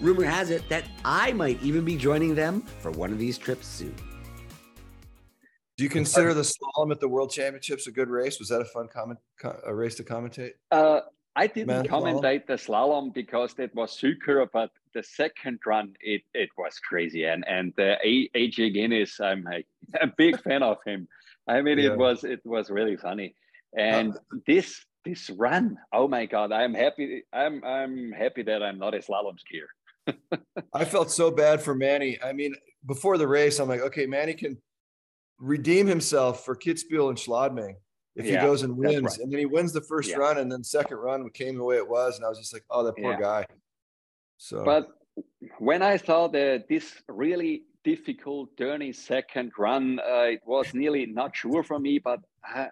Rumor 0.00 0.24
has 0.24 0.50
it 0.50 0.68
that 0.68 0.84
I 1.04 1.32
might 1.32 1.62
even 1.62 1.84
be 1.84 1.96
joining 1.96 2.34
them 2.34 2.62
for 2.80 2.90
one 2.90 3.12
of 3.12 3.18
these 3.18 3.38
trips 3.38 3.66
soon. 3.66 3.94
Do 5.76 5.84
you 5.84 5.90
consider 5.90 6.34
the 6.34 6.42
slalom 6.42 6.90
at 6.90 7.00
the 7.00 7.08
World 7.08 7.30
Championships 7.30 7.86
a 7.86 7.90
good 7.90 8.08
race? 8.08 8.38
Was 8.38 8.48
that 8.48 8.60
a 8.60 8.64
fun 8.64 8.88
comment, 8.92 9.18
a 9.64 9.74
race 9.74 9.94
to 9.96 10.04
commentate? 10.04 10.52
Uh, 10.70 11.00
I 11.34 11.46
didn't 11.46 11.88
commentate 11.88 12.46
the 12.46 12.54
slalom 12.54 13.14
because 13.14 13.54
it 13.58 13.74
was 13.74 13.92
super, 13.92 14.46
but 14.52 14.70
the 14.94 15.02
second 15.02 15.58
run 15.66 15.94
it 16.00 16.22
it 16.34 16.50
was 16.56 16.78
crazy. 16.78 17.24
And 17.24 17.44
and 17.46 17.72
the 17.76 17.96
AJ 18.04 18.76
Ginnis, 18.76 19.20
I'm 19.20 19.46
a, 19.46 19.64
a 20.02 20.12
big 20.16 20.40
fan 20.42 20.62
of 20.62 20.78
him. 20.86 21.08
I 21.48 21.60
mean, 21.62 21.78
yeah. 21.78 21.92
it 21.92 21.98
was 21.98 22.24
it 22.24 22.40
was 22.44 22.70
really 22.70 22.96
funny. 22.96 23.34
And 23.76 24.12
uh, 24.12 24.38
this 24.46 24.84
this 25.04 25.30
run, 25.30 25.76
oh 25.92 26.08
my 26.08 26.26
god, 26.26 26.52
I'm 26.52 26.74
happy. 26.74 27.24
I'm 27.32 27.64
I'm 27.64 28.12
happy 28.12 28.42
that 28.42 28.62
I'm 28.62 28.78
not 28.78 28.94
a 28.94 28.98
slalom 28.98 29.36
skier. 29.36 30.16
I 30.74 30.84
felt 30.84 31.10
so 31.10 31.30
bad 31.30 31.62
for 31.62 31.74
Manny. 31.74 32.18
I 32.22 32.32
mean, 32.32 32.54
before 32.86 33.18
the 33.18 33.28
race, 33.28 33.58
I'm 33.58 33.68
like, 33.68 33.80
okay, 33.80 34.06
Manny 34.06 34.34
can 34.34 34.58
redeem 35.38 35.86
himself 35.86 36.44
for 36.44 36.56
Kitzbühel 36.56 37.08
and 37.08 37.18
Schladming 37.18 37.74
if 38.14 38.26
yeah, 38.26 38.40
he 38.40 38.46
goes 38.46 38.62
and 38.62 38.76
wins. 38.76 39.02
Right. 39.02 39.18
And 39.18 39.32
then 39.32 39.38
he 39.38 39.46
wins 39.46 39.72
the 39.72 39.80
first 39.80 40.10
yeah. 40.10 40.16
run, 40.16 40.38
and 40.38 40.50
then 40.50 40.62
second 40.62 40.96
run 40.98 41.28
came 41.30 41.56
the 41.56 41.64
way 41.64 41.76
it 41.76 41.88
was, 41.88 42.16
and 42.16 42.24
I 42.24 42.28
was 42.28 42.38
just 42.38 42.52
like, 42.52 42.64
oh, 42.70 42.84
that 42.84 42.96
poor 42.96 43.12
yeah. 43.12 43.20
guy. 43.20 43.46
So, 44.42 44.64
but 44.64 44.88
when 45.60 45.82
I 45.82 45.96
saw 45.96 46.26
the 46.26 46.64
this 46.68 47.00
really 47.06 47.62
difficult 47.84 48.56
turning 48.56 48.92
second 48.92 49.52
run, 49.56 50.00
uh, 50.00 50.34
it 50.36 50.42
was 50.44 50.74
nearly 50.74 51.06
not 51.06 51.36
sure 51.36 51.62
for 51.62 51.78
me, 51.78 52.00
but 52.00 52.18
I, 52.44 52.70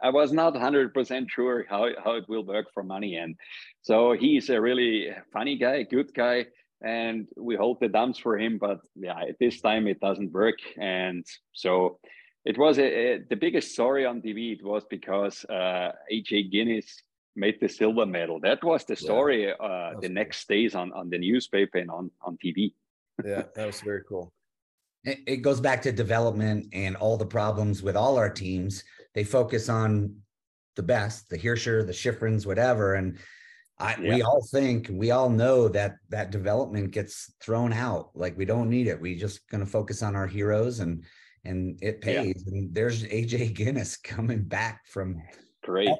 I 0.00 0.10
was 0.10 0.32
not 0.32 0.56
hundred 0.56 0.94
percent 0.94 1.28
sure 1.28 1.66
how 1.68 1.88
how 2.04 2.12
it 2.12 2.28
will 2.28 2.44
work 2.44 2.66
for 2.72 2.84
Manny. 2.84 3.16
And 3.16 3.34
so 3.82 4.12
he's 4.12 4.48
a 4.48 4.60
really 4.60 5.08
funny 5.32 5.58
guy, 5.58 5.82
good 5.82 6.14
guy. 6.14 6.46
And 6.82 7.26
we 7.36 7.56
hold 7.56 7.80
the 7.80 7.88
dumps 7.88 8.20
for 8.20 8.38
him, 8.38 8.56
but 8.56 8.78
yeah, 8.94 9.20
at 9.30 9.40
this 9.40 9.60
time 9.60 9.88
it 9.88 9.98
doesn't 9.98 10.30
work. 10.30 10.60
And 10.80 11.26
so 11.52 11.98
it 12.44 12.56
was 12.56 12.78
a, 12.78 12.86
a, 12.86 13.18
the 13.28 13.34
biggest 13.34 13.72
story 13.72 14.06
on 14.06 14.22
TV. 14.22 14.52
It 14.52 14.64
was 14.64 14.84
because 14.88 15.44
uh, 15.46 15.90
AJ 16.12 16.54
Ginnis 16.54 16.86
made 17.38 17.60
the 17.60 17.68
silver 17.68 18.06
medal. 18.06 18.40
That 18.40 18.62
was 18.62 18.84
the 18.84 18.96
story. 18.96 19.46
Yeah, 19.46 19.52
uh, 19.52 19.94
the 20.00 20.08
cool. 20.08 20.14
next 20.14 20.48
days 20.48 20.74
on 20.74 20.92
on 20.92 21.08
the 21.10 21.18
newspaper 21.18 21.78
and 21.78 21.90
on 21.90 22.10
on 22.22 22.36
TV. 22.44 22.72
yeah, 23.24 23.42
that 23.54 23.66
was 23.66 23.80
very 23.80 24.02
cool. 24.08 24.32
It, 25.04 25.18
it 25.26 25.36
goes 25.38 25.60
back 25.60 25.80
to 25.82 25.92
development 25.92 26.66
and 26.72 26.96
all 26.96 27.16
the 27.16 27.26
problems 27.26 27.82
with 27.82 27.96
all 27.96 28.16
our 28.16 28.30
teams. 28.30 28.82
They 29.14 29.24
focus 29.24 29.68
on 29.68 30.16
the 30.76 30.82
best, 30.82 31.28
the 31.28 31.38
Hirscher, 31.38 31.86
the 31.86 31.92
Shiffrins, 31.92 32.46
whatever, 32.46 32.94
and 32.94 33.18
I, 33.80 33.96
yeah. 34.00 34.14
we 34.14 34.22
all 34.22 34.44
think 34.50 34.88
we 34.92 35.12
all 35.12 35.30
know 35.30 35.68
that 35.68 35.96
that 36.08 36.30
development 36.30 36.90
gets 36.90 37.32
thrown 37.40 37.72
out. 37.72 38.10
Like 38.14 38.36
we 38.36 38.44
don't 38.44 38.68
need 38.68 38.88
it. 38.88 39.00
We 39.00 39.14
just 39.14 39.48
going 39.48 39.64
to 39.64 39.70
focus 39.70 40.02
on 40.02 40.16
our 40.16 40.26
heroes 40.26 40.80
and 40.80 41.04
and 41.44 41.78
it 41.80 42.00
pays. 42.00 42.44
Yeah. 42.46 42.58
And 42.58 42.74
there's 42.74 43.04
AJ 43.04 43.56
Ginnis 43.56 44.02
coming 44.02 44.42
back 44.42 44.86
from 44.86 45.22
great. 45.62 45.90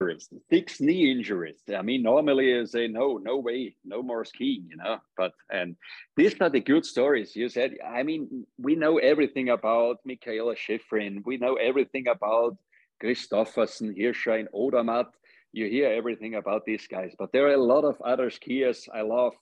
Yeah. 0.00 0.14
Six 0.50 0.80
knee 0.80 1.10
injuries. 1.10 1.60
I 1.76 1.82
mean, 1.82 2.02
normally 2.02 2.46
you 2.46 2.66
say 2.66 2.88
no, 2.88 3.18
no 3.18 3.36
way, 3.36 3.76
no 3.84 4.02
more 4.02 4.24
skiing, 4.24 4.66
you 4.70 4.76
know. 4.76 4.98
But 5.16 5.32
and 5.50 5.76
these 6.16 6.34
are 6.40 6.48
the 6.48 6.60
good 6.60 6.86
stories. 6.86 7.36
You 7.36 7.48
said, 7.48 7.76
I 7.86 8.02
mean, 8.02 8.46
we 8.58 8.76
know 8.76 8.98
everything 8.98 9.50
about 9.50 9.98
Mikaela 10.08 10.56
Shiffrin. 10.56 11.22
We 11.26 11.36
know 11.36 11.54
everything 11.56 12.08
about 12.08 12.56
Kristoffersen, 13.02 13.96
Hirscher, 13.96 14.38
and 14.38 14.48
Odermatt. 14.54 15.08
You 15.52 15.66
hear 15.68 15.90
everything 15.92 16.36
about 16.36 16.64
these 16.64 16.86
guys, 16.86 17.14
but 17.18 17.32
there 17.32 17.46
are 17.48 17.54
a 17.54 17.62
lot 17.62 17.84
of 17.84 18.00
other 18.02 18.30
skiers 18.30 18.88
I 18.94 19.02
love 19.02 19.34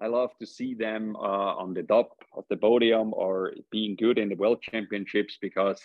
I 0.00 0.06
love 0.06 0.30
to 0.38 0.46
see 0.46 0.74
them 0.74 1.16
uh, 1.16 1.56
on 1.62 1.74
the 1.74 1.82
top 1.82 2.10
of 2.36 2.44
the 2.48 2.56
podium 2.56 3.12
or 3.14 3.52
being 3.72 3.96
good 3.96 4.16
in 4.16 4.28
the 4.28 4.36
world 4.36 4.62
championships 4.62 5.38
because 5.42 5.82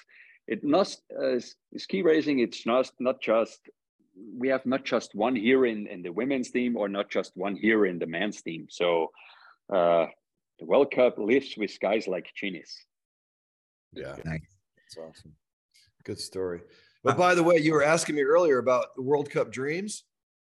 it 0.48 0.64
not 0.64 0.96
uh, 1.20 1.40
ski 1.78 2.04
racing. 2.04 2.40
It's 2.40 2.66
not 2.66 2.92
not 3.00 3.22
just 3.22 3.60
we 4.16 4.48
have 4.50 4.66
not 4.66 4.86
just 4.86 5.16
one 5.16 5.36
here 5.36 5.66
in, 5.66 5.88
in 5.88 6.02
the 6.02 6.12
women's 6.12 6.52
team 6.52 6.78
or 6.78 6.88
not 6.88 7.10
just 7.10 7.36
one 7.36 7.56
here 7.56 7.86
in 7.86 8.00
the 8.00 8.06
men's 8.06 8.42
team. 8.42 8.68
So 8.70 9.12
uh, 9.74 10.08
the 10.60 10.66
World 10.66 10.92
Cup 10.92 11.18
lives 11.18 11.56
with 11.58 11.80
guys 11.80 12.08
like 12.08 12.28
Ginnis. 12.42 12.72
Yeah, 13.94 14.16
nice. 14.26 14.42
that's 14.78 14.98
awesome. 14.98 15.34
Good 16.04 16.20
story. 16.20 16.62
But 17.04 17.18
by 17.18 17.36
the 17.36 17.44
way, 17.44 17.58
you 17.58 17.74
were 17.74 17.84
asking 17.84 18.16
me 18.16 18.24
earlier 18.24 18.60
about 18.60 18.88
the 18.96 19.02
World 19.02 19.30
Cup 19.30 19.52
dreams. 19.52 20.04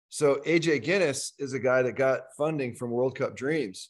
So 0.09 0.35
AJ 0.45 0.85
Ginnis 0.85 1.31
is 1.39 1.53
a 1.53 1.59
guy 1.59 1.81
that 1.81 1.93
got 1.93 2.21
funding 2.37 2.75
from 2.75 2.91
World 2.91 3.17
Cup 3.17 3.35
Dreams. 3.35 3.89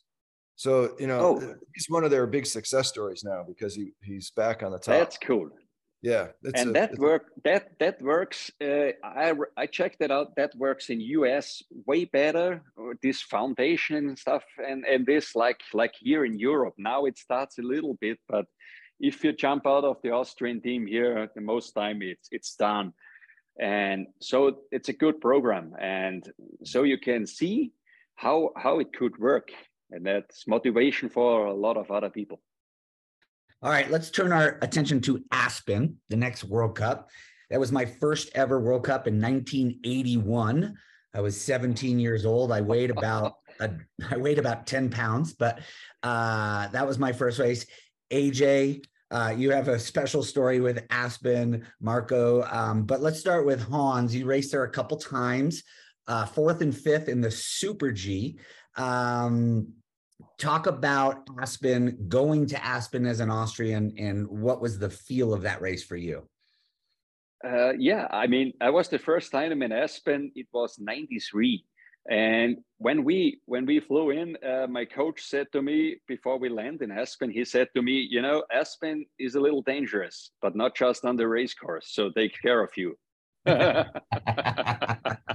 So 0.55 0.95
you 0.99 1.07
know 1.07 1.39
oh. 1.41 1.55
he's 1.73 1.87
one 1.89 2.03
of 2.03 2.11
their 2.11 2.25
big 2.25 2.45
success 2.45 2.87
stories 2.87 3.23
now 3.23 3.43
because 3.45 3.75
he 3.75 3.91
he's 4.01 4.31
back 4.31 4.63
on 4.63 4.71
the 4.71 4.79
top. 4.79 4.97
That's 4.97 5.17
cool. 5.17 5.49
Yeah, 6.01 6.27
and 6.53 6.69
a, 6.69 6.73
that 6.73 6.97
work 6.99 7.31
that 7.43 7.79
that 7.79 8.01
works. 8.01 8.51
Uh, 8.61 8.91
I 9.03 9.33
I 9.57 9.65
checked 9.65 10.01
it 10.01 10.11
out. 10.11 10.35
That 10.35 10.55
works 10.55 10.89
in 10.89 10.99
US 11.01 11.63
way 11.87 12.05
better. 12.05 12.61
This 13.01 13.21
foundation 13.21 14.09
and 14.09 14.19
stuff, 14.19 14.43
and 14.57 14.85
and 14.85 15.05
this 15.05 15.35
like 15.35 15.61
like 15.73 15.93
here 15.99 16.23
in 16.25 16.37
Europe 16.37 16.75
now 16.77 17.05
it 17.05 17.17
starts 17.17 17.57
a 17.57 17.63
little 17.63 17.95
bit, 17.99 18.19
but 18.27 18.45
if 18.99 19.23
you 19.23 19.33
jump 19.33 19.65
out 19.67 19.83
of 19.83 19.97
the 20.03 20.11
Austrian 20.11 20.61
team 20.61 20.85
here, 20.85 21.29
the 21.33 21.41
most 21.41 21.71
time 21.71 22.01
it's 22.01 22.27
it's 22.31 22.55
done 22.55 22.93
and 23.59 24.07
so 24.19 24.57
it's 24.71 24.89
a 24.89 24.93
good 24.93 25.21
program 25.21 25.73
and 25.79 26.31
so 26.63 26.83
you 26.83 26.97
can 26.97 27.25
see 27.25 27.71
how 28.15 28.49
how 28.57 28.79
it 28.79 28.91
could 28.93 29.17
work 29.17 29.49
and 29.91 30.05
that's 30.05 30.47
motivation 30.47 31.09
for 31.09 31.45
a 31.45 31.53
lot 31.53 31.77
of 31.77 31.89
other 31.89 32.09
people 32.09 32.41
all 33.65 33.71
right 33.71 33.89
let's 33.89 34.11
turn 34.11 34.31
our 34.31 34.59
attention 34.61 35.01
to 35.01 35.25
aspen 35.31 35.97
the 36.09 36.15
next 36.15 36.43
world 36.43 36.75
cup 36.75 37.09
that 37.49 37.59
was 37.59 37.71
my 37.71 37.83
first 37.83 38.29
ever 38.35 38.59
world 38.59 38.83
cup 38.83 39.07
in 39.07 39.19
1981 39.19 40.75
i 41.15 41.19
was 41.19 41.41
17 41.41 41.97
years 41.97 42.27
old 42.27 42.51
i 42.51 42.61
weighed 42.61 42.91
about 42.91 43.37
a, 43.59 43.71
i 44.11 44.17
weighed 44.17 44.37
about 44.37 44.67
10 44.67 44.91
pounds 44.91 45.33
but 45.33 45.61
uh, 46.03 46.67
that 46.67 46.85
was 46.85 46.99
my 46.99 47.11
first 47.11 47.39
race 47.39 47.65
aj 48.13 48.85
uh, 49.09 49.33
you 49.35 49.49
have 49.49 49.67
a 49.67 49.79
special 49.79 50.23
story 50.23 50.59
with 50.59 50.83
Aspen, 50.89 51.65
Marco. 51.79 52.41
Um, 52.49 52.85
but 52.85 53.01
let's 53.01 53.19
start 53.19 53.45
with 53.45 53.61
Hans. 53.61 54.15
You 54.15 54.25
raced 54.25 54.51
there 54.51 54.63
a 54.63 54.69
couple 54.69 54.97
times, 54.97 55.61
uh, 56.07 56.25
fourth 56.25 56.61
and 56.61 56.75
fifth 56.75 57.07
in 57.07 57.21
the 57.21 57.29
Super 57.29 57.91
G. 57.91 58.39
Um, 58.75 59.73
talk 60.37 60.67
about 60.67 61.27
Aspen, 61.39 62.05
going 62.07 62.45
to 62.47 62.65
Aspen 62.65 63.05
as 63.05 63.19
an 63.19 63.29
Austrian, 63.29 63.93
and 63.97 64.27
what 64.27 64.61
was 64.61 64.79
the 64.79 64.89
feel 64.89 65.33
of 65.33 65.41
that 65.43 65.61
race 65.61 65.83
for 65.83 65.95
you? 65.95 66.27
Uh, 67.45 67.73
yeah, 67.73 68.07
I 68.09 68.27
mean, 68.27 68.53
I 68.61 68.69
was 68.69 68.89
the 68.89 68.99
first 68.99 69.31
time 69.31 69.61
in 69.61 69.71
Aspen. 69.71 70.31
It 70.35 70.47
was 70.51 70.79
93. 70.79 71.63
And 72.09 72.57
when 72.77 73.03
we 73.03 73.39
when 73.45 73.65
we 73.65 73.79
flew 73.79 74.11
in, 74.11 74.37
uh, 74.43 74.67
my 74.67 74.85
coach 74.85 75.21
said 75.21 75.47
to 75.53 75.61
me 75.61 75.97
before 76.07 76.37
we 76.37 76.49
land 76.49 76.81
in 76.83 76.91
Aspen, 76.91 77.31
he 77.31 77.43
said 77.43 77.67
to 77.75 77.81
me, 77.81 78.07
you 78.09 78.21
know, 78.21 78.43
Aspen 78.51 79.05
is 79.17 79.33
a 79.35 79.39
little 79.39 79.63
dangerous, 79.63 80.31
but 80.41 80.55
not 80.55 80.75
just 80.75 81.03
on 81.03 81.15
the 81.15 81.27
race 81.27 81.55
course. 81.55 81.87
So 81.89 82.11
take 82.11 82.39
care 82.39 82.61
of 82.63 82.69
you. 82.77 82.95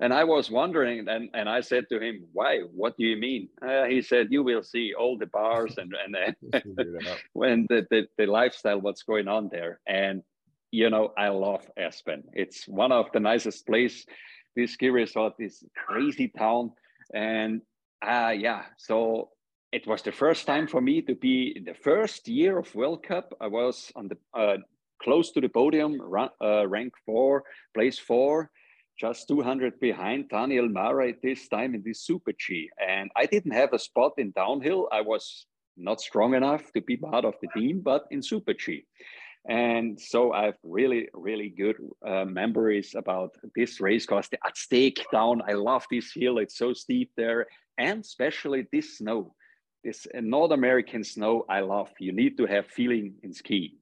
and 0.00 0.12
I 0.12 0.24
was 0.24 0.50
wondering, 0.50 1.08
and, 1.08 1.30
and 1.34 1.48
I 1.48 1.60
said 1.60 1.84
to 1.90 2.00
him, 2.00 2.24
"Why? 2.32 2.60
What 2.60 2.96
do 2.96 3.04
you 3.04 3.16
mean?" 3.16 3.48
Uh, 3.60 3.84
he 3.84 4.02
said, 4.02 4.28
"You 4.30 4.42
will 4.42 4.62
see 4.62 4.94
all 4.94 5.18
the 5.18 5.26
bars 5.26 5.76
and 5.78 5.94
and 6.04 6.36
when 7.32 7.66
the, 7.68 7.86
the 7.90 8.06
the 8.18 8.26
lifestyle, 8.26 8.80
what's 8.80 9.02
going 9.02 9.28
on 9.28 9.48
there." 9.50 9.80
And 9.86 10.22
you 10.70 10.90
know, 10.90 11.12
I 11.16 11.28
love 11.28 11.64
Aspen. 11.76 12.24
It's 12.32 12.66
one 12.66 12.92
of 12.92 13.06
the 13.12 13.20
nicest 13.20 13.66
place. 13.66 14.04
This 14.56 14.72
ski 14.72 14.90
resort 14.90 15.34
is 15.38 15.64
crazy 15.86 16.28
town, 16.28 16.72
and 17.12 17.62
uh, 18.02 18.34
yeah, 18.36 18.62
so 18.78 19.30
it 19.72 19.86
was 19.86 20.02
the 20.02 20.12
first 20.12 20.46
time 20.46 20.66
for 20.66 20.80
me 20.80 21.02
to 21.02 21.14
be 21.14 21.52
in 21.56 21.64
the 21.64 21.74
first 21.74 22.28
year 22.28 22.58
of 22.58 22.74
World 22.74 23.02
Cup. 23.02 23.34
I 23.40 23.48
was 23.48 23.90
on 23.96 24.08
the 24.08 24.16
uh, 24.32 24.58
close 25.02 25.32
to 25.32 25.40
the 25.40 25.48
podium, 25.48 26.00
uh, 26.40 26.66
rank 26.66 26.94
four, 27.04 27.44
place 27.74 27.98
four, 27.98 28.50
just 28.98 29.28
200 29.28 29.80
behind 29.80 30.28
Daniel 30.28 30.68
Mahrer 30.68 31.10
at 31.10 31.22
this 31.22 31.48
time 31.48 31.74
in 31.74 31.82
this 31.84 32.02
Super 32.02 32.32
G. 32.38 32.70
And 32.78 33.10
I 33.16 33.26
didn't 33.26 33.52
have 33.52 33.72
a 33.72 33.78
spot 33.78 34.12
in 34.18 34.32
downhill. 34.32 34.88
I 34.92 35.00
was 35.00 35.46
not 35.76 36.00
strong 36.00 36.34
enough 36.34 36.72
to 36.72 36.80
be 36.80 36.96
part 36.96 37.24
of 37.24 37.34
the 37.42 37.48
team, 37.58 37.80
but 37.80 38.04
in 38.10 38.22
Super 38.22 38.54
G. 38.54 38.84
And 39.46 40.00
so 40.00 40.32
I 40.32 40.46
have 40.46 40.58
really, 40.62 41.08
really 41.12 41.50
good 41.50 41.76
uh, 42.06 42.24
memories 42.24 42.94
about 42.96 43.36
this 43.54 43.80
race 43.80 44.06
course, 44.06 44.28
the 44.28 44.38
Aztec 44.46 45.04
down. 45.12 45.42
I 45.46 45.52
love 45.52 45.84
this 45.90 46.12
hill. 46.14 46.38
It's 46.38 46.56
so 46.56 46.72
steep 46.72 47.10
there. 47.16 47.46
And 47.76 48.00
especially 48.00 48.66
this 48.72 48.98
snow, 48.98 49.34
this 49.82 50.06
North 50.14 50.52
American 50.52 51.04
snow, 51.04 51.44
I 51.48 51.60
love. 51.60 51.90
You 51.98 52.12
need 52.12 52.38
to 52.38 52.46
have 52.46 52.66
feeling 52.68 53.14
in 53.22 53.34
skiing. 53.34 53.76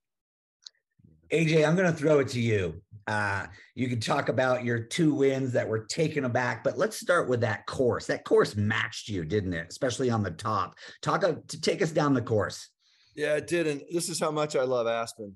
AJ, 1.33 1.67
I'm 1.67 1.77
going 1.77 1.91
to 1.91 1.97
throw 1.97 2.19
it 2.19 2.29
to 2.29 2.41
you. 2.41 2.81
Uh, 3.07 3.47
you 3.75 3.89
can 3.89 4.01
talk 4.01 4.29
about 4.29 4.65
your 4.65 4.79
two 4.79 5.15
wins 5.15 5.53
that 5.53 5.67
were 5.67 5.87
taken 5.87 6.25
aback, 6.25 6.63
but 6.63 6.79
let's 6.79 7.01
start 7.01 7.29
with 7.29 7.41
that 7.41 7.67
course. 7.67 8.07
That 8.07 8.25
course 8.25 8.55
matched 8.55 9.09
you, 9.09 9.25
didn't 9.25 9.55
it? 9.55 9.67
Especially 9.69 10.11
on 10.11 10.23
the 10.23 10.31
top. 10.31 10.77
Talk 11.01 11.23
to 11.23 11.61
take 11.61 11.83
us 11.83 11.91
down 11.91 12.15
the 12.15 12.23
course. 12.23 12.69
Yeah, 13.17 13.37
it 13.37 13.47
did. 13.47 13.67
And 13.67 13.83
this 13.91 14.09
is 14.09 14.21
how 14.21 14.31
much 14.31 14.57
I 14.57 14.63
love 14.63 14.87
Aspen. 14.87 15.35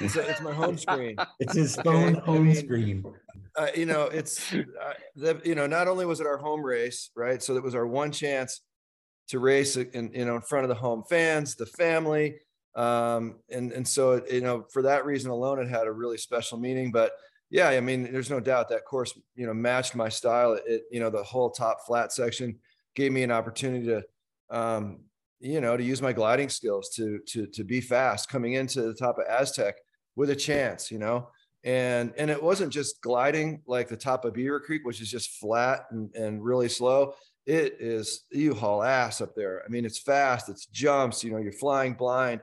It's, 0.00 0.16
it's 0.16 0.40
my 0.40 0.52
home 0.52 0.78
screen. 0.78 1.16
It's 1.38 1.54
his 1.54 1.76
phone 1.76 2.14
home 2.14 2.36
I 2.36 2.40
mean, 2.40 2.54
screen. 2.54 3.04
Uh, 3.56 3.68
you 3.74 3.86
know, 3.86 4.04
it's 4.04 4.52
uh, 4.54 4.64
the, 5.14 5.40
you 5.44 5.54
know, 5.54 5.66
not 5.66 5.88
only 5.88 6.06
was 6.06 6.20
it 6.20 6.26
our 6.26 6.38
home 6.38 6.64
race, 6.64 7.10
right? 7.14 7.42
So 7.42 7.56
it 7.56 7.62
was 7.62 7.74
our 7.74 7.86
one 7.86 8.10
chance 8.10 8.62
to 9.28 9.38
race 9.38 9.76
in 9.76 10.10
you 10.14 10.24
know 10.24 10.36
in 10.36 10.42
front 10.42 10.64
of 10.64 10.68
the 10.68 10.74
home 10.74 11.02
fans, 11.08 11.54
the 11.54 11.66
family, 11.66 12.36
um, 12.76 13.36
and 13.50 13.72
and 13.72 13.86
so 13.86 14.22
you 14.30 14.40
know 14.40 14.64
for 14.72 14.82
that 14.82 15.04
reason 15.04 15.30
alone 15.30 15.58
it 15.58 15.68
had 15.68 15.86
a 15.86 15.92
really 15.92 16.18
special 16.18 16.58
meaning 16.58 16.90
but 16.90 17.12
yeah 17.50 17.68
i 17.68 17.80
mean 17.80 18.10
there's 18.12 18.30
no 18.30 18.40
doubt 18.40 18.68
that 18.68 18.84
course 18.84 19.16
you 19.36 19.46
know 19.46 19.54
matched 19.54 19.94
my 19.94 20.08
style. 20.08 20.58
It 20.66 20.82
you 20.90 21.00
know 21.00 21.10
the 21.10 21.22
whole 21.22 21.50
top 21.50 21.86
flat 21.86 22.12
section 22.12 22.58
gave 22.94 23.12
me 23.12 23.22
an 23.22 23.30
opportunity 23.30 23.86
to 23.86 24.02
um, 24.50 25.00
you 25.40 25.60
know 25.60 25.76
to 25.76 25.82
use 25.82 26.02
my 26.02 26.12
gliding 26.12 26.48
skills 26.48 26.90
to 26.96 27.20
to 27.26 27.46
to 27.46 27.64
be 27.64 27.80
fast 27.80 28.28
coming 28.28 28.54
into 28.54 28.82
the 28.82 28.94
top 28.94 29.18
of 29.18 29.24
aztec 29.28 29.76
with 30.16 30.30
a 30.30 30.36
chance 30.36 30.90
you 30.90 30.98
know? 30.98 31.28
And 31.64 32.12
and 32.18 32.30
it 32.30 32.42
wasn't 32.42 32.72
just 32.72 33.00
gliding 33.00 33.62
like 33.66 33.88
the 33.88 33.96
top 33.96 34.24
of 34.24 34.34
beaver 34.34 34.60
creek 34.60 34.84
which 34.84 35.00
is 35.00 35.10
just 35.10 35.30
flat 35.38 35.86
and, 35.90 36.14
and 36.14 36.44
really 36.44 36.68
slow. 36.68 37.14
It 37.46 37.76
is 37.80 38.24
you 38.30 38.54
haul 38.54 38.82
ass 38.82 39.20
up 39.20 39.34
there. 39.34 39.62
I 39.64 39.68
mean 39.68 39.84
it's 39.86 39.98
fast 39.98 40.48
it's 40.50 40.66
jumps 40.66 41.24
you 41.24 41.30
know 41.30 41.38
you're 41.38 41.52
flying 41.52 41.94
blind 41.94 42.42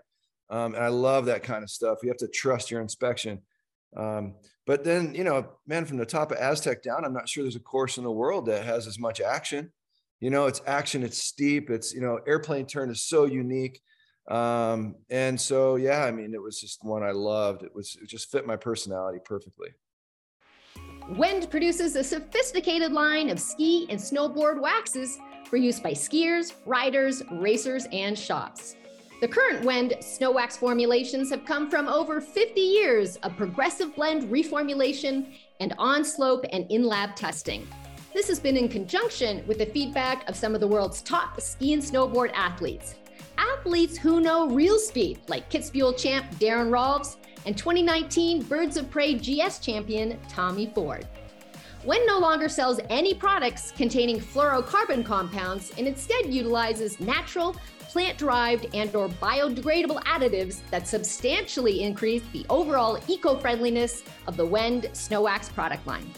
um, 0.52 0.76
and 0.76 0.84
I 0.84 0.90
love 0.90 1.26
that 1.26 1.44
kind 1.44 1.64
of 1.64 1.70
stuff. 1.70 2.00
You 2.04 2.10
have 2.10 2.18
to 2.18 2.28
trust 2.28 2.70
your 2.70 2.82
inspection. 2.82 3.40
Um, 3.96 4.36
but 4.68 4.84
then, 4.84 5.16
you 5.16 5.24
know, 5.24 5.50
man, 5.66 5.86
from 5.86 5.98
the 5.98 6.06
top 6.06 6.32
of 6.32 6.38
Aztec 6.38 6.84
down, 6.84 7.04
I'm 7.04 7.14
not 7.14 7.28
sure 7.28 7.44
there's 7.44 7.56
a 7.56 7.60
course 7.60 7.98
in 7.98 8.04
the 8.04 8.12
world 8.12 8.46
that 8.46 8.66
has 8.66 8.86
as 8.86 9.00
much 9.00 9.22
action. 9.22 9.72
You 10.20 10.30
know, 10.30 10.46
it's 10.46 10.62
action, 10.68 11.04
it's 11.04 11.18
steep, 11.18 11.70
it's, 11.70 11.94
you 11.94 12.02
know, 12.02 12.20
airplane 12.28 12.68
turn 12.68 12.92
is 12.92 13.04
so 13.04 13.26
unique. 13.26 13.82
Um, 14.30 14.96
and 15.10 15.40
so, 15.40 15.78
yeah, 15.78 16.04
I 16.04 16.12
mean, 16.12 16.34
it 16.34 16.42
was 16.42 16.60
just 16.60 16.86
one 16.86 17.02
I 17.02 17.12
loved. 17.12 17.64
It 17.64 17.74
was, 17.74 17.98
it 18.02 18.08
just 18.08 18.30
fit 18.30 18.46
my 18.46 18.56
personality 18.56 19.20
perfectly. 19.24 19.70
Wend 21.18 21.50
produces 21.50 21.96
a 21.96 22.04
sophisticated 22.04 22.92
line 22.92 23.30
of 23.30 23.40
ski 23.40 23.88
and 23.90 24.00
snowboard 24.00 24.62
waxes 24.62 25.18
for 25.46 25.58
use 25.58 25.80
by 25.80 25.92
skiers, 25.92 26.54
riders, 26.66 27.24
racers, 27.32 27.88
and 27.92 28.18
shops. 28.18 28.76
The 29.21 29.27
current 29.27 29.63
Wend 29.63 29.93
snow 29.99 30.31
wax 30.31 30.57
formulations 30.57 31.29
have 31.29 31.45
come 31.45 31.69
from 31.69 31.88
over 31.88 32.19
50 32.19 32.60
years 32.60 33.17
of 33.17 33.38
progressive 33.38 33.95
blend 33.95 34.23
reformulation 34.31 35.36
and 35.60 35.75
on 35.77 36.03
slope 36.03 36.43
and 36.51 36.65
in 36.71 36.84
lab 36.84 37.15
testing. 37.15 37.67
This 38.15 38.27
has 38.29 38.39
been 38.39 38.57
in 38.57 38.67
conjunction 38.67 39.45
with 39.45 39.60
the 39.60 39.67
feedback 39.67 40.27
of 40.27 40.36
some 40.36 40.55
of 40.55 40.60
the 40.60 40.67
world's 40.67 41.03
top 41.03 41.39
ski 41.39 41.73
and 41.73 41.84
snowboard 41.84 42.31
athletes. 42.34 42.95
Athletes 43.38 43.95
who 43.95 44.21
know 44.21 44.49
real 44.49 44.79
speed, 44.79 45.19
like 45.27 45.51
Kitzbühel 45.51 46.01
champ 46.01 46.25
Daron 46.39 46.71
Rahlves 46.71 47.17
and 47.45 47.55
2019 47.55 48.41
Birds 48.45 48.75
of 48.75 48.89
Prey 48.89 49.13
GS 49.13 49.60
champion 49.60 50.17
Tommy 50.29 50.71
Ford. 50.73 51.07
Wend 51.84 52.07
no 52.07 52.17
longer 52.17 52.49
sells 52.49 52.79
any 52.89 53.13
products 53.13 53.71
containing 53.71 54.19
fluorocarbon 54.19 55.05
compounds 55.05 55.71
and 55.77 55.88
instead 55.88 56.34
utilizes 56.34 56.99
natural, 56.99 57.55
plant-derived 57.91 58.67
and 58.73 58.95
or 58.95 59.10
biodegradable 59.10 60.01
additives 60.04 60.62
that 60.71 60.88
substantially 60.88 61.82
increase 61.82 62.23
the 62.32 62.45
overall 62.49 62.97
eco-friendliness 63.08 64.04
of 64.27 64.38
the 64.38 64.45
Wend 64.45 64.89
Snow 64.93 65.23
Wax 65.23 65.49
product 65.49 65.86
line. 65.86 66.10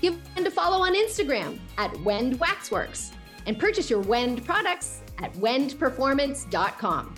Give 0.00 0.16
Wend 0.36 0.46
a 0.46 0.50
follow 0.50 0.84
on 0.84 0.94
Instagram 0.94 1.58
at 1.78 1.98
Wend 2.02 2.38
Waxworks 2.38 3.10
and 3.46 3.58
purchase 3.58 3.90
your 3.90 4.00
Wend 4.00 4.44
products 4.44 5.02
at 5.18 5.32
wendperformance.com. 5.34 7.14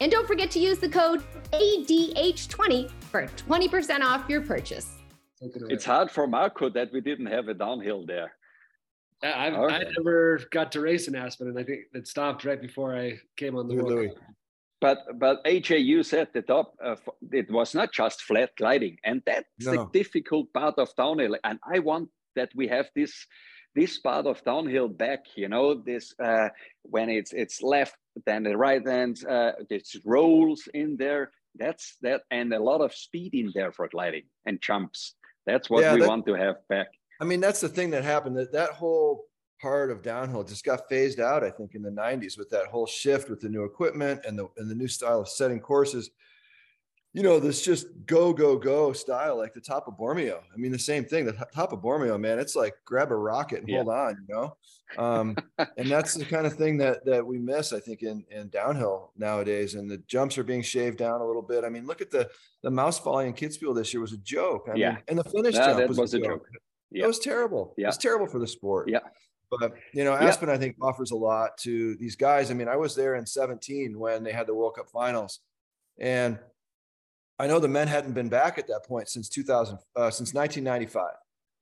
And 0.00 0.10
don't 0.10 0.26
forget 0.26 0.50
to 0.52 0.58
use 0.58 0.78
the 0.78 0.88
code 0.88 1.22
ADH20 1.52 2.90
for 3.10 3.26
20% 3.26 4.00
off 4.00 4.28
your 4.28 4.40
purchase. 4.40 4.96
It's 5.40 5.84
hard 5.84 6.10
for 6.10 6.26
Marco 6.26 6.68
that 6.70 6.92
we 6.92 7.00
didn't 7.00 7.26
have 7.26 7.48
a 7.48 7.54
downhill 7.54 8.04
there. 8.04 8.32
I've, 9.22 9.54
okay. 9.54 9.74
I 9.74 9.82
never 9.96 10.40
got 10.50 10.72
to 10.72 10.80
race 10.80 11.08
in 11.08 11.14
Aspen, 11.14 11.48
and 11.48 11.58
I 11.58 11.64
think 11.64 11.80
it 11.92 12.08
stopped 12.08 12.44
right 12.44 12.60
before 12.60 12.96
I 12.96 13.18
came 13.36 13.56
on 13.56 13.68
the 13.68 13.76
World 13.76 14.18
But 14.80 15.18
but 15.18 15.44
AJ, 15.44 15.84
you 15.84 16.02
said 16.02 16.28
the 16.32 16.42
top. 16.42 16.74
Uh, 16.82 16.96
it 17.30 17.50
was 17.50 17.74
not 17.74 17.92
just 17.92 18.22
flat 18.22 18.50
gliding, 18.56 18.96
and 19.04 19.22
that's 19.26 19.46
no. 19.60 19.72
the 19.72 19.88
difficult 19.92 20.52
part 20.54 20.78
of 20.78 20.94
downhill. 20.96 21.36
And 21.44 21.58
I 21.62 21.80
want 21.80 22.08
that 22.34 22.50
we 22.54 22.68
have 22.68 22.88
this 22.94 23.26
this 23.74 23.98
part 23.98 24.26
of 24.26 24.42
downhill 24.44 24.88
back. 24.88 25.26
You 25.36 25.48
know, 25.48 25.74
this 25.74 26.14
uh, 26.18 26.48
when 26.82 27.10
it's 27.10 27.32
it's 27.34 27.62
left, 27.62 27.96
then 28.24 28.44
the 28.44 28.56
right 28.56 28.86
hand, 28.86 29.24
uh, 29.28 29.52
there's 29.68 29.96
rolls 30.04 30.66
in 30.72 30.96
there. 30.96 31.30
That's 31.56 31.96
that, 32.00 32.22
and 32.30 32.52
a 32.54 32.62
lot 32.62 32.80
of 32.80 32.94
speed 32.94 33.34
in 33.34 33.52
there 33.54 33.72
for 33.72 33.88
gliding 33.88 34.24
and 34.46 34.62
jumps. 34.62 35.14
That's 35.46 35.68
what 35.68 35.82
yeah, 35.82 35.94
we 35.94 36.00
that, 36.00 36.08
want 36.08 36.26
to 36.26 36.34
have 36.34 36.56
back. 36.68 36.88
I 37.20 37.24
mean, 37.24 37.40
that's 37.40 37.60
the 37.60 37.68
thing 37.68 37.90
that 37.90 38.02
happened. 38.02 38.36
That 38.36 38.52
that 38.52 38.70
whole 38.70 39.26
part 39.60 39.90
of 39.90 40.02
downhill 40.02 40.42
just 40.42 40.64
got 40.64 40.88
phased 40.88 41.20
out. 41.20 41.44
I 41.44 41.50
think 41.50 41.74
in 41.74 41.82
the 41.82 41.90
'90s 41.90 42.38
with 42.38 42.48
that 42.50 42.66
whole 42.66 42.86
shift 42.86 43.28
with 43.28 43.40
the 43.40 43.48
new 43.48 43.64
equipment 43.64 44.22
and 44.26 44.38
the 44.38 44.48
and 44.56 44.70
the 44.70 44.74
new 44.74 44.88
style 44.88 45.20
of 45.20 45.28
setting 45.28 45.60
courses. 45.60 46.10
You 47.12 47.24
know, 47.24 47.40
this 47.40 47.64
just 47.64 47.88
go 48.06 48.32
go 48.32 48.56
go 48.56 48.92
style, 48.92 49.36
like 49.36 49.52
the 49.52 49.60
top 49.60 49.88
of 49.88 49.94
Bormio. 49.94 50.38
I 50.38 50.56
mean, 50.56 50.70
the 50.70 50.78
same 50.78 51.04
thing. 51.04 51.26
The 51.26 51.32
top 51.52 51.72
of 51.72 51.80
Bormio, 51.80 52.20
man, 52.20 52.38
it's 52.38 52.54
like 52.54 52.74
grab 52.84 53.10
a 53.10 53.16
rocket 53.16 53.60
and 53.60 53.68
yeah. 53.68 53.82
hold 53.82 53.88
on. 53.88 54.26
You 54.28 54.34
know, 54.34 54.56
um, 54.96 55.36
and 55.76 55.90
that's 55.90 56.14
the 56.14 56.24
kind 56.24 56.46
of 56.46 56.54
thing 56.54 56.78
that 56.78 57.04
that 57.06 57.26
we 57.26 57.36
miss, 57.36 57.72
I 57.72 57.80
think, 57.80 58.02
in 58.02 58.24
in 58.30 58.48
downhill 58.48 59.10
nowadays. 59.16 59.74
And 59.74 59.90
the 59.90 59.98
jumps 60.06 60.38
are 60.38 60.44
being 60.44 60.62
shaved 60.62 60.98
down 60.98 61.20
a 61.20 61.26
little 61.26 61.42
bit. 61.42 61.64
I 61.64 61.68
mean, 61.68 61.84
look 61.84 62.00
at 62.00 62.12
the 62.12 62.30
the 62.62 62.70
Mausefalle 62.70 63.26
in 63.26 63.34
Kitzbühel 63.34 63.74
this 63.74 63.92
year 63.92 64.00
was 64.00 64.12
a 64.12 64.18
joke. 64.18 64.68
I 64.72 64.76
yeah, 64.76 64.90
mean, 64.90 65.02
and 65.08 65.18
the 65.18 65.24
finish 65.24 65.56
no, 65.56 65.64
jump 65.64 65.88
was, 65.88 65.98
was, 65.98 66.14
a 66.14 66.20
joke. 66.20 66.28
joke. 66.28 66.46
It 66.92 67.06
was 67.06 67.18
terrible. 67.18 67.74
Yeah. 67.76 67.86
It 67.86 67.88
was 67.88 67.98
terrible 67.98 68.26
for 68.26 68.38
the 68.38 68.46
sport. 68.46 68.88
Yeah. 68.88 69.00
But 69.50 69.74
you 69.92 70.04
know, 70.04 70.14
Aspen. 70.14 70.48
I 70.48 70.56
think 70.56 70.76
offers 70.80 71.10
a 71.10 71.16
lot 71.16 71.58
to 71.58 71.96
these 71.96 72.14
guys. 72.14 72.50
I 72.50 72.54
mean, 72.54 72.68
I 72.68 72.76
was 72.76 72.94
there 72.94 73.16
in 73.16 73.26
17 73.26 73.98
when 73.98 74.22
they 74.22 74.32
had 74.32 74.46
the 74.46 74.54
World 74.54 74.76
Cup 74.76 74.88
finals, 74.88 75.40
and 75.98 76.38
I 77.40 77.46
know 77.46 77.58
the 77.58 77.68
men 77.68 77.88
hadn't 77.88 78.12
been 78.12 78.28
back 78.28 78.58
at 78.58 78.68
that 78.68 78.84
point 78.86 79.08
since 79.08 79.28
2000, 79.28 79.78
uh, 79.96 80.10
since 80.10 80.34
1995. 80.34 81.14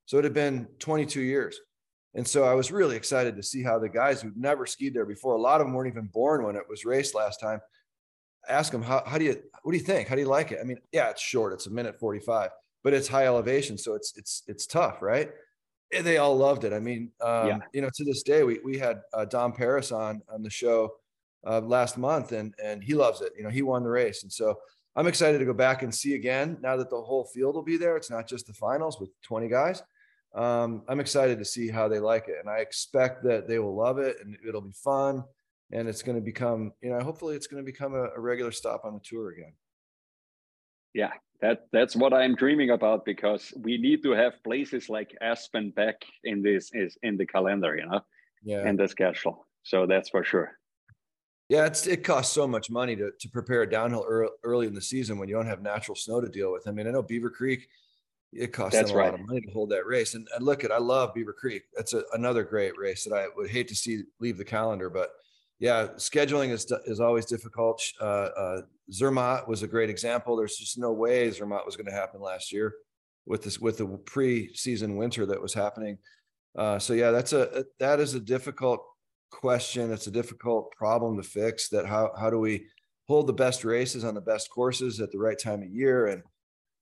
So 0.06 0.18
it 0.18 0.24
had 0.24 0.34
been 0.34 0.66
22 0.80 1.20
years. 1.20 1.60
And 2.14 2.26
so 2.26 2.44
I 2.44 2.54
was 2.54 2.72
really 2.72 2.96
excited 2.96 3.36
to 3.36 3.42
see 3.42 3.62
how 3.62 3.78
the 3.78 3.88
guys 3.88 4.20
who'd 4.20 4.36
never 4.36 4.66
skied 4.66 4.92
there 4.92 5.06
before, 5.06 5.34
a 5.34 5.40
lot 5.40 5.60
of 5.60 5.66
them 5.66 5.74
weren't 5.74 5.88
even 5.88 6.06
born 6.06 6.42
when 6.44 6.56
it 6.56 6.64
was 6.68 6.84
raced 6.84 7.14
last 7.14 7.38
time. 7.38 7.60
Ask 8.48 8.72
them, 8.72 8.82
how, 8.82 9.04
how 9.06 9.18
do 9.18 9.24
you, 9.24 9.40
what 9.62 9.72
do 9.72 9.78
you 9.78 9.84
think? 9.84 10.08
How 10.08 10.16
do 10.16 10.20
you 10.20 10.26
like 10.26 10.50
it? 10.50 10.58
I 10.60 10.64
mean, 10.64 10.78
yeah, 10.90 11.10
it's 11.10 11.22
short. 11.22 11.52
It's 11.52 11.66
a 11.66 11.70
minute 11.70 12.00
45, 12.00 12.50
but 12.84 12.94
it's 12.94 13.08
high 13.08 13.26
elevation. 13.26 13.76
So 13.78 13.94
it's, 13.94 14.12
it's, 14.16 14.42
it's 14.46 14.66
tough, 14.66 15.02
right? 15.02 15.30
And 15.92 16.06
they 16.06 16.18
all 16.18 16.36
loved 16.36 16.64
it. 16.64 16.72
I 16.72 16.80
mean, 16.80 17.12
um, 17.20 17.46
Yeah. 17.48 17.58
you 17.72 17.80
know, 17.80 17.90
to 17.94 18.04
this 18.04 18.22
day, 18.22 18.42
we 18.42 18.60
we 18.62 18.76
had 18.76 19.00
uh, 19.14 19.24
Dom 19.24 19.52
Paris 19.52 19.90
on 19.90 20.20
on 20.28 20.42
the 20.42 20.50
show 20.50 20.92
uh, 21.46 21.60
last 21.62 21.96
month, 21.96 22.32
and 22.32 22.54
and 22.62 22.84
he 22.84 22.92
loves 22.94 23.22
it. 23.22 23.32
You 23.38 23.42
know, 23.44 23.48
he 23.48 23.62
won 23.62 23.82
the 23.84 23.88
race, 23.88 24.22
and 24.22 24.30
so 24.30 24.58
I'm 24.96 25.06
excited 25.06 25.38
to 25.38 25.46
go 25.46 25.54
back 25.54 25.82
and 25.82 25.94
see 25.94 26.14
again. 26.14 26.58
Now 26.60 26.76
that 26.76 26.90
the 26.90 27.00
whole 27.00 27.24
field 27.24 27.54
will 27.54 27.62
be 27.62 27.78
there, 27.78 27.96
it's 27.96 28.10
not 28.10 28.28
just 28.28 28.46
the 28.46 28.52
finals 28.52 29.00
with 29.00 29.10
20 29.22 29.48
guys. 29.48 29.82
Um, 30.34 30.82
I'm 30.88 31.00
excited 31.00 31.38
to 31.38 31.44
see 31.44 31.68
how 31.68 31.88
they 31.88 32.00
like 32.00 32.28
it, 32.28 32.36
and 32.38 32.50
I 32.50 32.58
expect 32.58 33.24
that 33.24 33.48
they 33.48 33.58
will 33.58 33.74
love 33.74 33.96
it, 33.98 34.16
and 34.22 34.36
it'll 34.46 34.60
be 34.60 34.72
fun, 34.72 35.24
and 35.72 35.88
it's 35.88 36.02
going 36.02 36.16
to 36.18 36.22
become, 36.22 36.72
you 36.82 36.90
know, 36.90 37.00
hopefully 37.00 37.34
it's 37.34 37.46
going 37.46 37.62
to 37.64 37.66
become 37.72 37.94
a, 37.94 38.10
a 38.14 38.20
regular 38.20 38.52
stop 38.52 38.84
on 38.84 38.92
the 38.92 39.00
tour 39.00 39.30
again. 39.30 39.54
Yeah, 40.92 41.12
that 41.40 41.66
that's 41.72 41.94
what 41.94 42.12
I'm 42.12 42.34
dreaming 42.34 42.70
about 42.70 43.04
because 43.04 43.52
we 43.56 43.78
need 43.78 44.02
to 44.02 44.10
have 44.12 44.42
places 44.42 44.88
like 44.88 45.16
Aspen 45.20 45.70
back 45.70 46.04
in 46.24 46.42
this 46.42 46.70
is 46.72 46.98
in 47.02 47.16
the 47.16 47.26
calendar, 47.26 47.76
you 47.76 47.86
know, 47.86 48.00
Yeah, 48.42 48.68
in 48.68 48.76
the 48.76 48.88
schedule. 48.88 49.46
So 49.62 49.86
that's 49.86 50.10
for 50.10 50.24
sure. 50.24 50.58
Yeah, 51.48 51.66
it's 51.66 51.86
it 51.86 52.04
costs 52.04 52.34
so 52.34 52.46
much 52.46 52.70
money 52.70 52.96
to 52.96 53.10
to 53.18 53.28
prepare 53.28 53.62
a 53.62 53.70
downhill 53.70 54.04
early, 54.08 54.30
early 54.42 54.66
in 54.66 54.74
the 54.74 54.82
season 54.82 55.18
when 55.18 55.28
you 55.28 55.34
don't 55.34 55.46
have 55.46 55.62
natural 55.62 55.94
snow 55.94 56.20
to 56.20 56.28
deal 56.28 56.52
with. 56.52 56.66
I 56.66 56.72
mean, 56.72 56.86
I 56.86 56.90
know 56.90 57.02
Beaver 57.02 57.30
Creek, 57.30 57.68
it 58.32 58.52
costs 58.52 58.76
That's 58.76 58.90
them 58.90 59.00
a 59.00 59.04
lot 59.04 59.14
of 59.14 59.26
money 59.26 59.40
to 59.40 59.50
hold 59.52 59.70
that 59.70 59.86
race. 59.86 60.14
And, 60.14 60.28
and 60.34 60.44
look 60.44 60.64
at, 60.64 60.72
I 60.72 60.78
love 60.78 61.14
Beaver 61.14 61.32
Creek. 61.32 61.62
That's 61.74 61.94
a, 61.94 62.02
another 62.12 62.44
great 62.44 62.76
race 62.76 63.04
that 63.04 63.14
I 63.14 63.26
would 63.36 63.48
hate 63.48 63.68
to 63.68 63.74
see 63.74 64.02
leave 64.20 64.36
the 64.36 64.44
calendar. 64.44 64.90
But 64.90 65.10
yeah, 65.58 65.88
scheduling 65.96 66.50
is 66.50 66.70
is 66.86 67.00
always 67.00 67.26
difficult. 67.26 67.82
Uh, 68.00 68.04
uh, 68.04 68.62
Zermatt 68.92 69.48
was 69.48 69.62
a 69.62 69.68
great 69.68 69.90
example. 69.90 70.36
There's 70.36 70.56
just 70.56 70.78
no 70.78 70.92
way 70.92 71.30
Zermatt 71.30 71.66
was 71.66 71.76
going 71.76 71.86
to 71.86 71.92
happen 71.92 72.20
last 72.20 72.52
year 72.52 72.74
with 73.26 73.42
this 73.42 73.58
with 73.58 73.78
the 73.78 73.86
pre-season 74.06 74.96
winter 74.96 75.26
that 75.26 75.40
was 75.40 75.52
happening. 75.52 75.98
Uh, 76.56 76.78
so 76.78 76.92
yeah, 76.92 77.10
that's 77.10 77.32
a 77.32 77.64
that 77.80 78.00
is 78.00 78.14
a 78.14 78.20
difficult 78.20 78.84
question. 79.30 79.92
It's 79.92 80.06
a 80.06 80.12
difficult 80.12 80.72
problem 80.76 81.16
to 81.16 81.22
fix. 81.22 81.68
That 81.70 81.86
how 81.86 82.12
how 82.18 82.30
do 82.30 82.38
we 82.38 82.66
hold 83.08 83.26
the 83.26 83.32
best 83.32 83.64
races 83.64 84.04
on 84.04 84.14
the 84.14 84.20
best 84.20 84.50
courses 84.50 85.00
at 85.00 85.10
the 85.10 85.18
right 85.18 85.38
time 85.38 85.62
of 85.62 85.68
year? 85.68 86.06
And 86.06 86.22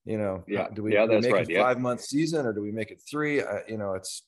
you 0.04 0.18
know, 0.18 0.44
Yeah. 0.46 0.68
do 0.72 0.84
we, 0.84 0.92
Yeah, 0.92 1.06
do 1.06 1.12
we 1.16 1.20
make 1.20 1.32
right. 1.32 1.48
a 1.48 1.52
Yeah. 1.52 1.62
five 1.62 1.80
month 1.80 2.02
season 2.02 2.46
or 2.46 2.52
do 2.52 2.60
we 2.60 2.70
make 2.70 2.90
it 2.92 3.02
three? 3.10 3.42
I, 3.42 3.62
you 3.66 3.76
know, 3.76 3.94
it's 3.94 4.22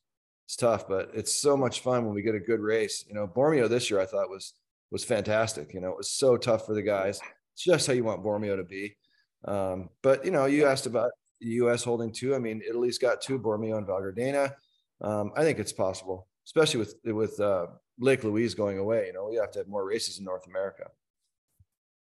it's 0.48 0.56
tough, 0.56 0.88
but 0.88 1.10
it's 1.12 1.34
so 1.34 1.58
much 1.58 1.80
fun 1.80 2.06
when 2.06 2.14
we 2.14 2.22
get 2.22 2.34
a 2.34 2.40
good 2.40 2.60
race. 2.60 3.04
You 3.06 3.14
know, 3.14 3.28
Bormio 3.28 3.68
this 3.68 3.90
year 3.90 4.00
I 4.00 4.06
thought 4.06 4.30
was 4.30 4.54
was 4.90 5.04
fantastic. 5.04 5.74
You 5.74 5.80
know, 5.82 5.90
it 5.90 5.96
was 5.98 6.10
so 6.10 6.38
tough 6.38 6.64
for 6.64 6.74
the 6.74 6.80
guys. 6.80 7.20
It's 7.52 7.64
just 7.64 7.86
how 7.86 7.92
you 7.92 8.02
want 8.02 8.24
Bormio 8.24 8.56
to 8.56 8.64
be. 8.64 8.96
Um, 9.44 9.90
but 10.02 10.24
you 10.24 10.30
know, 10.30 10.46
you 10.46 10.64
asked 10.64 10.86
about 10.86 11.10
the 11.42 11.48
U.S. 11.48 11.84
holding 11.84 12.12
two. 12.12 12.34
I 12.34 12.38
mean, 12.38 12.62
Italy's 12.66 12.96
got 12.96 13.20
two, 13.20 13.38
Bormio 13.38 13.76
and 13.76 13.86
Valgardena. 13.86 14.54
Um, 15.02 15.32
I 15.36 15.42
think 15.42 15.58
it's 15.58 15.74
possible, 15.74 16.28
especially 16.46 16.80
with 16.80 16.94
with 17.04 17.38
uh, 17.38 17.66
Lake 17.98 18.24
Louise 18.24 18.54
going 18.54 18.78
away. 18.78 19.08
You 19.08 19.12
know, 19.12 19.28
we 19.28 19.36
have 19.36 19.50
to 19.50 19.58
have 19.58 19.68
more 19.68 19.84
races 19.84 20.18
in 20.18 20.24
North 20.24 20.46
America. 20.46 20.84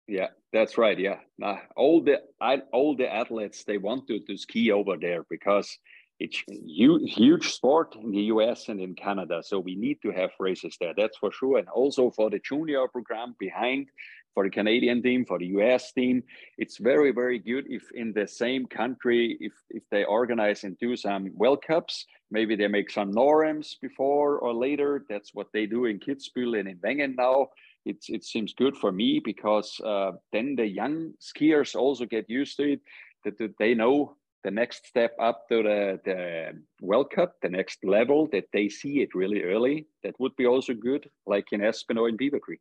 Yeah, 0.08 0.28
that's 0.50 0.78
right. 0.78 0.98
Yeah, 0.98 1.18
nah, 1.36 1.58
all 1.76 2.00
the 2.00 2.22
I, 2.40 2.62
all 2.72 2.96
the 2.96 3.12
athletes 3.12 3.64
they 3.64 3.76
want 3.76 4.08
to, 4.08 4.18
to 4.20 4.38
ski 4.38 4.72
over 4.72 4.96
there 4.96 5.24
because 5.28 5.76
it's 6.20 6.42
huge, 6.46 7.14
huge 7.14 7.50
sport 7.50 7.96
in 7.96 8.10
the 8.10 8.24
US 8.34 8.68
and 8.68 8.78
in 8.78 8.94
Canada. 8.94 9.42
So 9.42 9.58
we 9.58 9.74
need 9.74 10.00
to 10.02 10.10
have 10.10 10.30
races 10.38 10.76
there. 10.78 10.92
That's 10.96 11.16
for 11.16 11.32
sure. 11.32 11.58
And 11.58 11.68
also 11.68 12.10
for 12.10 12.28
the 12.28 12.38
junior 12.38 12.86
program 12.88 13.34
behind, 13.38 13.88
for 14.34 14.44
the 14.44 14.50
Canadian 14.50 15.02
team, 15.02 15.24
for 15.24 15.38
the 15.38 15.46
US 15.58 15.92
team, 15.92 16.22
it's 16.58 16.76
very 16.76 17.10
very 17.10 17.38
good 17.38 17.64
if 17.68 17.90
in 17.92 18.12
the 18.12 18.28
same 18.28 18.66
country 18.66 19.36
if 19.40 19.54
if 19.70 19.82
they 19.90 20.04
organize 20.04 20.62
and 20.64 20.78
do 20.78 20.94
some 20.94 21.32
World 21.34 21.62
Cups. 21.66 22.06
Maybe 22.30 22.54
they 22.54 22.68
make 22.68 22.90
some 22.90 23.12
NorAms 23.12 23.80
before 23.80 24.38
or 24.38 24.54
later. 24.54 25.04
That's 25.08 25.34
what 25.34 25.48
they 25.52 25.66
do 25.66 25.86
in 25.86 25.98
Kitzbühel 25.98 26.60
and 26.60 26.68
in 26.68 26.78
Wengen 26.78 27.16
now 27.16 27.48
it's 27.86 28.10
it 28.10 28.24
seems 28.24 28.52
good 28.52 28.76
for 28.76 28.92
me 28.92 29.20
because 29.24 29.80
uh, 29.80 30.12
then 30.32 30.54
the 30.54 30.66
young 30.66 31.14
skiers 31.18 31.74
also 31.74 32.04
get 32.04 32.28
used 32.28 32.56
to 32.58 32.72
it 32.72 32.80
that 33.24 33.54
they 33.58 33.74
know 33.74 34.16
the 34.44 34.50
next 34.50 34.86
step 34.86 35.14
up 35.20 35.48
to 35.48 35.62
the, 35.62 36.00
the 36.04 36.60
World 36.80 37.10
Cup, 37.10 37.34
the 37.42 37.48
next 37.48 37.84
level, 37.84 38.28
that 38.32 38.44
they 38.52 38.68
see 38.68 39.00
it 39.00 39.14
really 39.14 39.42
early. 39.42 39.86
That 40.02 40.18
would 40.18 40.34
be 40.36 40.46
also 40.46 40.74
good, 40.74 41.08
like 41.26 41.46
in 41.52 41.62
Aspen 41.62 41.98
or 41.98 42.08
in 42.08 42.16
Beaver 42.16 42.40
Creek. 42.40 42.60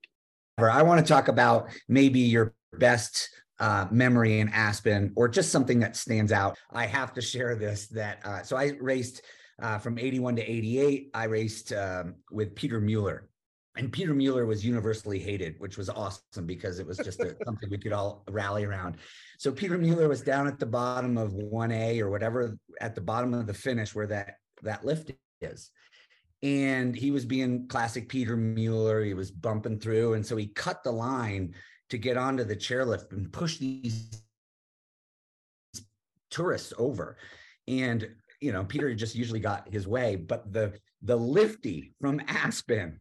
I 0.57 0.83
want 0.83 1.05
to 1.05 1.13
talk 1.13 1.29
about 1.29 1.69
maybe 1.87 2.19
your 2.19 2.53
best 2.73 3.29
uh, 3.59 3.87
memory 3.91 4.39
in 4.39 4.49
Aspen 4.49 5.13
or 5.15 5.27
just 5.27 5.51
something 5.51 5.79
that 5.79 5.95
stands 5.95 6.31
out. 6.31 6.57
I 6.71 6.85
have 6.85 7.13
to 7.13 7.21
share 7.21 7.55
this 7.55 7.87
that 7.87 8.19
uh, 8.25 8.43
so 8.43 8.57
I 8.57 8.73
raced 8.79 9.21
uh, 9.61 9.77
from 9.77 9.97
81 9.97 10.37
to 10.37 10.51
88. 10.51 11.11
I 11.13 11.23
raced 11.25 11.73
um, 11.73 12.15
with 12.31 12.55
Peter 12.55 12.79
Mueller. 12.79 13.29
And 13.77 13.91
Peter 13.91 14.13
Mueller 14.13 14.45
was 14.45 14.65
universally 14.65 15.19
hated, 15.19 15.59
which 15.59 15.77
was 15.77 15.89
awesome 15.89 16.45
because 16.45 16.79
it 16.79 16.87
was 16.87 16.97
just 16.97 17.19
a, 17.19 17.35
something 17.45 17.69
we 17.69 17.77
could 17.77 17.93
all 17.93 18.23
rally 18.29 18.65
around. 18.65 18.97
So 19.37 19.51
Peter 19.51 19.77
Mueller 19.77 20.09
was 20.09 20.21
down 20.21 20.47
at 20.47 20.59
the 20.59 20.65
bottom 20.65 21.17
of 21.17 21.31
1A 21.31 21.99
or 21.99 22.09
whatever 22.09 22.57
at 22.81 22.95
the 22.95 23.01
bottom 23.01 23.33
of 23.33 23.47
the 23.47 23.53
finish 23.53 23.95
where 23.95 24.07
that 24.07 24.35
that 24.63 24.83
lift 24.83 25.11
is 25.41 25.71
and 26.41 26.95
he 26.95 27.11
was 27.11 27.25
being 27.25 27.67
classic 27.67 28.07
Peter 28.07 28.37
Mueller. 28.37 29.03
He 29.03 29.13
was 29.13 29.31
bumping 29.31 29.79
through, 29.79 30.13
and 30.13 30.25
so 30.25 30.37
he 30.37 30.47
cut 30.47 30.83
the 30.83 30.91
line 30.91 31.53
to 31.89 31.97
get 31.97 32.17
onto 32.17 32.43
the 32.43 32.55
chairlift 32.55 33.11
and 33.11 33.31
push 33.31 33.57
these 33.57 34.23
tourists 36.29 36.73
over. 36.77 37.17
And 37.67 38.09
you 38.39 38.53
know, 38.53 38.63
Peter 38.63 38.93
just 38.95 39.15
usually 39.15 39.41
got 39.41 39.71
his 39.71 39.87
way, 39.87 40.15
but 40.15 40.51
the 40.53 40.73
the 41.01 41.17
lifty 41.17 41.93
from 41.99 42.21
Aspen 42.27 42.99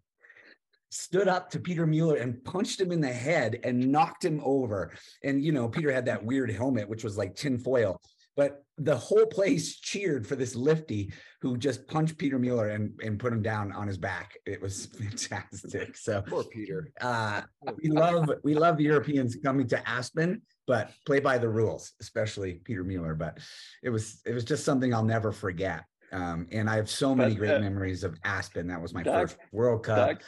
stood 0.90 1.28
up 1.28 1.50
to 1.50 1.60
Peter 1.60 1.86
Mueller 1.86 2.16
and 2.16 2.42
punched 2.44 2.80
him 2.80 2.92
in 2.92 3.00
the 3.00 3.12
head 3.12 3.60
and 3.64 3.92
knocked 3.92 4.24
him 4.24 4.40
over. 4.44 4.92
And 5.22 5.42
you 5.42 5.52
know, 5.52 5.68
Peter 5.68 5.92
had 5.92 6.06
that 6.06 6.24
weird 6.24 6.50
helmet, 6.50 6.88
which 6.88 7.04
was 7.04 7.16
like 7.16 7.34
tin 7.34 7.58
foil. 7.58 8.00
But 8.36 8.62
the 8.76 8.96
whole 8.96 9.26
place 9.26 9.76
cheered 9.80 10.24
for 10.24 10.36
this 10.36 10.54
lifty 10.54 11.12
who 11.40 11.56
just 11.56 11.88
punched 11.88 12.18
Peter 12.18 12.38
Mueller 12.38 12.68
and, 12.68 12.92
and 13.02 13.18
put 13.18 13.32
him 13.32 13.42
down 13.42 13.72
on 13.72 13.88
his 13.88 13.98
back. 13.98 14.34
It 14.46 14.62
was 14.62 14.86
fantastic. 14.98 15.96
So 15.96 16.22
Poor 16.22 16.44
Peter. 16.44 16.88
uh, 17.00 17.42
we 17.82 17.90
love 17.90 18.30
we 18.44 18.54
love 18.54 18.80
Europeans 18.92 19.36
coming 19.42 19.66
to 19.68 19.88
Aspen, 19.88 20.40
but 20.68 20.92
play 21.04 21.18
by 21.18 21.38
the 21.38 21.48
rules, 21.48 21.94
especially 22.00 22.60
Peter 22.64 22.84
Mueller. 22.84 23.14
But 23.16 23.38
it 23.82 23.90
was 23.90 24.20
it 24.24 24.32
was 24.34 24.44
just 24.44 24.64
something 24.64 24.94
I'll 24.94 25.04
never 25.04 25.32
forget. 25.32 25.84
Um, 26.12 26.46
and 26.52 26.70
I 26.70 26.76
have 26.76 26.88
so 26.88 27.14
many 27.14 27.32
But, 27.34 27.38
great 27.40 27.54
uh, 27.56 27.60
memories 27.60 28.04
of 28.04 28.16
Aspen. 28.24 28.68
That 28.68 28.80
was 28.80 28.94
my 28.94 29.02
first 29.02 29.36
World 29.52 29.84
Cup. 29.84 30.20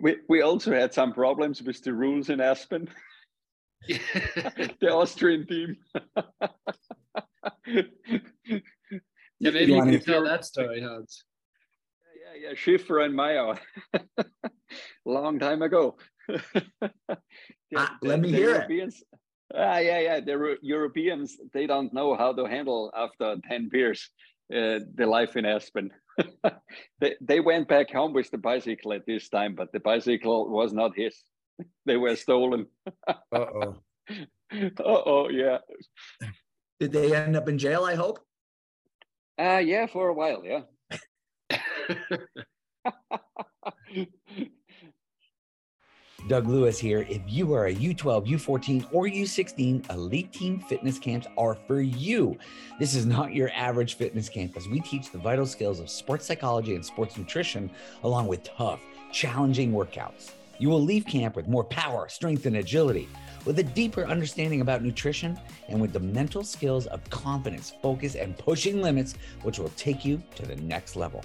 We, 0.00 0.16
we 0.28 0.42
also 0.42 0.72
had 0.72 0.94
some 0.94 1.12
problems 1.12 1.62
with 1.62 1.82
the 1.82 1.92
rules 1.92 2.30
in 2.30 2.40
Aspen, 2.40 2.88
the 3.88 4.90
Austrian 4.90 5.46
team. 5.46 5.76
Yeah, 7.66 9.50
maybe 9.52 9.72
You 9.72 9.76
you, 9.76 9.82
can 9.82 10.00
tell 10.00 10.24
that 10.24 10.44
story, 10.44 10.80
Hans. 10.82 11.24
Yeah, 12.34 12.48
yeah, 12.50 12.54
Schifferer 12.54 13.04
and 13.06 13.14
Maier. 13.14 13.58
Long 15.04 15.38
time 15.38 15.62
ago. 15.62 15.96
The- 16.28 16.42
Ah, 17.76 17.96
the- 18.02 18.08
let 18.08 18.20
me 18.20 18.30
the 18.32 18.36
hear 18.36 18.66
it. 18.68 18.94
Ah, 19.54 19.78
yeah, 19.78 20.00
yeah. 20.00 20.20
The 20.20 20.36
Ru- 20.36 20.58
Europeans, 20.60 21.36
they 21.52 21.66
don't 21.66 21.92
know 21.92 22.16
how 22.16 22.32
to 22.32 22.44
handle 22.44 22.92
after 22.96 23.36
10 23.48 23.68
beers 23.70 24.10
uh, 24.52 24.80
the 24.94 25.06
life 25.06 25.36
in 25.36 25.44
Aspen. 25.44 25.90
they, 27.00 27.14
they 27.20 27.40
went 27.40 27.68
back 27.68 27.90
home 27.90 28.12
with 28.12 28.30
the 28.30 28.38
bicycle 28.38 28.92
at 28.92 29.06
this 29.06 29.28
time, 29.28 29.54
but 29.54 29.72
the 29.72 29.80
bicycle 29.80 30.48
was 30.48 30.72
not 30.72 30.96
his. 30.96 31.16
They 31.84 31.98
were 31.98 32.16
stolen. 32.16 32.66
Uh-oh. 33.32 33.76
oh, 34.82 35.28
yeah. 35.28 35.58
Did 36.78 36.92
they 36.92 37.14
end 37.14 37.36
up 37.36 37.50
in 37.50 37.58
jail? 37.58 37.84
I 37.84 37.94
hope. 37.94 38.18
Uh, 39.38 39.58
yeah, 39.58 39.86
for 39.86 40.08
a 40.08 40.14
while, 40.14 40.42
yeah. 40.42 40.62
Doug 46.30 46.46
Lewis 46.46 46.78
here. 46.78 47.04
If 47.08 47.22
you 47.26 47.52
are 47.54 47.66
a 47.66 47.74
U12, 47.74 48.28
U14, 48.28 48.86
or 48.92 49.06
U16, 49.06 49.90
Elite 49.90 50.32
Team 50.32 50.60
fitness 50.60 50.96
camps 50.96 51.26
are 51.36 51.56
for 51.66 51.80
you. 51.80 52.38
This 52.78 52.94
is 52.94 53.04
not 53.04 53.34
your 53.34 53.50
average 53.52 53.94
fitness 53.94 54.28
camp 54.28 54.56
as 54.56 54.68
we 54.68 54.78
teach 54.78 55.10
the 55.10 55.18
vital 55.18 55.44
skills 55.44 55.80
of 55.80 55.90
sports 55.90 56.26
psychology 56.26 56.76
and 56.76 56.86
sports 56.86 57.16
nutrition, 57.16 57.68
along 58.04 58.28
with 58.28 58.44
tough, 58.44 58.80
challenging 59.10 59.72
workouts. 59.72 60.30
You 60.60 60.68
will 60.68 60.80
leave 60.80 61.04
camp 61.04 61.34
with 61.34 61.48
more 61.48 61.64
power, 61.64 62.08
strength, 62.08 62.46
and 62.46 62.58
agility, 62.58 63.08
with 63.44 63.58
a 63.58 63.64
deeper 63.64 64.06
understanding 64.06 64.60
about 64.60 64.84
nutrition, 64.84 65.36
and 65.68 65.80
with 65.80 65.92
the 65.92 65.98
mental 65.98 66.44
skills 66.44 66.86
of 66.86 67.02
confidence, 67.10 67.72
focus, 67.82 68.14
and 68.14 68.38
pushing 68.38 68.80
limits, 68.80 69.14
which 69.42 69.58
will 69.58 69.72
take 69.76 70.04
you 70.04 70.22
to 70.36 70.46
the 70.46 70.54
next 70.54 70.94
level. 70.94 71.24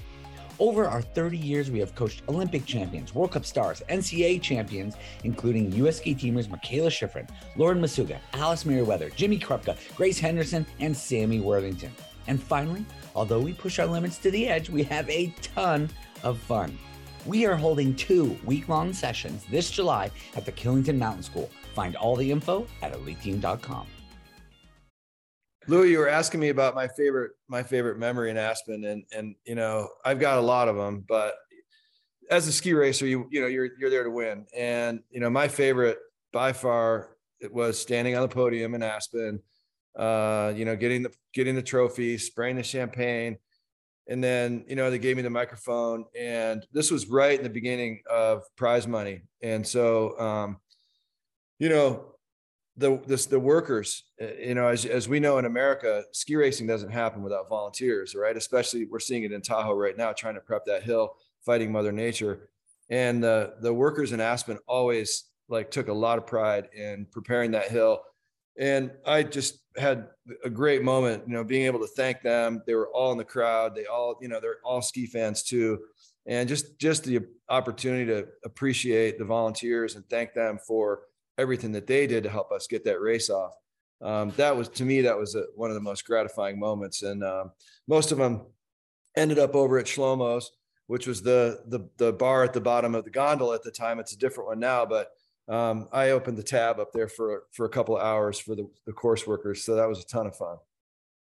Over 0.57 0.87
our 0.87 1.01
30 1.01 1.37
years, 1.37 1.69
we 1.69 1.79
have 1.79 1.95
coached 1.95 2.21
Olympic 2.29 2.65
champions, 2.65 3.13
World 3.13 3.31
Cup 3.33 3.45
stars, 3.45 3.83
NCAA 3.89 4.41
champions, 4.41 4.95
including 5.25 5.71
US 5.73 5.97
ski 5.97 6.15
teamers 6.15 6.47
Mikaela 6.47 6.87
Shiffrin, 6.87 7.29
Lauren 7.57 7.81
Macuga, 7.81 8.19
Alice 8.33 8.65
Merryweather, 8.65 9.09
Jimmy 9.09 9.37
Krupka, 9.37 9.75
Grace 9.95 10.17
Henderson, 10.17 10.65
and 10.79 10.95
Sammy 10.95 11.41
Worthington. 11.41 11.91
And 12.27 12.41
finally, 12.41 12.85
although 13.15 13.39
we 13.39 13.53
push 13.53 13.79
our 13.79 13.85
limits 13.85 14.17
to 14.19 14.31
the 14.31 14.47
edge, 14.47 14.69
we 14.69 14.83
have 14.83 15.09
a 15.09 15.33
ton 15.41 15.89
of 16.23 16.39
fun. 16.39 16.77
We 17.25 17.45
are 17.45 17.55
holding 17.55 17.93
two 17.95 18.37
week 18.45 18.69
long 18.69 18.93
sessions 18.93 19.43
this 19.51 19.69
July 19.69 20.09
at 20.37 20.45
the 20.45 20.51
Killington 20.53 20.97
Mountain 20.97 21.23
School. 21.23 21.49
Find 21.73 21.97
all 21.97 22.15
the 22.15 22.31
info 22.31 22.65
at 22.81 22.93
eliteteam.com. 22.93 23.87
Louis, 25.67 25.91
you 25.91 25.99
were 25.99 26.09
asking 26.09 26.39
me 26.39 26.49
about 26.49 26.75
my 26.75 26.87
favorite 26.87 27.31
my 27.47 27.63
favorite 27.63 27.97
memory 27.97 28.29
in 28.29 28.37
Aspen, 28.37 28.85
and 28.85 29.03
and 29.15 29.35
you 29.45 29.55
know 29.55 29.89
I've 30.03 30.19
got 30.19 30.37
a 30.37 30.41
lot 30.41 30.67
of 30.67 30.75
them, 30.75 31.03
but 31.07 31.35
as 32.29 32.47
a 32.47 32.51
ski 32.51 32.73
racer, 32.73 33.07
you 33.07 33.27
you 33.31 33.41
know 33.41 33.47
you're 33.47 33.69
you're 33.79 33.89
there 33.89 34.03
to 34.03 34.11
win, 34.11 34.45
and 34.55 35.01
you 35.09 35.19
know 35.19 35.29
my 35.29 35.47
favorite 35.47 35.97
by 36.31 36.53
far 36.53 37.17
it 37.39 37.53
was 37.53 37.79
standing 37.79 38.15
on 38.15 38.21
the 38.21 38.27
podium 38.27 38.75
in 38.75 38.83
Aspen, 38.83 39.39
uh, 39.97 40.53
you 40.55 40.65
know 40.65 40.75
getting 40.75 41.03
the 41.03 41.13
getting 41.33 41.55
the 41.55 41.63
trophy, 41.63 42.17
spraying 42.17 42.57
the 42.57 42.63
champagne, 42.63 43.37
and 44.07 44.23
then 44.23 44.65
you 44.67 44.75
know 44.75 44.91
they 44.91 44.99
gave 44.99 45.15
me 45.17 45.23
the 45.23 45.29
microphone, 45.29 46.05
and 46.17 46.65
this 46.73 46.91
was 46.91 47.07
right 47.07 47.37
in 47.37 47.43
the 47.43 47.49
beginning 47.49 48.01
of 48.09 48.43
prize 48.55 48.87
money, 48.87 49.23
and 49.41 49.65
so 49.65 50.19
um, 50.19 50.57
you 51.57 51.69
know 51.69 52.14
the 52.77 52.99
this, 53.07 53.25
the 53.25 53.39
workers 53.39 54.03
uh, 54.21 54.27
you 54.39 54.55
know 54.55 54.67
as, 54.67 54.85
as 54.85 55.07
we 55.07 55.19
know 55.19 55.37
in 55.37 55.45
america 55.45 56.03
ski 56.11 56.35
racing 56.35 56.67
doesn't 56.67 56.91
happen 56.91 57.23
without 57.23 57.47
volunteers 57.47 58.15
right? 58.15 58.35
Especially 58.35 58.85
we're 58.85 58.99
seeing 58.99 59.23
it 59.23 59.31
in 59.31 59.41
tahoe 59.41 59.75
right 59.75 59.97
now 59.97 60.11
trying 60.11 60.35
to 60.35 60.41
prep 60.41 60.65
that 60.65 60.83
hill 60.83 61.15
fighting 61.45 61.71
mother 61.71 61.91
nature. 61.91 62.49
And 62.89 63.23
the 63.23 63.55
the 63.61 63.73
workers 63.73 64.11
in 64.11 64.19
aspen 64.19 64.59
always 64.67 65.25
like 65.47 65.71
took 65.71 65.87
a 65.87 65.93
lot 65.93 66.17
of 66.17 66.25
pride 66.25 66.69
in 66.75 67.05
preparing 67.11 67.51
that 67.51 67.69
hill. 67.69 68.01
And 68.57 68.91
i 69.05 69.21
just 69.21 69.59
had 69.77 70.07
a 70.45 70.49
great 70.49 70.81
moment 70.81 71.23
you 71.27 71.33
know 71.33 71.43
being 71.43 71.65
able 71.65 71.79
to 71.79 71.87
thank 71.87 72.21
them. 72.21 72.61
They 72.65 72.75
were 72.75 72.89
all 72.89 73.11
in 73.11 73.17
the 73.17 73.25
crowd. 73.25 73.75
They 73.75 73.85
all 73.85 74.17
you 74.21 74.27
know 74.27 74.39
they're 74.39 74.57
all 74.63 74.81
ski 74.81 75.05
fans 75.05 75.43
too. 75.43 75.79
And 76.27 76.49
just 76.49 76.79
just 76.79 77.03
the 77.03 77.21
opportunity 77.49 78.05
to 78.05 78.27
appreciate 78.43 79.19
the 79.19 79.25
volunteers 79.25 79.95
and 79.95 80.07
thank 80.09 80.33
them 80.33 80.57
for 80.65 81.01
everything 81.37 81.71
that 81.73 81.87
they 81.87 82.07
did 82.07 82.23
to 82.23 82.29
help 82.29 82.51
us 82.51 82.67
get 82.67 82.83
that 82.85 83.01
race 83.01 83.29
off. 83.29 83.53
Um, 84.01 84.31
that 84.37 84.55
was 84.55 84.67
to 84.69 84.85
me 84.85 85.01
that 85.01 85.17
was 85.17 85.35
a, 85.35 85.45
one 85.55 85.69
of 85.69 85.75
the 85.75 85.81
most 85.81 86.05
gratifying 86.05 86.59
moments, 86.59 87.03
and 87.03 87.23
um, 87.23 87.51
most 87.87 88.11
of 88.11 88.17
them 88.17 88.45
ended 89.15 89.39
up 89.39 89.55
over 89.55 89.79
at 89.79 89.85
Shlomo's, 89.85 90.51
which 90.87 91.07
was 91.07 91.21
the, 91.21 91.61
the 91.67 91.89
the 91.97 92.13
bar 92.13 92.43
at 92.43 92.53
the 92.53 92.61
bottom 92.61 92.93
of 92.93 93.05
the 93.05 93.09
gondola 93.09 93.55
at 93.55 93.63
the 93.63 93.71
time. 93.71 93.99
It's 93.99 94.13
a 94.13 94.17
different 94.17 94.49
one 94.49 94.59
now, 94.59 94.85
but 94.85 95.11
um, 95.47 95.87
I 95.91 96.09
opened 96.09 96.37
the 96.37 96.43
tab 96.43 96.79
up 96.79 96.91
there 96.93 97.07
for 97.07 97.43
for 97.51 97.65
a 97.65 97.69
couple 97.69 97.95
of 97.95 98.03
hours 98.03 98.37
for 98.39 98.55
the, 98.55 98.69
the 98.85 98.93
course 98.93 99.25
workers, 99.25 99.63
so 99.63 99.75
that 99.75 99.87
was 99.87 100.01
a 100.01 100.07
ton 100.07 100.27
of 100.27 100.35
fun. 100.35 100.57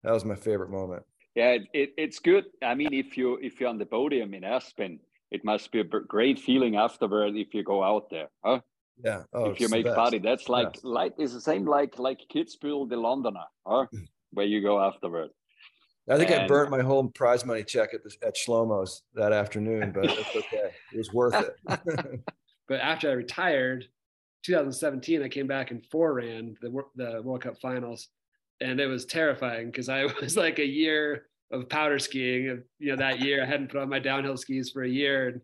That 0.03 0.13
was 0.13 0.23
my 0.23 0.35
favorite 0.35 0.69
moment. 0.69 1.03
Yeah, 1.35 1.57
it, 1.73 1.93
it's 1.97 2.19
good. 2.19 2.45
I 2.63 2.75
mean, 2.75 2.93
if 2.93 3.17
you 3.17 3.39
if 3.41 3.59
you're 3.59 3.69
on 3.69 3.77
the 3.77 3.85
podium 3.85 4.33
in 4.33 4.43
Aspen, 4.43 4.99
it 5.31 5.43
must 5.43 5.71
be 5.71 5.79
a 5.79 5.83
great 5.83 6.39
feeling 6.39 6.75
afterward 6.75 7.35
if 7.35 7.53
you 7.53 7.63
go 7.63 7.83
out 7.83 8.09
there, 8.09 8.29
huh? 8.43 8.59
Yeah. 9.03 9.23
Oh, 9.33 9.51
if 9.51 9.59
you 9.59 9.69
make 9.69 9.85
party, 9.85 10.19
that's 10.19 10.49
like 10.49 10.75
yeah. 10.75 10.81
like 10.83 11.13
it's 11.17 11.33
the 11.33 11.41
same 11.41 11.65
like 11.65 11.99
like 11.99 12.19
Kitzbühel, 12.33 12.89
the 12.89 12.97
Londoner, 12.97 13.45
huh? 13.65 13.85
Mm. 13.93 14.07
where 14.31 14.45
you 14.45 14.61
go 14.61 14.79
afterward. 14.79 15.29
I 16.09 16.17
think 16.17 16.31
and, 16.31 16.41
I 16.41 16.47
burnt 16.47 16.71
my 16.71 16.81
whole 16.81 17.07
prize 17.09 17.45
money 17.45 17.63
check 17.63 17.93
at 17.93 18.03
the, 18.03 18.11
at 18.25 18.35
Shlomo's 18.35 19.03
that 19.13 19.31
afternoon, 19.31 19.91
but 19.91 20.05
it's 20.09 20.35
okay. 20.35 20.71
It 20.93 20.97
was 20.97 21.13
worth 21.13 21.35
it. 21.35 21.55
but 22.67 22.79
after 22.79 23.09
I 23.09 23.13
retired, 23.13 23.85
2017, 24.43 25.21
I 25.21 25.29
came 25.29 25.47
back 25.47 25.71
and 25.71 25.85
four 25.91 26.13
ran 26.15 26.55
the 26.61 26.69
the 26.95 27.21
World 27.23 27.43
Cup 27.43 27.59
finals, 27.61 28.09
and 28.59 28.79
it 28.79 28.87
was 28.87 29.05
terrifying 29.05 29.67
because 29.67 29.89
I 29.89 30.05
was 30.21 30.35
like 30.35 30.59
a 30.59 30.65
year 30.65 31.27
of 31.51 31.69
powder 31.69 31.99
skiing. 31.99 32.63
You 32.79 32.91
know, 32.91 32.95
that 32.97 33.19
year 33.19 33.43
I 33.43 33.45
hadn't 33.45 33.71
put 33.71 33.81
on 33.81 33.89
my 33.89 33.99
downhill 33.99 34.37
skis 34.37 34.71
for 34.71 34.83
a 34.83 34.89
year, 34.89 35.27
and 35.29 35.41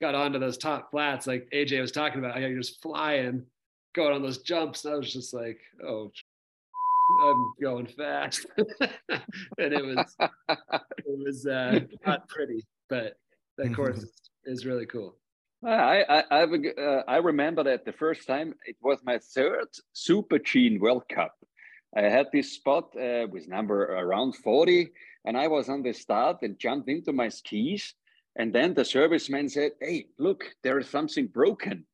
got 0.00 0.14
onto 0.14 0.38
those 0.38 0.58
top 0.58 0.90
flats, 0.90 1.26
like 1.26 1.48
AJ 1.52 1.80
was 1.80 1.92
talking 1.92 2.18
about, 2.18 2.34
how 2.34 2.40
you're 2.40 2.58
just 2.58 2.82
flying, 2.82 3.44
going 3.94 4.14
on 4.14 4.22
those 4.22 4.38
jumps. 4.38 4.84
I 4.86 4.94
was 4.94 5.12
just 5.12 5.32
like, 5.32 5.60
oh, 5.86 6.10
I'm 7.24 7.52
going 7.60 7.86
fast, 7.86 8.46
and 8.58 9.72
it 9.72 9.84
was 9.84 10.16
it 10.18 11.18
was 11.18 11.46
uh, 11.46 11.80
not 12.06 12.28
pretty, 12.28 12.64
but 12.88 13.16
that 13.58 13.74
course 13.74 13.98
is, 13.98 14.12
is 14.44 14.66
really 14.66 14.86
cool. 14.86 15.16
I 15.64 16.02
I 16.08 16.24
I, 16.30 16.40
a, 16.42 16.74
uh, 16.74 17.02
I 17.06 17.16
remember 17.16 17.62
that 17.64 17.84
the 17.84 17.92
first 17.92 18.26
time 18.26 18.54
it 18.66 18.76
was 18.82 18.98
my 19.04 19.18
third 19.18 19.68
Super 19.92 20.38
G 20.38 20.78
World 20.78 21.04
Cup. 21.08 21.34
I 21.96 22.02
had 22.02 22.26
this 22.32 22.52
spot 22.52 22.90
uh, 22.96 23.26
with 23.30 23.46
number 23.46 23.84
around 23.84 24.34
40, 24.36 24.90
and 25.26 25.36
I 25.36 25.46
was 25.46 25.68
on 25.68 25.82
the 25.82 25.92
start 25.92 26.38
and 26.42 26.58
jumped 26.58 26.88
into 26.88 27.12
my 27.12 27.28
skis 27.28 27.94
and 28.36 28.52
then 28.52 28.74
the 28.74 28.82
serviceman 28.82 29.50
said, 29.50 29.72
Hey, 29.80 30.06
look, 30.18 30.44
there 30.62 30.78
is 30.78 30.88
something 30.88 31.26
broken. 31.26 31.86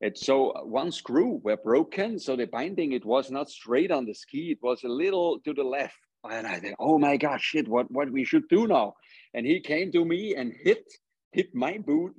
And 0.00 0.16
so 0.16 0.50
uh, 0.50 0.64
one 0.64 0.92
screw 0.92 1.40
were 1.42 1.56
broken. 1.56 2.18
So 2.18 2.36
the 2.36 2.46
binding, 2.46 2.92
it 2.92 3.04
was 3.04 3.30
not 3.30 3.48
straight 3.48 3.90
on 3.90 4.04
the 4.04 4.14
ski. 4.14 4.50
It 4.50 4.58
was 4.62 4.84
a 4.84 4.88
little 4.88 5.40
to 5.40 5.54
the 5.54 5.62
left. 5.62 5.96
And 6.28 6.46
I 6.46 6.60
said, 6.60 6.74
Oh 6.78 6.98
my 6.98 7.16
God, 7.16 7.40
shit, 7.40 7.68
what, 7.68 7.90
what 7.90 8.10
we 8.10 8.24
should 8.24 8.48
do 8.48 8.66
now? 8.66 8.94
And 9.32 9.46
he 9.46 9.60
came 9.60 9.92
to 9.92 10.04
me 10.04 10.34
and 10.34 10.52
hit, 10.62 10.84
hit 11.32 11.54
my 11.54 11.78
boot 11.78 12.14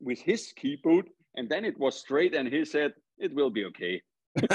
with 0.00 0.20
his 0.20 0.48
ski 0.48 0.78
boot. 0.82 1.08
And 1.34 1.48
then 1.48 1.64
it 1.64 1.78
was 1.78 1.98
straight. 1.98 2.34
And 2.34 2.48
he 2.48 2.64
said, 2.64 2.92
It 3.18 3.34
will 3.34 3.50
be 3.50 3.64
okay. 3.66 4.00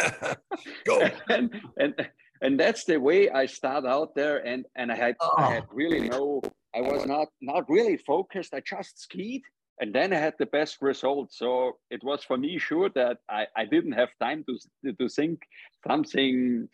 Go. 0.85 1.09
and, 1.29 1.53
and 1.77 2.09
and 2.43 2.59
that's 2.59 2.83
the 2.83 2.97
way 2.97 3.29
I 3.29 3.45
start 3.45 3.85
out 3.85 4.15
there. 4.15 4.45
And 4.45 4.65
and 4.75 4.91
I 4.91 4.95
had 4.95 5.15
oh. 5.21 5.33
I 5.37 5.53
had 5.55 5.65
really 5.71 6.09
no 6.09 6.41
I 6.75 6.81
was 6.81 7.05
not 7.05 7.27
not 7.41 7.69
really 7.69 7.97
focused. 7.97 8.53
I 8.53 8.61
just 8.61 8.99
skied, 8.99 9.43
and 9.79 9.93
then 9.93 10.13
I 10.13 10.17
had 10.17 10.35
the 10.39 10.45
best 10.45 10.77
result. 10.81 11.31
So 11.33 11.77
it 11.89 12.03
was 12.03 12.23
for 12.23 12.37
me 12.37 12.57
sure 12.57 12.89
that 12.95 13.17
I, 13.29 13.47
I 13.55 13.65
didn't 13.65 13.93
have 13.93 14.09
time 14.19 14.43
to 14.47 14.93
to 14.99 15.09
think 15.09 15.41
something 15.87 16.67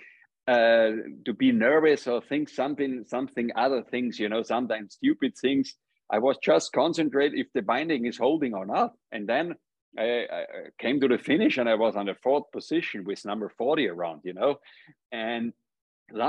uh, 0.48 0.92
to 1.26 1.34
be 1.34 1.52
nervous 1.52 2.08
or 2.08 2.22
think 2.22 2.50
something 2.50 3.04
something 3.08 3.52
other 3.56 3.84
things. 3.84 4.20
You 4.20 4.30
know, 4.30 4.44
sometimes 4.44 4.96
stupid 4.96 5.34
things. 5.38 5.76
I 6.12 6.20
was 6.20 6.38
just 6.42 6.72
concentrate 6.72 7.34
if 7.36 7.48
the 7.54 7.62
binding 7.62 8.06
is 8.06 8.18
holding 8.18 8.54
or 8.56 8.66
not, 8.66 8.94
and 9.12 9.28
then 9.28 9.56
I, 9.98 10.26
I, 10.32 10.46
came 10.80 11.00
to 11.02 11.08
the 11.08 11.18
finish 11.18 11.58
and 11.58 11.68
I 11.70 11.76
was 11.76 11.96
on 11.96 12.06
the 12.06 12.16
fourth 12.16 12.52
position 12.52 13.04
with 13.04 13.26
number 13.26 13.50
40 13.58 13.88
around, 13.88 14.22
you 14.24 14.34
know. 14.34 14.60
And 15.12 15.54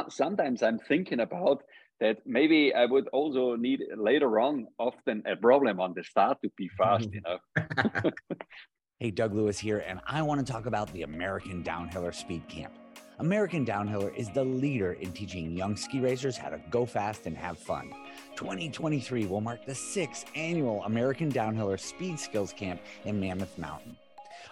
sometimes 0.09 0.63
I'm 0.63 0.79
thinking 0.79 1.21
about 1.21 1.63
that 2.01 2.19
maybe 2.27 2.73
I 2.75 2.87
would 2.87 3.09
also 3.09 3.57
need 3.57 3.83
later 3.97 4.41
on 4.41 4.67
often 4.79 5.23
a 5.27 5.37
problem 5.37 5.81
on 5.81 5.95
the 5.95 6.03
start 6.03 6.39
to 6.43 6.51
be 6.57 6.69
fast, 6.77 7.09
know. 7.13 8.11
hey, 8.99 9.11
Doug 9.11 9.35
Lewis 9.35 9.59
here, 9.59 9.85
and 9.87 10.01
I 10.07 10.23
want 10.23 10.45
to 10.45 10.51
talk 10.51 10.67
about 10.67 10.93
the 10.93 11.03
American 11.03 11.63
Downhiller 11.63 12.15
Speed 12.15 12.49
Camp. 12.49 12.73
American 13.19 13.67
Downhiller 13.67 14.15
is 14.17 14.31
the 14.31 14.43
leader 14.43 14.95
in 14.95 15.13
teaching 15.13 15.55
young 15.55 15.77
ski 15.77 16.01
racers 16.01 16.39
how 16.39 16.49
to 16.49 16.59
go 16.71 16.87
fast 16.87 17.27
and 17.27 17.37
have 17.37 17.59
fun. 17.59 17.93
2023 18.35 19.27
will 19.27 19.43
mark 19.43 19.67
the 19.67 19.75
sixth 19.75 20.25
annual 20.35 20.83
American 20.85 21.31
Downhiller 21.31 21.79
Speed 21.79 22.19
Skills 22.19 22.55
Camp 22.55 22.81
in 23.05 23.21
Mammoth 23.21 23.59
Mountain. 23.59 23.95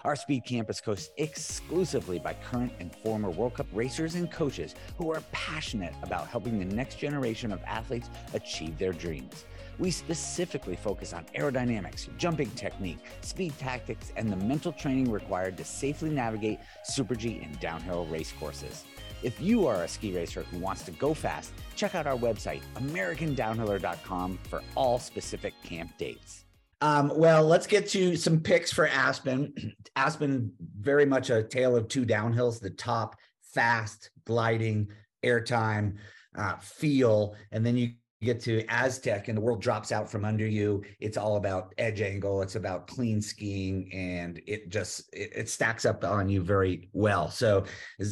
Our 0.05 0.15
speed 0.15 0.45
camp 0.45 0.69
is 0.69 0.79
coached 0.79 1.11
exclusively 1.17 2.19
by 2.19 2.33
current 2.33 2.71
and 2.79 2.95
former 2.95 3.29
World 3.29 3.55
Cup 3.55 3.67
racers 3.73 4.15
and 4.15 4.31
coaches 4.31 4.73
who 4.97 5.11
are 5.11 5.21
passionate 5.33 5.93
about 6.03 6.27
helping 6.27 6.57
the 6.57 6.73
next 6.73 6.99
generation 6.99 7.51
of 7.51 7.61
athletes 7.65 8.09
achieve 8.33 8.77
their 8.77 8.93
dreams. 8.93 9.45
We 9.77 9.91
specifically 9.91 10.77
focus 10.77 11.11
on 11.11 11.25
aerodynamics, 11.35 12.15
jumping 12.17 12.49
technique, 12.51 12.99
speed 13.21 13.57
tactics, 13.57 14.13
and 14.15 14.31
the 14.31 14.37
mental 14.37 14.71
training 14.71 15.11
required 15.11 15.57
to 15.57 15.65
safely 15.65 16.09
navigate 16.09 16.59
Super 16.85 17.15
G 17.15 17.41
and 17.43 17.59
downhill 17.59 18.05
race 18.05 18.31
courses. 18.39 18.85
If 19.21 19.41
you 19.41 19.67
are 19.67 19.83
a 19.83 19.87
ski 19.87 20.15
racer 20.15 20.43
who 20.43 20.59
wants 20.59 20.83
to 20.83 20.91
go 20.91 21.13
fast, 21.13 21.51
check 21.75 21.93
out 21.93 22.07
our 22.07 22.17
website, 22.17 22.61
AmericanDownhiller.com, 22.75 24.39
for 24.49 24.61
all 24.75 24.97
specific 24.97 25.53
camp 25.61 25.97
dates. 25.97 26.45
Um, 26.81 27.11
well, 27.15 27.43
let's 27.43 27.67
get 27.67 27.89
to 27.89 28.15
some 28.15 28.39
picks 28.39 28.71
for 28.71 28.87
Aspen. 28.87 29.53
Aspen, 29.95 30.51
very 30.79 31.05
much 31.05 31.29
a 31.29 31.43
tale 31.43 31.75
of 31.75 31.87
two 31.87 32.05
downhills 32.05 32.59
the 32.59 32.69
top, 32.69 33.15
fast, 33.53 34.11
gliding, 34.25 34.87
airtime, 35.23 35.95
uh, 36.37 36.55
feel. 36.57 37.35
And 37.51 37.65
then 37.65 37.75
you 37.75 37.91
get 38.21 38.41
to 38.41 38.65
Aztec 38.67 39.29
and 39.29 39.37
the 39.37 39.41
world 39.41 39.61
drops 39.61 39.91
out 39.91 40.09
from 40.09 40.25
under 40.25 40.45
you. 40.45 40.83
It's 40.99 41.17
all 41.17 41.37
about 41.37 41.73
edge 41.77 42.01
angle. 42.01 42.41
It's 42.41 42.55
about 42.55 42.87
clean 42.87 43.21
skiing 43.21 43.89
and 43.93 44.41
it 44.45 44.69
just, 44.69 45.13
it, 45.13 45.31
it 45.35 45.49
stacks 45.49 45.85
up 45.85 46.03
on 46.03 46.29
you 46.29 46.43
very 46.43 46.89
well. 46.93 47.29
So 47.29 47.63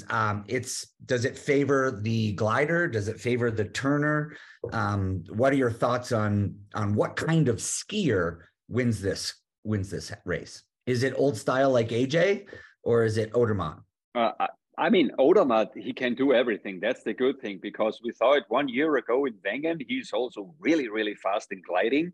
um, 0.09 0.45
it's, 0.47 0.93
does 1.05 1.26
it 1.26 1.38
favor 1.38 1.99
the 2.01 2.34
glider? 2.34 2.88
Does 2.88 3.07
it 3.09 3.20
favor 3.20 3.51
the 3.51 3.65
turner? 3.65 4.36
Um, 4.72 5.24
what 5.30 5.51
are 5.51 5.57
your 5.57 5.72
thoughts 5.72 6.11
on, 6.11 6.55
on 6.74 6.95
what 6.95 7.15
kind 7.15 7.49
of 7.49 7.57
skier 7.57 8.39
wins 8.70 9.01
this 9.01 9.34
wins 9.63 9.89
this 9.89 10.11
race? 10.26 10.63
Is 10.86 11.03
it 11.03 11.13
old 11.18 11.38
style 11.38 11.72
like 11.72 11.89
AJ 11.89 12.45
or 12.84 13.03
is 13.03 13.18
it 13.18 13.34
Odermatt? 13.34 13.82
Uh, 14.15 14.32
I, 14.78 14.89
mean, 14.89 15.11
Odermatt, 15.20 15.76
he 15.76 15.93
can 15.93 16.15
do 16.15 16.34
everything. 16.34 16.80
That's 16.80 17.03
the 17.03 17.13
good 17.13 17.39
thing 17.41 17.59
because 17.61 17.99
we 18.03 18.11
saw 18.13 18.34
it 18.34 18.45
one 18.47 18.70
year 18.70 18.95
ago 18.95 19.26
in 19.26 19.34
Wengen. 19.45 19.84
He's 19.88 20.13
also 20.13 20.53
really, 20.59 20.88
really 20.88 21.15
fast 21.15 21.51
in 21.51 21.61
gliding. 21.68 22.13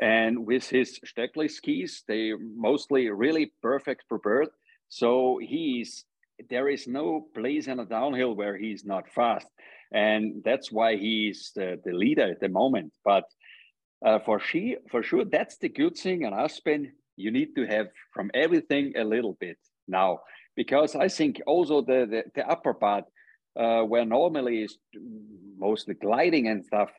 And 0.00 0.46
with 0.46 0.68
his 0.68 1.00
Stöckli 1.00 1.50
skis, 1.50 2.02
they 2.06 2.32
mostly 2.54 3.08
really 3.10 3.52
perfect 3.62 4.04
for 4.08 4.18
bird. 4.18 4.48
So 4.88 5.38
he's 5.42 6.04
there 6.50 6.68
is 6.68 6.86
no 6.86 7.26
place 7.34 7.66
in 7.66 7.78
a 7.78 7.84
downhill 7.84 8.34
where 8.34 8.56
he's 8.56 8.84
not 8.84 9.08
fast. 9.08 9.46
And 9.92 10.42
that's 10.44 10.72
why 10.72 10.96
he's 10.96 11.52
the, 11.54 11.80
the 11.84 11.92
leader 11.92 12.30
at 12.30 12.40
the 12.40 12.48
moment. 12.48 12.92
But 13.04 13.24
uh, 14.04 14.18
for 14.20 14.40
she 14.40 14.76
for 14.90 15.02
sure, 15.02 15.24
that's 15.24 15.58
the 15.58 15.68
good 15.68 15.96
thing 15.96 16.22
in 16.22 16.32
Aspen. 16.32 16.92
You 17.16 17.30
need 17.30 17.54
to 17.56 17.66
have 17.66 17.88
from 18.12 18.30
everything 18.34 18.94
a 18.96 19.04
little 19.04 19.36
bit 19.38 19.58
now 19.86 20.20
because 20.56 20.96
I 20.96 21.08
think 21.08 21.40
also 21.46 21.82
the 21.82 22.06
the, 22.10 22.22
the 22.34 22.48
upper 22.48 22.74
part 22.74 23.04
uh, 23.58 23.82
where 23.82 24.04
normally 24.04 24.62
is 24.62 24.78
mostly 25.58 25.94
gliding 25.94 26.48
and 26.48 26.64
stuff, 26.64 26.90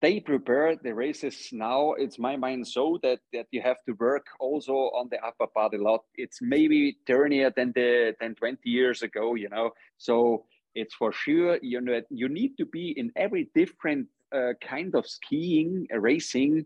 they 0.00 0.18
prepare 0.18 0.74
the 0.76 0.94
races 0.94 1.48
now. 1.52 1.92
It's 1.92 2.18
my 2.18 2.36
mind 2.36 2.66
so 2.66 2.98
that 3.02 3.20
that 3.32 3.46
you 3.52 3.62
have 3.62 3.78
to 3.86 3.92
work 3.92 4.26
also 4.40 4.72
on 4.72 5.08
the 5.10 5.24
upper 5.24 5.46
part 5.46 5.74
a 5.74 5.78
lot. 5.78 6.00
It's 6.16 6.38
maybe 6.40 6.96
turnier 7.06 7.52
than 7.54 7.72
the 7.74 8.14
than 8.20 8.34
20 8.34 8.58
years 8.68 9.02
ago, 9.02 9.34
you 9.34 9.48
know. 9.48 9.70
So 9.98 10.46
it's 10.74 10.94
for 10.94 11.12
sure 11.12 11.58
you 11.62 11.80
know 11.80 12.00
you 12.10 12.28
need 12.28 12.56
to 12.58 12.66
be 12.66 12.94
in 12.96 13.12
every 13.14 13.50
different 13.54 14.08
uh, 14.34 14.52
kind 14.60 14.94
of 14.94 15.06
skiing 15.06 15.86
uh, 15.94 15.98
racing 15.98 16.64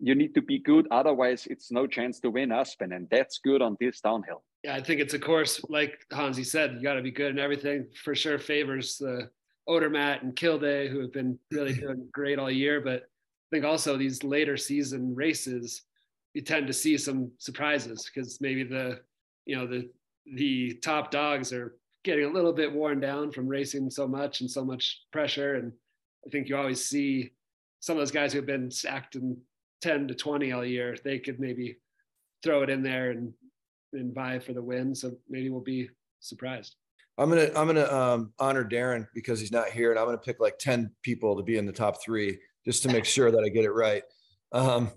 you 0.00 0.14
need 0.14 0.34
to 0.34 0.42
be 0.42 0.58
good 0.58 0.86
otherwise 0.90 1.46
it's 1.50 1.70
no 1.70 1.86
chance 1.86 2.20
to 2.20 2.30
win 2.30 2.52
aspen 2.52 2.92
and 2.92 3.08
that's 3.10 3.38
good 3.38 3.60
on 3.60 3.76
this 3.80 4.00
downhill 4.00 4.42
yeah, 4.64 4.74
I 4.74 4.82
think 4.82 5.00
it's 5.00 5.14
a 5.14 5.18
course 5.18 5.60
like 5.68 6.04
Hansi 6.10 6.44
said, 6.44 6.74
you 6.74 6.82
got 6.82 6.94
to 6.94 7.02
be 7.02 7.10
good 7.10 7.30
and 7.30 7.38
everything. 7.38 7.86
For 8.02 8.14
sure, 8.14 8.38
favors 8.38 8.98
the 8.98 9.30
Odermatt 9.68 10.22
and 10.22 10.34
Kilde, 10.34 10.90
who 10.90 11.00
have 11.00 11.12
been 11.12 11.38
really 11.52 11.74
doing 11.80 12.08
great 12.12 12.38
all 12.38 12.50
year. 12.50 12.80
But 12.80 13.02
I 13.02 13.48
think 13.52 13.64
also 13.64 13.96
these 13.96 14.24
later 14.24 14.56
season 14.56 15.14
races, 15.14 15.82
you 16.34 16.42
tend 16.42 16.66
to 16.66 16.72
see 16.72 16.98
some 16.98 17.30
surprises 17.38 18.10
because 18.12 18.40
maybe 18.40 18.64
the 18.64 19.00
you 19.46 19.56
know 19.56 19.66
the 19.66 19.88
the 20.34 20.74
top 20.82 21.10
dogs 21.10 21.52
are 21.52 21.76
getting 22.04 22.24
a 22.24 22.32
little 22.32 22.52
bit 22.52 22.72
worn 22.72 23.00
down 23.00 23.30
from 23.30 23.48
racing 23.48 23.90
so 23.90 24.08
much 24.08 24.40
and 24.40 24.50
so 24.50 24.64
much 24.64 25.02
pressure. 25.12 25.54
And 25.54 25.72
I 26.26 26.30
think 26.30 26.48
you 26.48 26.56
always 26.56 26.84
see 26.84 27.32
some 27.80 27.96
of 27.96 28.00
those 28.00 28.10
guys 28.10 28.32
who 28.32 28.38
have 28.38 28.46
been 28.46 28.70
stacked 28.70 29.14
in 29.14 29.36
10 29.82 30.08
to 30.08 30.14
20 30.14 30.52
all 30.52 30.64
year, 30.64 30.96
they 31.04 31.18
could 31.18 31.38
maybe 31.38 31.78
throw 32.42 32.62
it 32.62 32.70
in 32.70 32.82
there 32.82 33.10
and 33.10 33.32
and 33.94 34.14
vie 34.14 34.38
for 34.38 34.52
the 34.52 34.62
win. 34.62 34.94
So 34.94 35.12
maybe 35.28 35.48
we'll 35.48 35.60
be 35.60 35.88
surprised. 36.20 36.74
I'm 37.16 37.30
gonna 37.30 37.50
I'm 37.56 37.66
gonna 37.66 37.92
um, 37.92 38.32
honor 38.38 38.64
Daron 38.64 39.06
because 39.14 39.40
he's 39.40 39.52
not 39.52 39.70
here, 39.70 39.90
and 39.90 39.98
I'm 39.98 40.06
gonna 40.06 40.18
pick 40.18 40.40
like 40.40 40.58
ten 40.58 40.90
people 41.02 41.36
to 41.36 41.42
be 41.42 41.56
in 41.56 41.66
the 41.66 41.72
top 41.72 42.02
three 42.02 42.38
just 42.64 42.82
to 42.84 42.88
make 42.88 43.04
sure 43.04 43.30
that 43.30 43.42
I 43.44 43.48
get 43.48 43.64
it 43.64 43.72
right. 43.72 44.02
Um, 44.52 44.90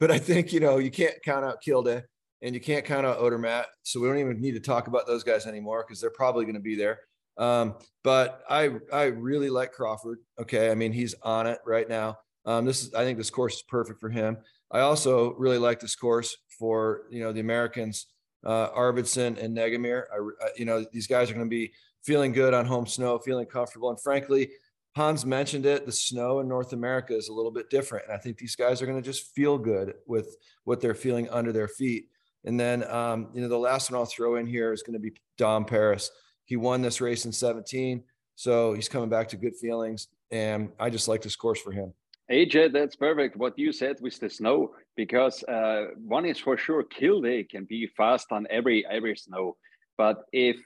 but 0.00 0.10
I 0.10 0.18
think 0.18 0.52
you 0.52 0.60
know 0.60 0.78
you 0.78 0.90
can't 0.90 1.14
count 1.24 1.44
out 1.44 1.62
Kilde 1.62 2.02
and 2.42 2.54
you 2.54 2.60
can't 2.60 2.84
count 2.84 3.06
out 3.06 3.20
Odermatt, 3.20 3.66
so 3.84 4.00
we 4.00 4.08
don't 4.08 4.18
even 4.18 4.40
need 4.40 4.52
to 4.52 4.60
talk 4.60 4.88
about 4.88 5.06
those 5.06 5.22
guys 5.22 5.46
anymore 5.46 5.84
because 5.86 6.00
they're 6.00 6.10
probably 6.10 6.44
going 6.44 6.56
to 6.56 6.60
be 6.60 6.74
there. 6.74 6.98
Um, 7.38 7.76
but 8.04 8.42
I 8.48 8.70
I 8.92 9.04
really 9.04 9.50
like 9.50 9.72
Crawford. 9.72 10.18
Okay, 10.40 10.70
I 10.70 10.74
mean 10.74 10.92
he's 10.92 11.14
on 11.22 11.46
it 11.46 11.58
right 11.66 11.88
now. 11.88 12.18
Um, 12.44 12.64
this 12.64 12.82
is 12.82 12.94
I 12.94 13.04
think 13.04 13.18
this 13.18 13.30
course 13.30 13.56
is 13.56 13.62
perfect 13.62 14.00
for 14.00 14.10
him. 14.10 14.38
I 14.70 14.80
also 14.80 15.34
really 15.34 15.58
like 15.58 15.80
this 15.80 15.94
course 15.94 16.36
for 16.58 17.02
you 17.10 17.20
know 17.20 17.32
the 17.32 17.40
Americans 17.40 18.06
uh, 18.44 18.70
Arvidsson 18.70 19.42
and 19.42 19.56
Negomir. 19.56 20.04
I, 20.12 20.48
you 20.56 20.64
know, 20.64 20.84
these 20.92 21.06
guys 21.06 21.30
are 21.30 21.34
going 21.34 21.46
to 21.46 21.50
be 21.50 21.72
feeling 22.02 22.32
good 22.32 22.54
on 22.54 22.66
home 22.66 22.86
snow, 22.86 23.18
feeling 23.18 23.46
comfortable. 23.46 23.90
And 23.90 24.00
frankly, 24.00 24.50
Hans 24.96 25.24
mentioned 25.24 25.64
it. 25.64 25.86
The 25.86 25.92
snow 25.92 26.40
in 26.40 26.48
North 26.48 26.72
America 26.72 27.16
is 27.16 27.28
a 27.28 27.32
little 27.32 27.50
bit 27.50 27.70
different, 27.70 28.06
and 28.06 28.14
I 28.14 28.18
think 28.18 28.38
these 28.38 28.56
guys 28.56 28.82
are 28.82 28.86
going 28.86 29.00
to 29.00 29.04
just 29.04 29.34
feel 29.34 29.56
good 29.56 29.94
with 30.06 30.36
what 30.64 30.80
they're 30.80 30.94
feeling 30.94 31.28
under 31.30 31.52
their 31.52 31.68
feet. 31.68 32.08
And 32.44 32.58
then, 32.58 32.84
um, 32.90 33.28
you 33.32 33.40
know, 33.40 33.48
the 33.48 33.56
last 33.58 33.90
one 33.90 33.98
I'll 33.98 34.04
throw 34.04 34.36
in 34.36 34.46
here 34.46 34.72
is 34.72 34.82
going 34.82 34.94
to 34.94 34.98
be 35.00 35.12
Dom 35.38 35.64
Paris. 35.64 36.10
He 36.44 36.56
won 36.56 36.82
this 36.82 37.00
race 37.00 37.24
in 37.24 37.32
17, 37.32 38.02
so 38.34 38.74
he's 38.74 38.88
coming 38.88 39.08
back 39.08 39.28
to 39.28 39.36
good 39.36 39.56
feelings, 39.56 40.08
and 40.30 40.70
I 40.78 40.90
just 40.90 41.08
like 41.08 41.22
this 41.22 41.36
course 41.36 41.60
for 41.60 41.72
him. 41.72 41.92
AJ, 42.30 42.72
that's 42.72 42.96
perfect. 42.96 43.36
What 43.36 43.58
you 43.58 43.72
said 43.72 43.96
with 44.00 44.18
the 44.18 44.30
snow, 44.30 44.74
because 44.96 45.42
uh, 45.44 45.88
one 46.04 46.24
is 46.24 46.38
for 46.38 46.56
sure, 46.56 46.82
Kilde 46.82 47.48
can 47.50 47.64
be 47.64 47.88
fast 47.96 48.32
on 48.32 48.46
every 48.48 48.86
every 48.86 49.16
snow. 49.16 49.56
But 49.98 50.22
if 50.32 50.56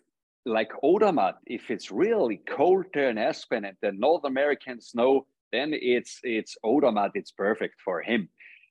like 0.44 0.70
Odermatt, 0.84 1.34
if 1.46 1.70
it's 1.70 1.90
really 1.90 2.40
cold 2.48 2.86
there 2.94 3.10
in 3.10 3.18
Aspen 3.18 3.64
and 3.64 3.76
the 3.82 3.92
North 3.92 4.24
American 4.24 4.80
snow, 4.80 5.26
then 5.52 5.72
it's 5.72 6.20
it's 6.22 6.56
Odermatt. 6.64 7.10
It's 7.14 7.32
perfect 7.32 7.80
for 7.84 8.00
him. 8.00 8.28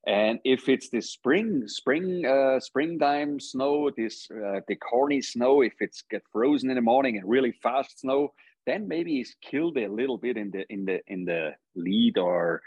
And 0.08 0.40
if 0.44 0.70
it's 0.70 0.90
the 0.90 1.02
spring, 1.02 1.64
spring, 1.68 2.26
uh, 2.26 2.60
springtime 2.60 3.40
snow, 3.40 3.90
this 3.96 4.28
uh, 4.32 4.60
the 4.68 4.76
corny 4.76 5.22
snow, 5.22 5.62
if 5.62 5.74
it's 5.80 6.04
get 6.12 6.22
frozen 6.32 6.70
in 6.70 6.76
the 6.76 6.82
morning 6.82 7.18
and 7.18 7.28
really 7.28 7.54
fast 7.64 8.02
snow, 8.02 8.34
then 8.68 8.88
maybe 8.88 9.14
he's 9.14 9.36
killed 9.42 9.78
a 9.78 9.88
little 9.88 10.18
bit 10.18 10.38
in 10.38 10.52
the 10.52 10.66
in 10.70 10.86
the 10.86 11.00
in 11.08 11.26
the 11.26 11.56
lead 11.76 12.18
or 12.18 12.62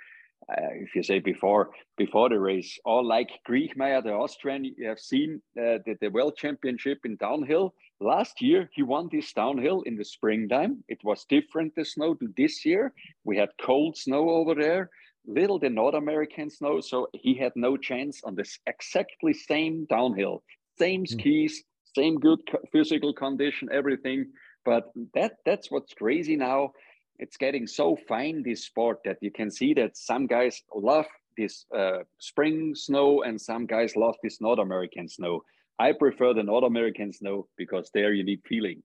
uh, 0.50 0.72
if 0.74 0.94
you 0.94 1.02
say 1.02 1.18
before 1.18 1.70
before 1.96 2.28
the 2.28 2.38
race, 2.38 2.78
or 2.84 3.04
like 3.04 3.28
Kriechmayr, 3.46 4.02
the 4.02 4.12
Austrian, 4.12 4.64
you 4.64 4.88
have 4.88 4.98
seen 4.98 5.42
uh, 5.58 5.78
the, 5.84 5.96
the 6.00 6.08
World 6.08 6.36
Championship 6.36 7.00
in 7.04 7.16
downhill. 7.16 7.74
Last 8.00 8.40
year, 8.40 8.70
he 8.72 8.82
won 8.82 9.08
this 9.12 9.32
downhill 9.32 9.82
in 9.82 9.96
the 9.96 10.04
springtime. 10.04 10.84
It 10.88 11.00
was 11.04 11.26
different, 11.28 11.74
the 11.74 11.84
snow, 11.84 12.14
to 12.14 12.32
this 12.36 12.64
year. 12.64 12.94
We 13.24 13.36
had 13.36 13.50
cold 13.60 13.96
snow 13.96 14.30
over 14.30 14.54
there, 14.54 14.90
little 15.28 15.58
the 15.58 15.70
North 15.70 15.94
Americans 15.94 16.58
know. 16.60 16.80
So 16.80 17.06
he 17.12 17.34
had 17.34 17.52
no 17.54 17.76
chance 17.76 18.22
on 18.24 18.34
this 18.34 18.58
exactly 18.66 19.32
same 19.32 19.86
downhill, 19.88 20.42
same 20.78 21.04
mm. 21.04 21.08
skis, 21.08 21.62
same 21.94 22.18
good 22.18 22.40
physical 22.72 23.12
condition, 23.12 23.68
everything. 23.70 24.32
But 24.64 24.90
that 25.14 25.36
that's 25.46 25.70
what's 25.70 25.94
crazy 25.94 26.34
now 26.36 26.72
it's 27.18 27.36
getting 27.36 27.66
so 27.66 27.96
fine 28.08 28.42
this 28.42 28.64
sport 28.64 29.00
that 29.04 29.18
you 29.20 29.30
can 29.30 29.50
see 29.50 29.74
that 29.74 29.96
some 29.96 30.26
guys 30.26 30.62
love 30.74 31.06
this 31.36 31.66
uh, 31.76 31.98
spring 32.18 32.74
snow 32.74 33.22
and 33.22 33.40
some 33.40 33.66
guys 33.66 33.96
love 33.96 34.14
this 34.22 34.40
North 34.40 34.58
American 34.58 35.08
snow. 35.08 35.42
I 35.78 35.92
prefer 35.92 36.34
the 36.34 36.42
North 36.42 36.64
American 36.64 37.12
snow 37.12 37.48
because 37.56 37.90
there 37.92 38.12
you 38.12 38.24
need 38.24 38.42
feeling. 38.48 38.82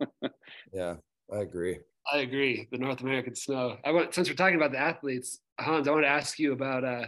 yeah, 0.72 0.96
I 1.32 1.38
agree. 1.40 1.78
I 2.12 2.18
agree. 2.18 2.68
The 2.70 2.78
North 2.78 3.00
American 3.00 3.34
snow. 3.34 3.78
I 3.84 3.90
want 3.90 4.14
since 4.14 4.28
we're 4.28 4.34
talking 4.34 4.56
about 4.56 4.72
the 4.72 4.78
athletes, 4.78 5.40
Hans, 5.58 5.88
I 5.88 5.92
want 5.92 6.04
to 6.04 6.08
ask 6.08 6.38
you 6.38 6.52
about 6.52 6.84
uh, 6.84 7.06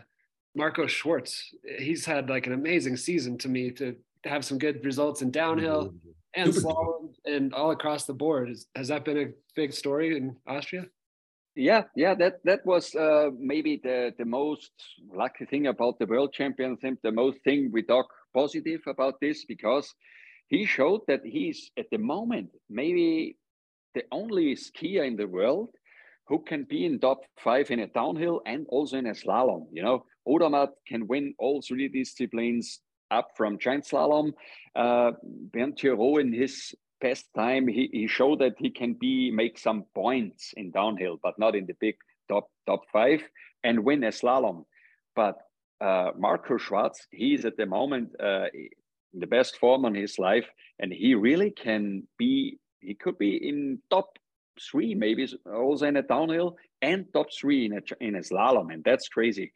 Marco 0.55 0.87
Schwarz. 0.87 1.55
He's 1.79 2.07
had 2.07 2.31
like 2.31 2.47
an 2.47 2.55
amazing 2.55 2.97
season 2.97 3.37
to 3.39 3.49
me 3.49 3.71
to 3.73 3.97
have 4.25 4.47
some 4.47 4.59
good 4.59 4.83
results 4.83 5.21
in 5.21 5.31
downhill 5.31 5.93
and 6.35 6.51
slalom 6.51 7.13
and 7.27 7.53
all 7.53 7.73
across 7.73 8.07
the 8.07 8.15
board. 8.15 8.49
Is, 8.49 8.67
has 8.75 8.89
that 8.89 9.05
been 9.05 9.19
a 9.19 9.33
big 9.55 9.75
story 9.75 10.17
in 10.17 10.37
Austria? 10.47 10.87
Yeah, 11.55 11.85
yeah, 11.95 12.15
that 12.15 12.41
that 12.45 12.65
was 12.65 12.95
uh, 12.95 13.29
maybe 13.39 13.81
the 13.85 14.15
the 14.17 14.25
most 14.25 14.73
lucky 15.13 15.45
thing 15.45 15.67
about 15.67 15.99
the 15.99 16.07
world 16.07 16.33
championship. 16.33 16.99
The 17.03 17.13
most 17.13 17.39
thing 17.45 17.71
we 17.71 17.83
talk 17.83 18.07
positive 18.33 18.81
about 18.87 19.21
this 19.21 19.45
because 19.45 19.95
he 20.49 20.65
showed 20.65 21.03
that 21.09 21.21
he's 21.25 21.71
at 21.79 21.91
the 21.91 21.99
moment 21.99 22.51
maybe 22.71 23.37
the 23.95 24.05
only 24.13 24.55
skier 24.55 25.07
in 25.07 25.17
the 25.17 25.27
world 25.27 25.71
who 26.27 26.39
can 26.39 26.65
be 26.65 26.87
in 26.87 26.99
top 26.99 27.21
five 27.39 27.71
in 27.71 27.81
a 27.81 27.87
downhill 27.87 28.41
and 28.47 28.67
also 28.69 28.97
in 28.97 29.07
a 29.07 29.11
slalom. 29.13 29.67
You 29.73 29.83
know, 29.83 30.05
Odermatt 30.27 30.71
can 30.87 31.07
win 31.07 31.35
all 31.39 31.61
three 31.61 31.89
disciplines 31.89 32.81
up 33.11 33.29
from 33.37 33.59
giant 33.59 33.85
slalom. 33.85 34.33
Uh, 34.75 35.13
Bernd 35.53 35.77
Giraud 35.77 36.21
in 36.21 36.33
his 36.33 36.75
past 37.03 37.27
time, 37.37 37.69
he, 37.69 37.91
he 37.93 38.07
showed 38.07 38.39
that 38.41 38.55
he 38.59 38.71
can 38.71 38.95
be 38.95 39.31
make 39.31 39.59
some 39.59 39.85
points 39.95 40.55
in 40.57 40.71
downhill, 40.71 41.19
but 41.23 41.39
not 41.39 41.55
in 41.55 41.67
the 41.67 41.77
big 41.81 41.97
top 42.29 42.49
top 42.67 42.81
five 42.93 43.23
and 43.63 43.85
win 43.85 44.05
a 44.05 44.09
slalom. 44.09 44.65
But 45.15 45.37
uh, 45.81 46.11
Marco 46.17 46.57
Schwarz, 46.57 47.07
he's 47.11 47.45
at 47.45 47.57
the 47.57 47.67
moment 47.67 48.11
uh, 48.19 48.47
in 48.55 49.21
the 49.21 49.27
best 49.27 49.59
form 49.59 49.85
on 49.85 49.95
his 49.95 50.19
life, 50.19 50.47
and 50.79 50.93
he 50.93 51.15
really 51.15 51.51
can 51.51 52.09
be. 52.19 52.59
He 52.85 52.95
could 52.95 53.19
be 53.19 53.37
in 53.49 53.81
top 53.91 54.19
three, 54.71 54.95
maybe 54.95 55.27
also 55.47 55.87
in 55.87 55.97
a 55.97 56.03
downhill, 56.03 56.57
and 56.83 57.07
top 57.13 57.27
three 57.33 57.67
in 57.67 57.73
a 57.75 57.83
in 58.01 58.17
a 58.17 58.21
slalom, 58.21 58.73
and 58.73 58.85
that's 58.85 59.09
crazy. 59.09 59.53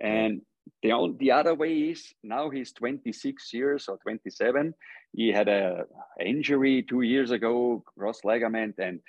And 0.00 0.42
the, 0.82 1.16
the 1.18 1.32
other 1.32 1.54
way 1.54 1.72
is 1.74 2.12
now 2.22 2.50
he's 2.50 2.72
26 2.72 3.52
years 3.52 3.88
or 3.88 3.98
27. 3.98 4.74
He 5.12 5.28
had 5.28 5.48
a 5.48 5.84
injury 6.24 6.84
two 6.88 7.02
years 7.02 7.30
ago, 7.30 7.82
cross 7.96 8.20
ligament, 8.24 8.76
and 8.78 9.00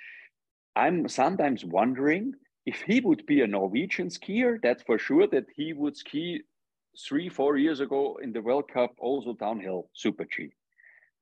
I'm 0.75 1.07
sometimes 1.07 1.65
wondering 1.65 2.33
if 2.65 2.81
he 2.81 3.01
would 3.01 3.25
be 3.25 3.41
a 3.41 3.47
Norwegian 3.47 4.09
skier. 4.09 4.57
That's 4.61 4.83
for 4.83 4.97
sure 4.97 5.27
that 5.27 5.45
he 5.55 5.73
would 5.73 5.97
ski 5.97 6.41
three, 7.07 7.29
four 7.29 7.57
years 7.57 7.79
ago 7.79 8.19
in 8.21 8.31
the 8.33 8.41
World 8.41 8.69
Cup, 8.71 8.91
also 8.99 9.33
downhill 9.33 9.89
Super 9.93 10.25
G. 10.25 10.51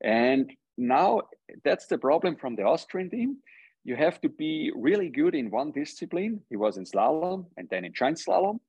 And 0.00 0.50
now 0.78 1.22
that's 1.64 1.86
the 1.86 1.98
problem 1.98 2.36
from 2.36 2.56
the 2.56 2.62
Austrian 2.62 3.10
team. 3.10 3.38
You 3.84 3.96
have 3.96 4.20
to 4.20 4.28
be 4.28 4.72
really 4.74 5.08
good 5.08 5.34
in 5.34 5.50
one 5.50 5.72
discipline. 5.72 6.40
He 6.48 6.56
was 6.56 6.76
in 6.76 6.84
slalom 6.84 7.46
and 7.56 7.68
then 7.70 7.84
in 7.84 7.92
giant 7.92 8.18
slalom. 8.18 8.60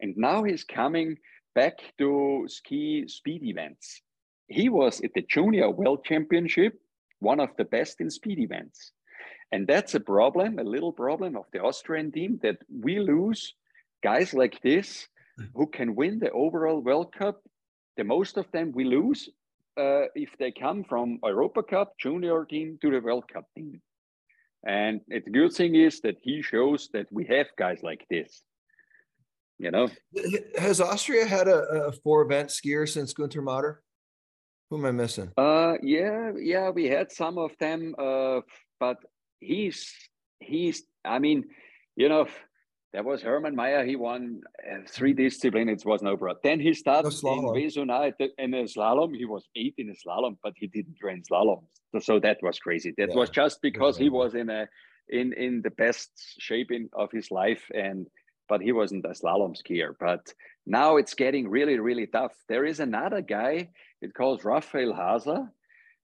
And 0.00 0.16
now 0.16 0.42
he's 0.42 0.64
coming 0.64 1.16
back 1.54 1.78
to 1.98 2.44
ski 2.48 3.06
speed 3.08 3.42
events. 3.44 4.02
He 4.48 4.68
was 4.68 5.00
at 5.02 5.14
the 5.14 5.22
junior 5.22 5.70
world 5.70 6.04
championship, 6.04 6.74
one 7.20 7.40
of 7.40 7.50
the 7.56 7.64
best 7.64 8.00
in 8.00 8.10
speed 8.10 8.38
events. 8.38 8.92
And 9.52 9.66
that's 9.66 9.94
a 9.94 10.00
problem, 10.00 10.58
a 10.58 10.64
little 10.64 10.92
problem 10.92 11.36
of 11.36 11.46
the 11.52 11.60
Austrian 11.60 12.10
team 12.12 12.40
that 12.42 12.58
we 12.68 12.98
lose 12.98 13.54
guys 14.02 14.34
like 14.34 14.60
this 14.62 15.08
who 15.54 15.66
can 15.66 15.94
win 15.94 16.18
the 16.18 16.30
overall 16.30 16.80
World 16.80 17.14
Cup. 17.14 17.40
The 17.96 18.04
most 18.04 18.36
of 18.36 18.50
them 18.52 18.72
we 18.72 18.84
lose 18.84 19.30
uh, 19.76 20.06
if 20.14 20.30
they 20.38 20.52
come 20.52 20.84
from 20.84 21.18
Europa 21.24 21.62
Cup 21.62 21.94
junior 21.98 22.44
team 22.44 22.78
to 22.82 22.90
the 22.90 23.00
World 23.00 23.24
Cup 23.32 23.44
team. 23.56 23.80
And 24.66 25.00
it's 25.08 25.26
the 25.26 25.30
good 25.30 25.52
thing 25.52 25.74
is 25.74 26.00
that 26.00 26.16
he 26.22 26.42
shows 26.42 26.88
that 26.92 27.06
we 27.12 27.24
have 27.26 27.46
guys 27.58 27.82
like 27.82 28.06
this. 28.08 28.42
You 29.58 29.70
know, 29.70 29.88
has 30.58 30.80
Austria 30.80 31.26
had 31.26 31.46
a, 31.48 31.88
a 31.88 31.92
four 31.92 32.22
event 32.22 32.48
skier 32.48 32.88
since 32.88 33.12
Gunther 33.12 33.42
Mader? 33.42 33.76
Who 34.70 34.78
am 34.78 34.86
I 34.86 34.90
missing? 34.90 35.30
Uh, 35.36 35.74
yeah, 35.82 36.32
yeah, 36.36 36.70
we 36.70 36.86
had 36.86 37.12
some 37.12 37.38
of 37.38 37.52
them, 37.60 37.94
uh, 37.98 38.40
but 38.80 38.96
he's 39.40 39.92
he's. 40.40 40.82
I 41.04 41.18
mean, 41.18 41.44
you 41.94 42.08
know, 42.08 42.26
there 42.94 43.02
was 43.02 43.22
Hermann 43.22 43.56
Maier. 43.56 43.84
He 43.84 43.96
won 43.96 44.40
uh, 44.70 44.76
three 44.88 45.12
disciplines. 45.12 45.82
It 45.82 45.84
was 45.84 46.00
no 46.00 46.16
problem. 46.16 46.38
Then 46.44 46.60
he 46.60 46.72
started 46.72 47.12
no 47.24 47.52
in 47.52 47.62
Vezuna 47.64 48.12
in 48.38 48.54
a 48.54 48.62
slalom. 48.62 49.16
He 49.16 49.24
was 49.24 49.48
eight 49.56 49.74
in 49.78 49.90
a 49.90 49.94
slalom, 49.94 50.36
but 50.44 50.52
he 50.54 50.68
didn't 50.68 50.96
train 51.00 51.24
slalom. 51.28 51.64
So, 51.90 51.98
so 51.98 52.20
that 52.20 52.38
was 52.40 52.60
crazy. 52.60 52.94
That 52.96 53.08
yeah. 53.08 53.16
was 53.16 53.30
just 53.30 53.60
because 53.62 53.98
he 53.98 54.10
was 54.10 54.36
in 54.36 54.48
a 54.48 54.68
in 55.08 55.32
in 55.32 55.60
the 55.62 55.72
best 55.72 56.10
shape 56.38 56.70
in, 56.70 56.88
of 56.92 57.10
his 57.10 57.32
life, 57.32 57.64
and 57.74 58.06
but 58.48 58.60
he 58.60 58.70
wasn't 58.70 59.04
a 59.06 59.08
slalom 59.08 59.56
skier. 59.60 59.94
But 59.98 60.32
now 60.64 60.96
it's 60.96 61.14
getting 61.14 61.48
really 61.48 61.80
really 61.80 62.06
tough. 62.06 62.34
There 62.48 62.64
is 62.64 62.78
another 62.78 63.22
guy. 63.22 63.70
It 64.02 64.14
calls 64.14 64.44
Raphael 64.44 64.92
Haaser. 64.92 65.48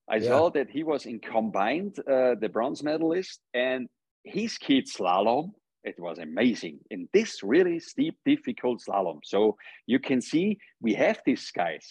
I 0.09 0.17
yeah. 0.17 0.27
saw 0.27 0.49
that 0.49 0.69
he 0.69 0.83
was 0.83 1.05
in 1.05 1.19
combined, 1.21 1.95
uh, 1.99 2.35
the 2.35 2.49
bronze 2.51 2.83
medalist, 2.83 3.39
and 3.53 3.87
he 4.23 4.49
skied 4.49 4.87
slalom 4.87 5.53
it 5.83 5.99
was 5.99 6.19
amazing 6.19 6.79
in 6.89 7.07
this 7.13 7.43
really 7.43 7.79
steep, 7.79 8.17
difficult 8.25 8.81
slalom. 8.87 9.19
So 9.23 9.57
you 9.87 9.99
can 9.99 10.21
see 10.21 10.59
we 10.79 10.93
have 10.93 11.19
these 11.25 11.51
guys, 11.51 11.87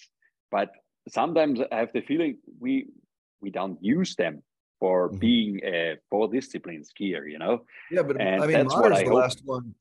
but 0.50 0.70
sometimes 1.08 1.60
I 1.72 1.76
have 1.76 1.92
the 1.92 2.02
feeling 2.02 2.38
we 2.60 2.86
we 3.40 3.50
don't 3.50 3.78
use 3.82 4.14
them 4.16 4.42
for 4.78 5.08
mm-hmm. 5.08 5.18
being 5.18 5.60
a 5.64 5.96
four 6.08 6.28
discipline 6.28 6.82
skier, 6.82 7.30
you 7.30 7.38
know? 7.38 7.64
Yeah, 7.90 8.02
but 8.02 8.20
and 8.20 8.42
I 8.42 8.46
mean, 8.46 8.66
Mader's 8.66 8.98
the 8.98 9.04
hope. 9.04 9.14
last 9.14 9.42
one. 9.44 9.74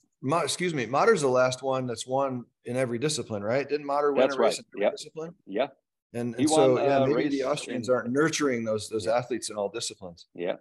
Excuse 0.44 0.74
me, 0.74 0.86
Mader's 0.86 1.22
the 1.22 1.30
last 1.30 1.64
one 1.64 1.88
that's 1.88 2.06
won 2.06 2.46
in 2.66 2.76
every 2.76 3.00
discipline, 3.00 3.42
right? 3.42 3.68
Didn't 3.68 3.88
Mader 3.88 4.12
win 4.14 4.22
that's 4.22 4.36
a 4.36 4.40
race 4.40 4.60
in 4.60 4.66
every 4.76 4.82
yep. 4.82 4.92
discipline? 4.92 5.34
Yeah. 5.48 5.68
And, 6.14 6.36
and 6.36 6.50
so, 6.50 6.74
won, 6.74 6.84
yeah, 6.84 6.98
uh, 6.98 7.06
maybe 7.06 7.30
the 7.30 7.44
Austrians 7.44 7.88
in, 7.88 7.96
aren't 7.96 8.12
nurturing 8.12 8.66
those 8.66 8.90
those 8.90 9.06
yeah. 9.06 9.16
athletes 9.16 9.50
in 9.50 9.56
all 9.56 9.70
disciplines. 9.70 10.26
Yeah, 10.34 10.56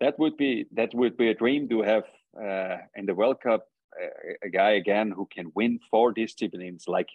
that 0.00 0.18
would 0.18 0.36
be 0.36 0.66
that 0.72 0.94
would 0.94 1.16
be 1.16 1.28
a 1.28 1.34
dream 1.34 1.68
to 1.68 1.82
have 1.82 2.04
Uh, 2.36 2.78
in 2.96 3.06
the 3.06 3.14
World 3.14 3.40
Cup 3.40 3.64
a, 4.00 4.46
a, 4.46 4.50
guy 4.50 4.72
again 4.72 5.10
who 5.10 5.26
can 5.32 5.50
win 5.54 5.78
four 5.90 6.12
disciplines 6.12 6.84
like 6.86 7.08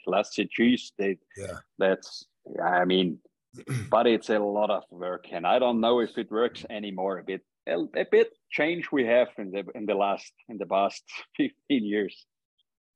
Cheese. 0.50 0.92
They, 0.98 1.18
yeah. 1.38 1.58
That's 1.78 2.26
I 2.64 2.86
mean, 2.86 3.20
but 3.90 4.08
it's 4.08 4.30
a 4.30 4.40
lot 4.40 4.70
of 4.70 4.84
work, 4.90 5.26
and 5.32 5.46
I 5.46 5.60
don't 5.60 5.80
know 5.80 6.00
if 6.00 6.18
it 6.18 6.32
works 6.32 6.66
anymore. 6.70 7.20
A 7.20 7.24
bit 7.24 7.42
a, 7.68 7.78
a 7.96 8.06
bit 8.12 8.32
change 8.52 8.92
we 8.92 9.06
have 9.06 9.30
in 9.38 9.52
the 9.52 9.64
in 9.76 9.86
the 9.86 9.96
last 9.96 10.32
in 10.50 10.58
the 10.58 10.66
past 10.66 11.04
fifteen 11.38 11.86
years. 11.86 12.26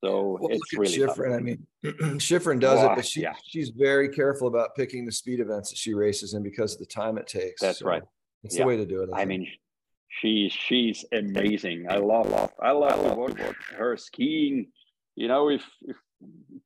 So 0.04 0.38
well, 0.40 0.52
it's 0.52 0.72
really 0.72 0.96
Shiffrin. 0.96 1.36
I 1.36 1.40
mean, 1.40 1.66
Shiffrin 2.20 2.60
does 2.60 2.82
it, 2.84 2.90
but 2.94 3.04
she 3.04 3.22
yeah. 3.22 3.34
she's 3.44 3.70
very 3.70 4.08
careful 4.08 4.46
about 4.46 4.76
picking 4.76 5.04
the 5.04 5.12
speed 5.12 5.40
events 5.40 5.70
that 5.70 5.76
she 5.76 5.92
races 5.94 6.34
in 6.34 6.42
because 6.42 6.74
of 6.74 6.78
the 6.80 6.86
time 6.86 7.18
it 7.18 7.26
takes. 7.26 7.60
That's 7.60 7.80
so 7.80 7.86
right. 7.86 8.02
It's 8.44 8.56
yeah. 8.56 8.62
the 8.62 8.68
way 8.68 8.76
to 8.76 8.86
do 8.86 9.02
it. 9.02 9.10
I, 9.12 9.22
I 9.22 9.24
mean, 9.24 9.48
she's 10.08 10.52
she's 10.52 11.04
amazing. 11.12 11.86
I 11.88 11.96
love 11.96 12.50
I 12.60 12.72
love 12.72 13.02
to 13.02 13.14
watch 13.14 13.38
her 13.76 13.96
skiing. 13.96 14.68
You 15.14 15.28
know, 15.28 15.48
if 15.50 15.64
if 15.82 15.96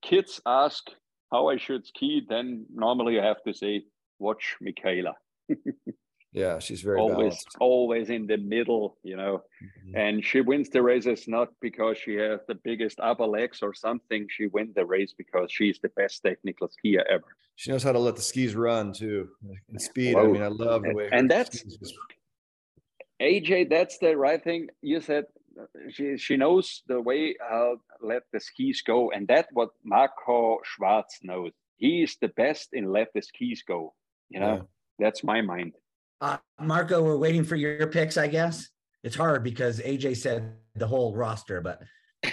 kids 0.02 0.40
ask 0.46 0.88
how 1.30 1.48
I 1.48 1.56
should 1.56 1.86
ski, 1.86 2.22
then 2.28 2.66
normally 2.74 3.18
I 3.18 3.24
have 3.24 3.42
to 3.44 3.54
say, 3.54 3.84
watch 4.18 4.56
Michaela. 4.60 5.14
yeah, 6.32 6.58
she's 6.58 6.82
very 6.82 6.98
always 6.98 7.16
balanced. 7.16 7.56
always 7.58 8.10
in 8.10 8.26
the 8.26 8.36
middle, 8.36 8.98
you 9.02 9.16
know. 9.16 9.42
Mm-hmm. 9.62 9.96
And 9.96 10.24
she 10.24 10.42
wins 10.42 10.68
the 10.68 10.82
races 10.82 11.26
not 11.26 11.48
because 11.60 11.96
she 11.96 12.14
has 12.16 12.40
the 12.48 12.54
biggest 12.54 13.00
upper 13.00 13.26
legs 13.26 13.60
or 13.62 13.72
something. 13.72 14.26
She 14.30 14.46
wins 14.46 14.74
the 14.74 14.84
race 14.84 15.14
because 15.16 15.50
she's 15.50 15.78
the 15.80 15.88
best 15.90 16.22
technical 16.22 16.68
skier 16.68 17.02
ever. 17.10 17.24
She 17.56 17.70
knows 17.70 17.82
how 17.82 17.92
to 17.92 17.98
let 17.98 18.16
the 18.16 18.22
skis 18.22 18.54
run 18.54 18.92
too. 18.92 19.28
In 19.70 19.78
speed. 19.78 20.16
I 20.16 20.24
mean, 20.24 20.42
I 20.42 20.48
love 20.48 20.82
the 20.82 20.94
way 20.94 21.08
and 21.12 21.30
that's 21.30 21.64
AJ, 23.22 23.70
that's 23.70 23.98
the 23.98 24.16
right 24.16 24.42
thing. 24.42 24.68
You 24.82 25.00
said 25.00 25.26
she 25.90 26.16
she 26.16 26.36
knows 26.36 26.82
the 26.88 27.00
way 27.00 27.36
how 27.40 27.76
let 28.00 28.22
the 28.32 28.40
skis 28.40 28.82
go, 28.82 29.10
and 29.12 29.28
that's 29.28 29.48
what 29.52 29.70
Marco 29.84 30.58
Schwarz 30.64 31.18
knows. 31.22 31.52
He 31.76 32.02
is 32.02 32.16
the 32.20 32.28
best 32.28 32.70
in 32.72 32.92
let 32.92 33.08
the 33.14 33.22
skis 33.22 33.62
go. 33.62 33.94
You 34.28 34.40
know, 34.40 34.54
yeah. 34.54 34.62
that's 34.98 35.22
my 35.22 35.40
mind. 35.40 35.74
Uh, 36.20 36.38
Marco, 36.60 37.02
we're 37.02 37.16
waiting 37.16 37.44
for 37.44 37.56
your 37.56 37.86
picks. 37.86 38.16
I 38.16 38.26
guess 38.26 38.68
it's 39.02 39.16
hard 39.16 39.44
because 39.44 39.80
AJ 39.80 40.16
said 40.16 40.54
the 40.74 40.86
whole 40.86 41.14
roster, 41.14 41.60
but. 41.60 41.82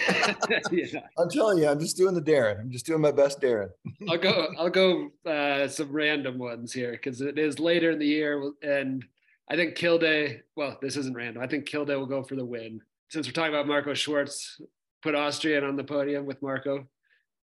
yeah. 0.72 1.00
I'm 1.18 1.30
telling 1.32 1.58
you, 1.58 1.68
I'm 1.68 1.80
just 1.80 1.98
doing 1.98 2.14
the 2.14 2.22
Daron. 2.22 2.60
I'm 2.60 2.70
just 2.70 2.86
doing 2.86 3.02
my 3.02 3.12
best, 3.12 3.42
Daron. 3.42 3.70
I'll 4.08 4.20
go. 4.20 4.48
I'll 4.60 4.70
go 4.70 5.10
uh, 5.26 5.68
some 5.68 5.92
random 5.92 6.38
ones 6.38 6.72
here 6.72 6.92
because 6.92 7.22
it 7.22 7.40
is 7.40 7.60
later 7.60 7.90
in 7.90 7.98
the 7.98 8.06
year, 8.06 8.52
and 8.62 9.04
I 9.50 9.56
think 9.56 9.76
Kilde, 9.76 10.42
well, 10.56 10.78
this 10.82 10.96
isn't 10.96 11.16
random. 11.16 11.42
I 11.42 11.48
think 11.48 11.66
Kilde 11.66 11.90
will 11.90 12.06
go 12.06 12.24
for 12.24 12.36
the 12.36 12.46
win. 12.46 12.82
Since 13.10 13.28
we're 13.28 13.34
talking 13.34 13.54
about 13.54 13.68
Marco 13.68 13.94
Schwarz, 13.94 14.62
put 15.02 15.16
Austrian 15.16 15.64
on 15.64 15.76
the 15.76 15.84
podium 15.84 16.26
with 16.26 16.42
Marco. 16.42 16.88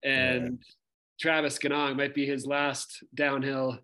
And 0.03 0.45
yeah. 0.45 0.75
Travis 1.21 1.59
Ganong 1.59 1.97
might 1.97 2.15
be 2.15 2.25
his 2.25 2.47
last 2.47 3.05
downhill 3.15 3.79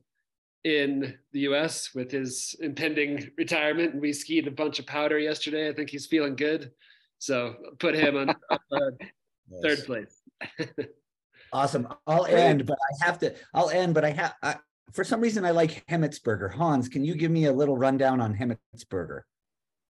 in 0.64 1.16
the 1.32 1.40
US 1.40 1.94
with 1.94 2.10
his 2.10 2.56
impending 2.60 3.30
retirement. 3.36 3.92
And 3.92 4.00
we 4.00 4.12
skied 4.12 4.46
a 4.46 4.50
bunch 4.50 4.78
of 4.78 4.86
powder 4.86 5.18
yesterday. 5.18 5.68
I 5.68 5.74
think 5.74 5.90
he's 5.90 6.06
feeling 6.06 6.36
good. 6.36 6.72
So 7.18 7.54
put 7.78 7.94
him 7.94 8.16
on 8.16 8.30
uh, 8.50 8.90
third 9.62 9.78
place. 9.86 10.22
awesome. 11.52 11.86
I'll 12.06 12.26
end, 12.26 12.64
but 12.64 12.78
I 12.78 13.04
have 13.04 13.18
to, 13.18 13.34
I'll 13.52 13.70
end, 13.70 13.94
but 13.94 14.04
I 14.04 14.10
have, 14.10 14.58
for 14.92 15.04
some 15.04 15.20
reason 15.20 15.44
I 15.44 15.50
like 15.50 15.84
Hemetsberger. 15.86 16.52
Hans, 16.52 16.88
can 16.88 17.04
you 17.04 17.14
give 17.14 17.30
me 17.30 17.46
a 17.46 17.52
little 17.52 17.76
rundown 17.76 18.20
on 18.20 18.34
Hemetsberger? 18.34 19.22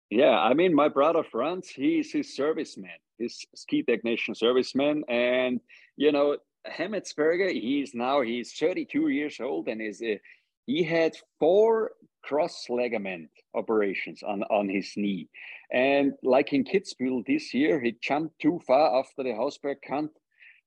Yeah, 0.09 0.37
I 0.37 0.53
mean, 0.53 0.73
my 0.73 0.87
brother 0.87 1.23
Franz, 1.23 1.67
he's 1.67 2.11
his 2.11 2.27
serviceman, 2.27 2.99
he's 3.17 3.45
ski 3.55 3.83
technician 3.83 4.33
serviceman, 4.33 5.01
and 5.09 5.59
you 5.97 6.11
know, 6.11 6.37
Hemetsberger, 6.67 7.51
he's 7.51 7.93
now 7.93 8.21
he's 8.21 8.53
32 8.53 9.09
years 9.09 9.39
old 9.39 9.67
and 9.67 9.81
is 9.81 10.01
a, 10.01 10.19
he 10.67 10.83
had 10.83 11.15
four 11.39 11.91
cross 12.23 12.65
ligament 12.69 13.29
operations 13.53 14.23
on 14.23 14.43
on 14.43 14.69
his 14.69 14.93
knee, 14.95 15.27
and 15.71 16.13
like 16.23 16.53
in 16.53 16.63
Kitzbühel 16.63 17.25
this 17.25 17.53
year, 17.53 17.79
he 17.81 17.95
jumped 18.01 18.39
too 18.39 18.59
far 18.65 18.99
after 18.99 19.23
the 19.23 19.29
Hausberg 19.29 19.77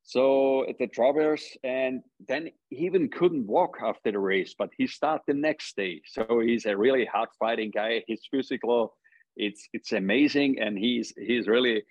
so 0.08 0.66
at 0.66 0.78
the 0.78 0.86
Travers, 0.86 1.44
and 1.62 2.02
then 2.26 2.48
he 2.70 2.86
even 2.86 3.10
couldn't 3.10 3.46
walk 3.46 3.76
after 3.84 4.10
the 4.10 4.18
race, 4.18 4.54
but 4.58 4.70
he 4.74 4.86
started 4.86 5.20
the 5.26 5.34
next 5.34 5.76
day. 5.76 6.00
So 6.06 6.40
he's 6.40 6.64
a 6.64 6.74
really 6.74 7.04
hard 7.04 7.28
fighting 7.38 7.70
guy. 7.70 8.02
His 8.08 8.22
physical, 8.30 8.96
it's 9.36 9.68
it's 9.74 9.92
amazing, 9.92 10.60
and 10.60 10.78
he's 10.78 11.12
he's 11.14 11.46
really 11.46 11.82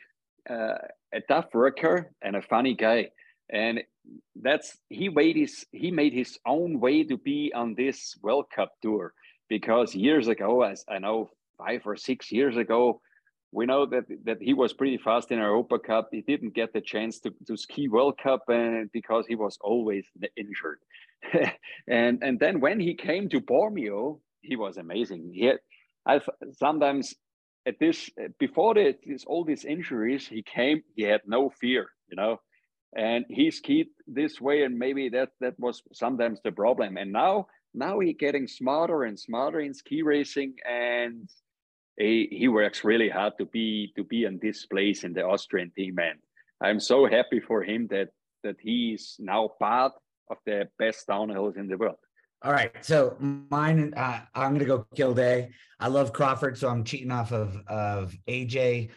uh, 0.50 0.80
a 1.14 1.22
tough 1.30 1.54
worker 1.54 2.12
and 2.24 2.36
a 2.36 2.42
funny 2.42 2.74
guy. 2.74 3.10
And 3.52 3.84
that's 4.36 4.76
he 4.90 5.10
made 5.10 5.36
his 5.36 5.68
he 5.72 5.92
made 5.92 6.14
his 6.14 6.40
own 6.48 6.80
way 6.80 7.04
to 7.04 7.18
be 7.18 7.52
on 7.54 7.76
this 7.76 8.18
World 8.24 8.46
Cup 8.50 8.72
tour 8.82 9.14
because 9.48 9.94
years 9.94 10.28
ago, 10.28 10.64
as 10.64 10.84
I 10.90 10.98
know 10.98 11.30
five 11.60 11.84
or 11.86 11.96
six 11.96 12.32
years 12.32 12.58
ago, 12.58 13.00
we 13.52 13.66
know 13.66 13.86
that 13.86 14.06
that 14.26 14.38
he 14.42 14.54
was 14.54 14.74
pretty 14.74 14.98
fast 14.98 15.32
in 15.32 15.40
Europa 15.40 15.80
Cup. 15.80 16.10
He 16.12 16.22
didn't 16.22 16.54
get 16.54 16.74
the 16.74 16.82
chance 16.82 17.20
to, 17.22 17.34
to 17.48 17.58
ski 17.58 17.88
World 17.88 18.18
Cup 18.22 18.44
and 18.50 18.86
uh, 18.86 18.90
because 18.92 19.26
he 19.28 19.36
was 19.36 19.58
always 19.62 20.06
injured. 20.36 20.80
and 21.88 22.22
and 22.22 22.40
then 22.40 22.60
when 22.60 22.80
he 22.80 22.94
came 22.94 23.30
to 23.30 23.40
Bormio, 23.40 24.20
he 24.42 24.56
was 24.56 24.78
amazing. 24.78 25.32
He 25.34 25.46
had, 25.46 25.60
I've 26.06 26.28
sometimes 26.54 27.14
at 27.66 27.80
this 27.80 28.10
before 28.40 28.74
this 28.74 29.24
all 29.26 29.44
these 29.44 29.66
injuries, 29.66 30.28
he 30.28 30.44
came. 30.44 30.84
He 30.96 31.04
had 31.04 31.22
no 31.26 31.50
fear, 31.50 31.88
you 32.10 32.16
know, 32.16 32.40
and 32.96 33.26
he 33.30 33.52
skied 33.52 33.88
this 34.08 34.40
way. 34.42 34.64
And 34.64 34.78
maybe 34.78 35.10
that 35.10 35.30
that 35.42 35.60
was 35.60 35.82
sometimes 35.94 36.40
the 36.44 36.52
problem. 36.52 36.98
And 36.98 37.12
now 37.12 37.48
now 37.74 38.00
he 38.00 38.14
getting 38.14 38.48
smarter 38.48 39.04
and 39.04 39.20
smarter 39.20 39.60
in 39.60 39.74
ski 39.74 40.02
racing, 40.02 40.56
and 40.68 41.30
he, 41.98 42.28
he 42.32 42.48
works 42.48 42.84
really 42.84 43.10
hard 43.10 43.34
to 43.40 43.46
be 43.46 43.92
to 43.96 44.04
be 44.04 44.26
in 44.26 44.40
this 44.42 44.66
place 44.66 45.04
in 45.04 45.14
the 45.14 45.26
Austrian 45.26 45.72
team. 45.76 45.98
And 46.00 46.20
I'm 46.62 46.80
so 46.80 47.08
happy 47.08 47.40
for 47.40 47.64
him 47.64 47.88
that 47.88 48.10
that 48.44 48.58
he's 48.60 49.16
now 49.20 49.50
part 49.60 49.94
of 50.30 50.38
the 50.46 50.70
best 50.78 51.08
downhills 51.08 51.58
in 51.58 51.68
the 51.68 51.78
world. 51.78 51.98
All 52.44 52.52
right. 52.52 52.72
So 52.82 53.18
mine, 53.20 53.94
uh, 53.98 54.22
I'm 54.36 54.50
going 54.50 54.60
to 54.60 54.66
go 54.66 54.86
Kilde. 54.96 55.50
I 55.80 55.88
love 55.88 56.14
Crawford, 56.14 56.58
so 56.58 56.70
I'm 56.70 56.84
cheating 56.84 57.12
off 57.12 57.32
of, 57.32 57.58
of 57.68 58.16
AJ. 58.28 58.92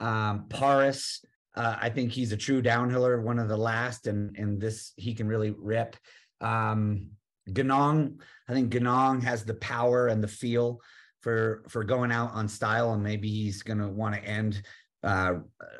Um, 0.00 0.46
Paris, 0.48 1.24
uh, 1.54 1.76
I 1.80 1.90
think 1.90 2.10
he's 2.10 2.32
a 2.32 2.36
true 2.36 2.62
downhiller, 2.62 3.22
one 3.22 3.38
of 3.38 3.48
the 3.48 3.56
last, 3.56 4.06
and, 4.06 4.36
and 4.36 4.60
this, 4.60 4.92
he 4.96 5.14
can 5.14 5.28
really 5.28 5.50
rip. 5.50 5.96
Um, 6.40 7.10
Ganong, 7.48 8.20
I 8.48 8.54
think 8.54 8.72
Ganong 8.72 9.22
has 9.22 9.44
the 9.44 9.54
power 9.54 10.08
and 10.08 10.22
the 10.22 10.28
feel 10.28 10.80
for, 11.20 11.64
for 11.68 11.84
going 11.84 12.12
out 12.12 12.32
on 12.32 12.48
style, 12.48 12.92
and 12.92 13.02
maybe 13.02 13.28
he's 13.28 13.62
going 13.62 13.78
to 13.78 13.88
want 13.88 14.14
to 14.14 14.24
end, 14.24 14.62
uh, 15.02 15.34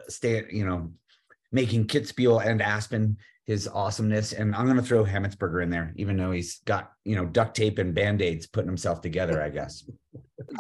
stay, 0.09 0.45
you 0.51 0.65
know, 0.65 0.91
making 1.53 1.87
Kitzbühel 1.87 2.45
and 2.45 2.63
Aspen 2.63 3.17
his 3.47 3.67
awesomeness. 3.67 4.33
And 4.33 4.55
I'm 4.55 4.67
going 4.67 4.77
to 4.77 4.83
throw 4.83 5.05
Hemetsberger 5.05 5.63
in 5.63 5.71
there, 5.71 5.93
even 5.97 6.17
though 6.17 6.31
he's 6.31 6.61
got, 6.61 6.93
you 7.05 7.17
know, 7.17 7.27
duct 7.27 7.57
tape 7.57 7.79
and 7.79 7.95
band-aids 7.95 8.47
putting 8.47 8.69
himself 8.69 9.01
together, 9.01 9.43
I 9.43 9.49
guess. 9.49 9.85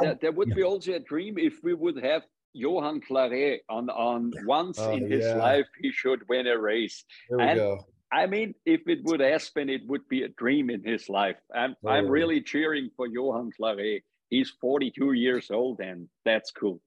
That, 0.00 0.20
that 0.22 0.34
would 0.34 0.48
yeah. 0.48 0.54
be 0.54 0.62
also 0.64 0.94
a 0.94 0.98
dream 0.98 1.38
if 1.38 1.54
we 1.62 1.74
would 1.74 2.02
have 2.02 2.22
Johan 2.52 3.00
Clarey 3.00 3.58
on, 3.68 3.88
on 3.90 4.32
once 4.44 4.78
oh, 4.80 4.90
in 4.90 5.08
his 5.08 5.24
yeah. 5.24 5.36
life, 5.36 5.66
he 5.80 5.92
should 5.92 6.28
win 6.28 6.48
a 6.48 6.58
race. 6.58 7.04
There 7.28 7.38
we 7.38 7.44
and, 7.44 7.56
go. 7.58 7.78
I 8.12 8.26
mean, 8.26 8.54
if 8.66 8.80
it 8.88 9.04
would 9.04 9.20
Aspen, 9.20 9.70
it 9.70 9.82
would 9.86 10.08
be 10.08 10.24
a 10.24 10.28
dream 10.28 10.68
in 10.68 10.82
his 10.82 11.08
life. 11.08 11.36
I'm, 11.54 11.76
oh. 11.84 11.88
I'm 11.88 12.08
really 12.08 12.40
cheering 12.40 12.90
for 12.96 13.06
Johan 13.06 13.52
Clarey. 13.56 14.02
He's 14.30 14.50
42 14.60 15.12
years 15.12 15.50
old, 15.50 15.80
and 15.80 16.08
that's 16.24 16.50
cool. 16.50 16.80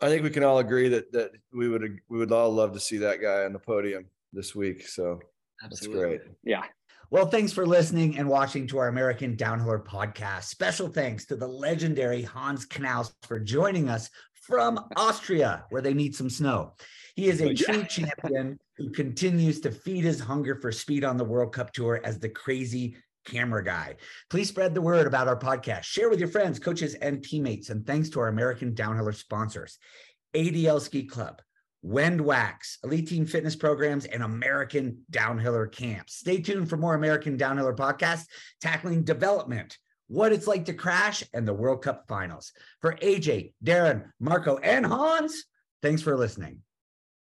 I 0.00 0.08
think 0.08 0.22
we 0.22 0.30
can 0.30 0.44
all 0.44 0.58
agree 0.58 0.88
that 0.88 1.12
that 1.12 1.32
we 1.52 1.68
would 1.68 1.98
we 2.08 2.18
would 2.18 2.32
all 2.32 2.50
love 2.50 2.72
to 2.72 2.80
see 2.80 2.98
that 2.98 3.20
guy 3.20 3.44
on 3.44 3.52
the 3.52 3.58
podium 3.58 4.06
this 4.32 4.54
week. 4.54 4.86
So 4.86 5.20
Absolutely. 5.62 6.00
That's 6.00 6.24
great. 6.24 6.36
Yeah. 6.44 6.62
Well, 7.10 7.26
thanks 7.26 7.52
for 7.52 7.66
listening 7.66 8.18
and 8.18 8.28
watching 8.28 8.68
to 8.68 8.78
our 8.78 8.88
American 8.88 9.36
Downhiller 9.36 9.84
podcast. 9.84 10.44
Special 10.44 10.88
thanks 10.88 11.26
to 11.26 11.36
the 11.36 11.46
legendary 11.46 12.22
Hans 12.22 12.66
Knauss 12.66 13.12
for 13.22 13.40
joining 13.40 13.88
us 13.88 14.08
from 14.34 14.80
Austria, 14.96 15.64
where 15.70 15.82
they 15.82 15.92
need 15.92 16.14
some 16.14 16.30
snow. 16.30 16.74
He 17.16 17.28
is 17.28 17.40
a 17.40 17.50
oh, 17.50 17.54
true 17.54 17.84
champion 17.84 18.58
who 18.76 18.90
continues 18.90 19.60
to 19.60 19.72
feed 19.72 20.04
his 20.04 20.20
hunger 20.20 20.54
for 20.54 20.70
speed 20.70 21.04
on 21.04 21.16
the 21.16 21.24
World 21.24 21.52
Cup 21.52 21.72
Tour 21.72 22.00
as 22.04 22.18
the 22.18 22.28
crazy 22.28 22.96
camera 23.24 23.64
guy. 23.64 23.96
Please 24.28 24.48
spread 24.48 24.74
the 24.74 24.82
word 24.82 25.06
about 25.06 25.28
our 25.28 25.38
podcast. 25.38 25.84
Share 25.84 26.10
with 26.10 26.18
your 26.18 26.28
friends, 26.28 26.58
coaches, 26.58 26.94
and 26.94 27.22
teammates. 27.22 27.70
And 27.70 27.86
thanks 27.86 28.08
to 28.10 28.20
our 28.20 28.28
American 28.28 28.72
Downhiller 28.74 29.14
sponsors 29.14 29.78
ADL 30.34 30.80
Ski 30.80 31.04
Club, 31.04 31.42
Wend 31.82 32.20
Wax, 32.20 32.78
Elite 32.84 33.08
Team 33.08 33.26
Fitness 33.26 33.56
Programs, 33.56 34.04
and 34.04 34.22
American 34.22 34.98
Downhiller 35.10 35.70
Camps. 35.70 36.16
Stay 36.16 36.40
tuned 36.40 36.68
for 36.68 36.76
more 36.76 36.94
American 36.94 37.36
Downhiller 37.36 37.76
podcasts 37.76 38.26
tackling 38.60 39.02
development, 39.02 39.78
what 40.08 40.32
it's 40.32 40.46
like 40.46 40.66
to 40.66 40.74
crash, 40.74 41.24
and 41.34 41.46
the 41.46 41.54
World 41.54 41.82
Cup 41.82 42.04
finals. 42.08 42.52
For 42.80 42.94
AJ, 42.96 43.54
Daron, 43.64 44.04
Marco, 44.20 44.58
and 44.58 44.86
Hans, 44.86 45.44
thanks 45.82 46.02
for 46.02 46.16
listening. 46.16 46.62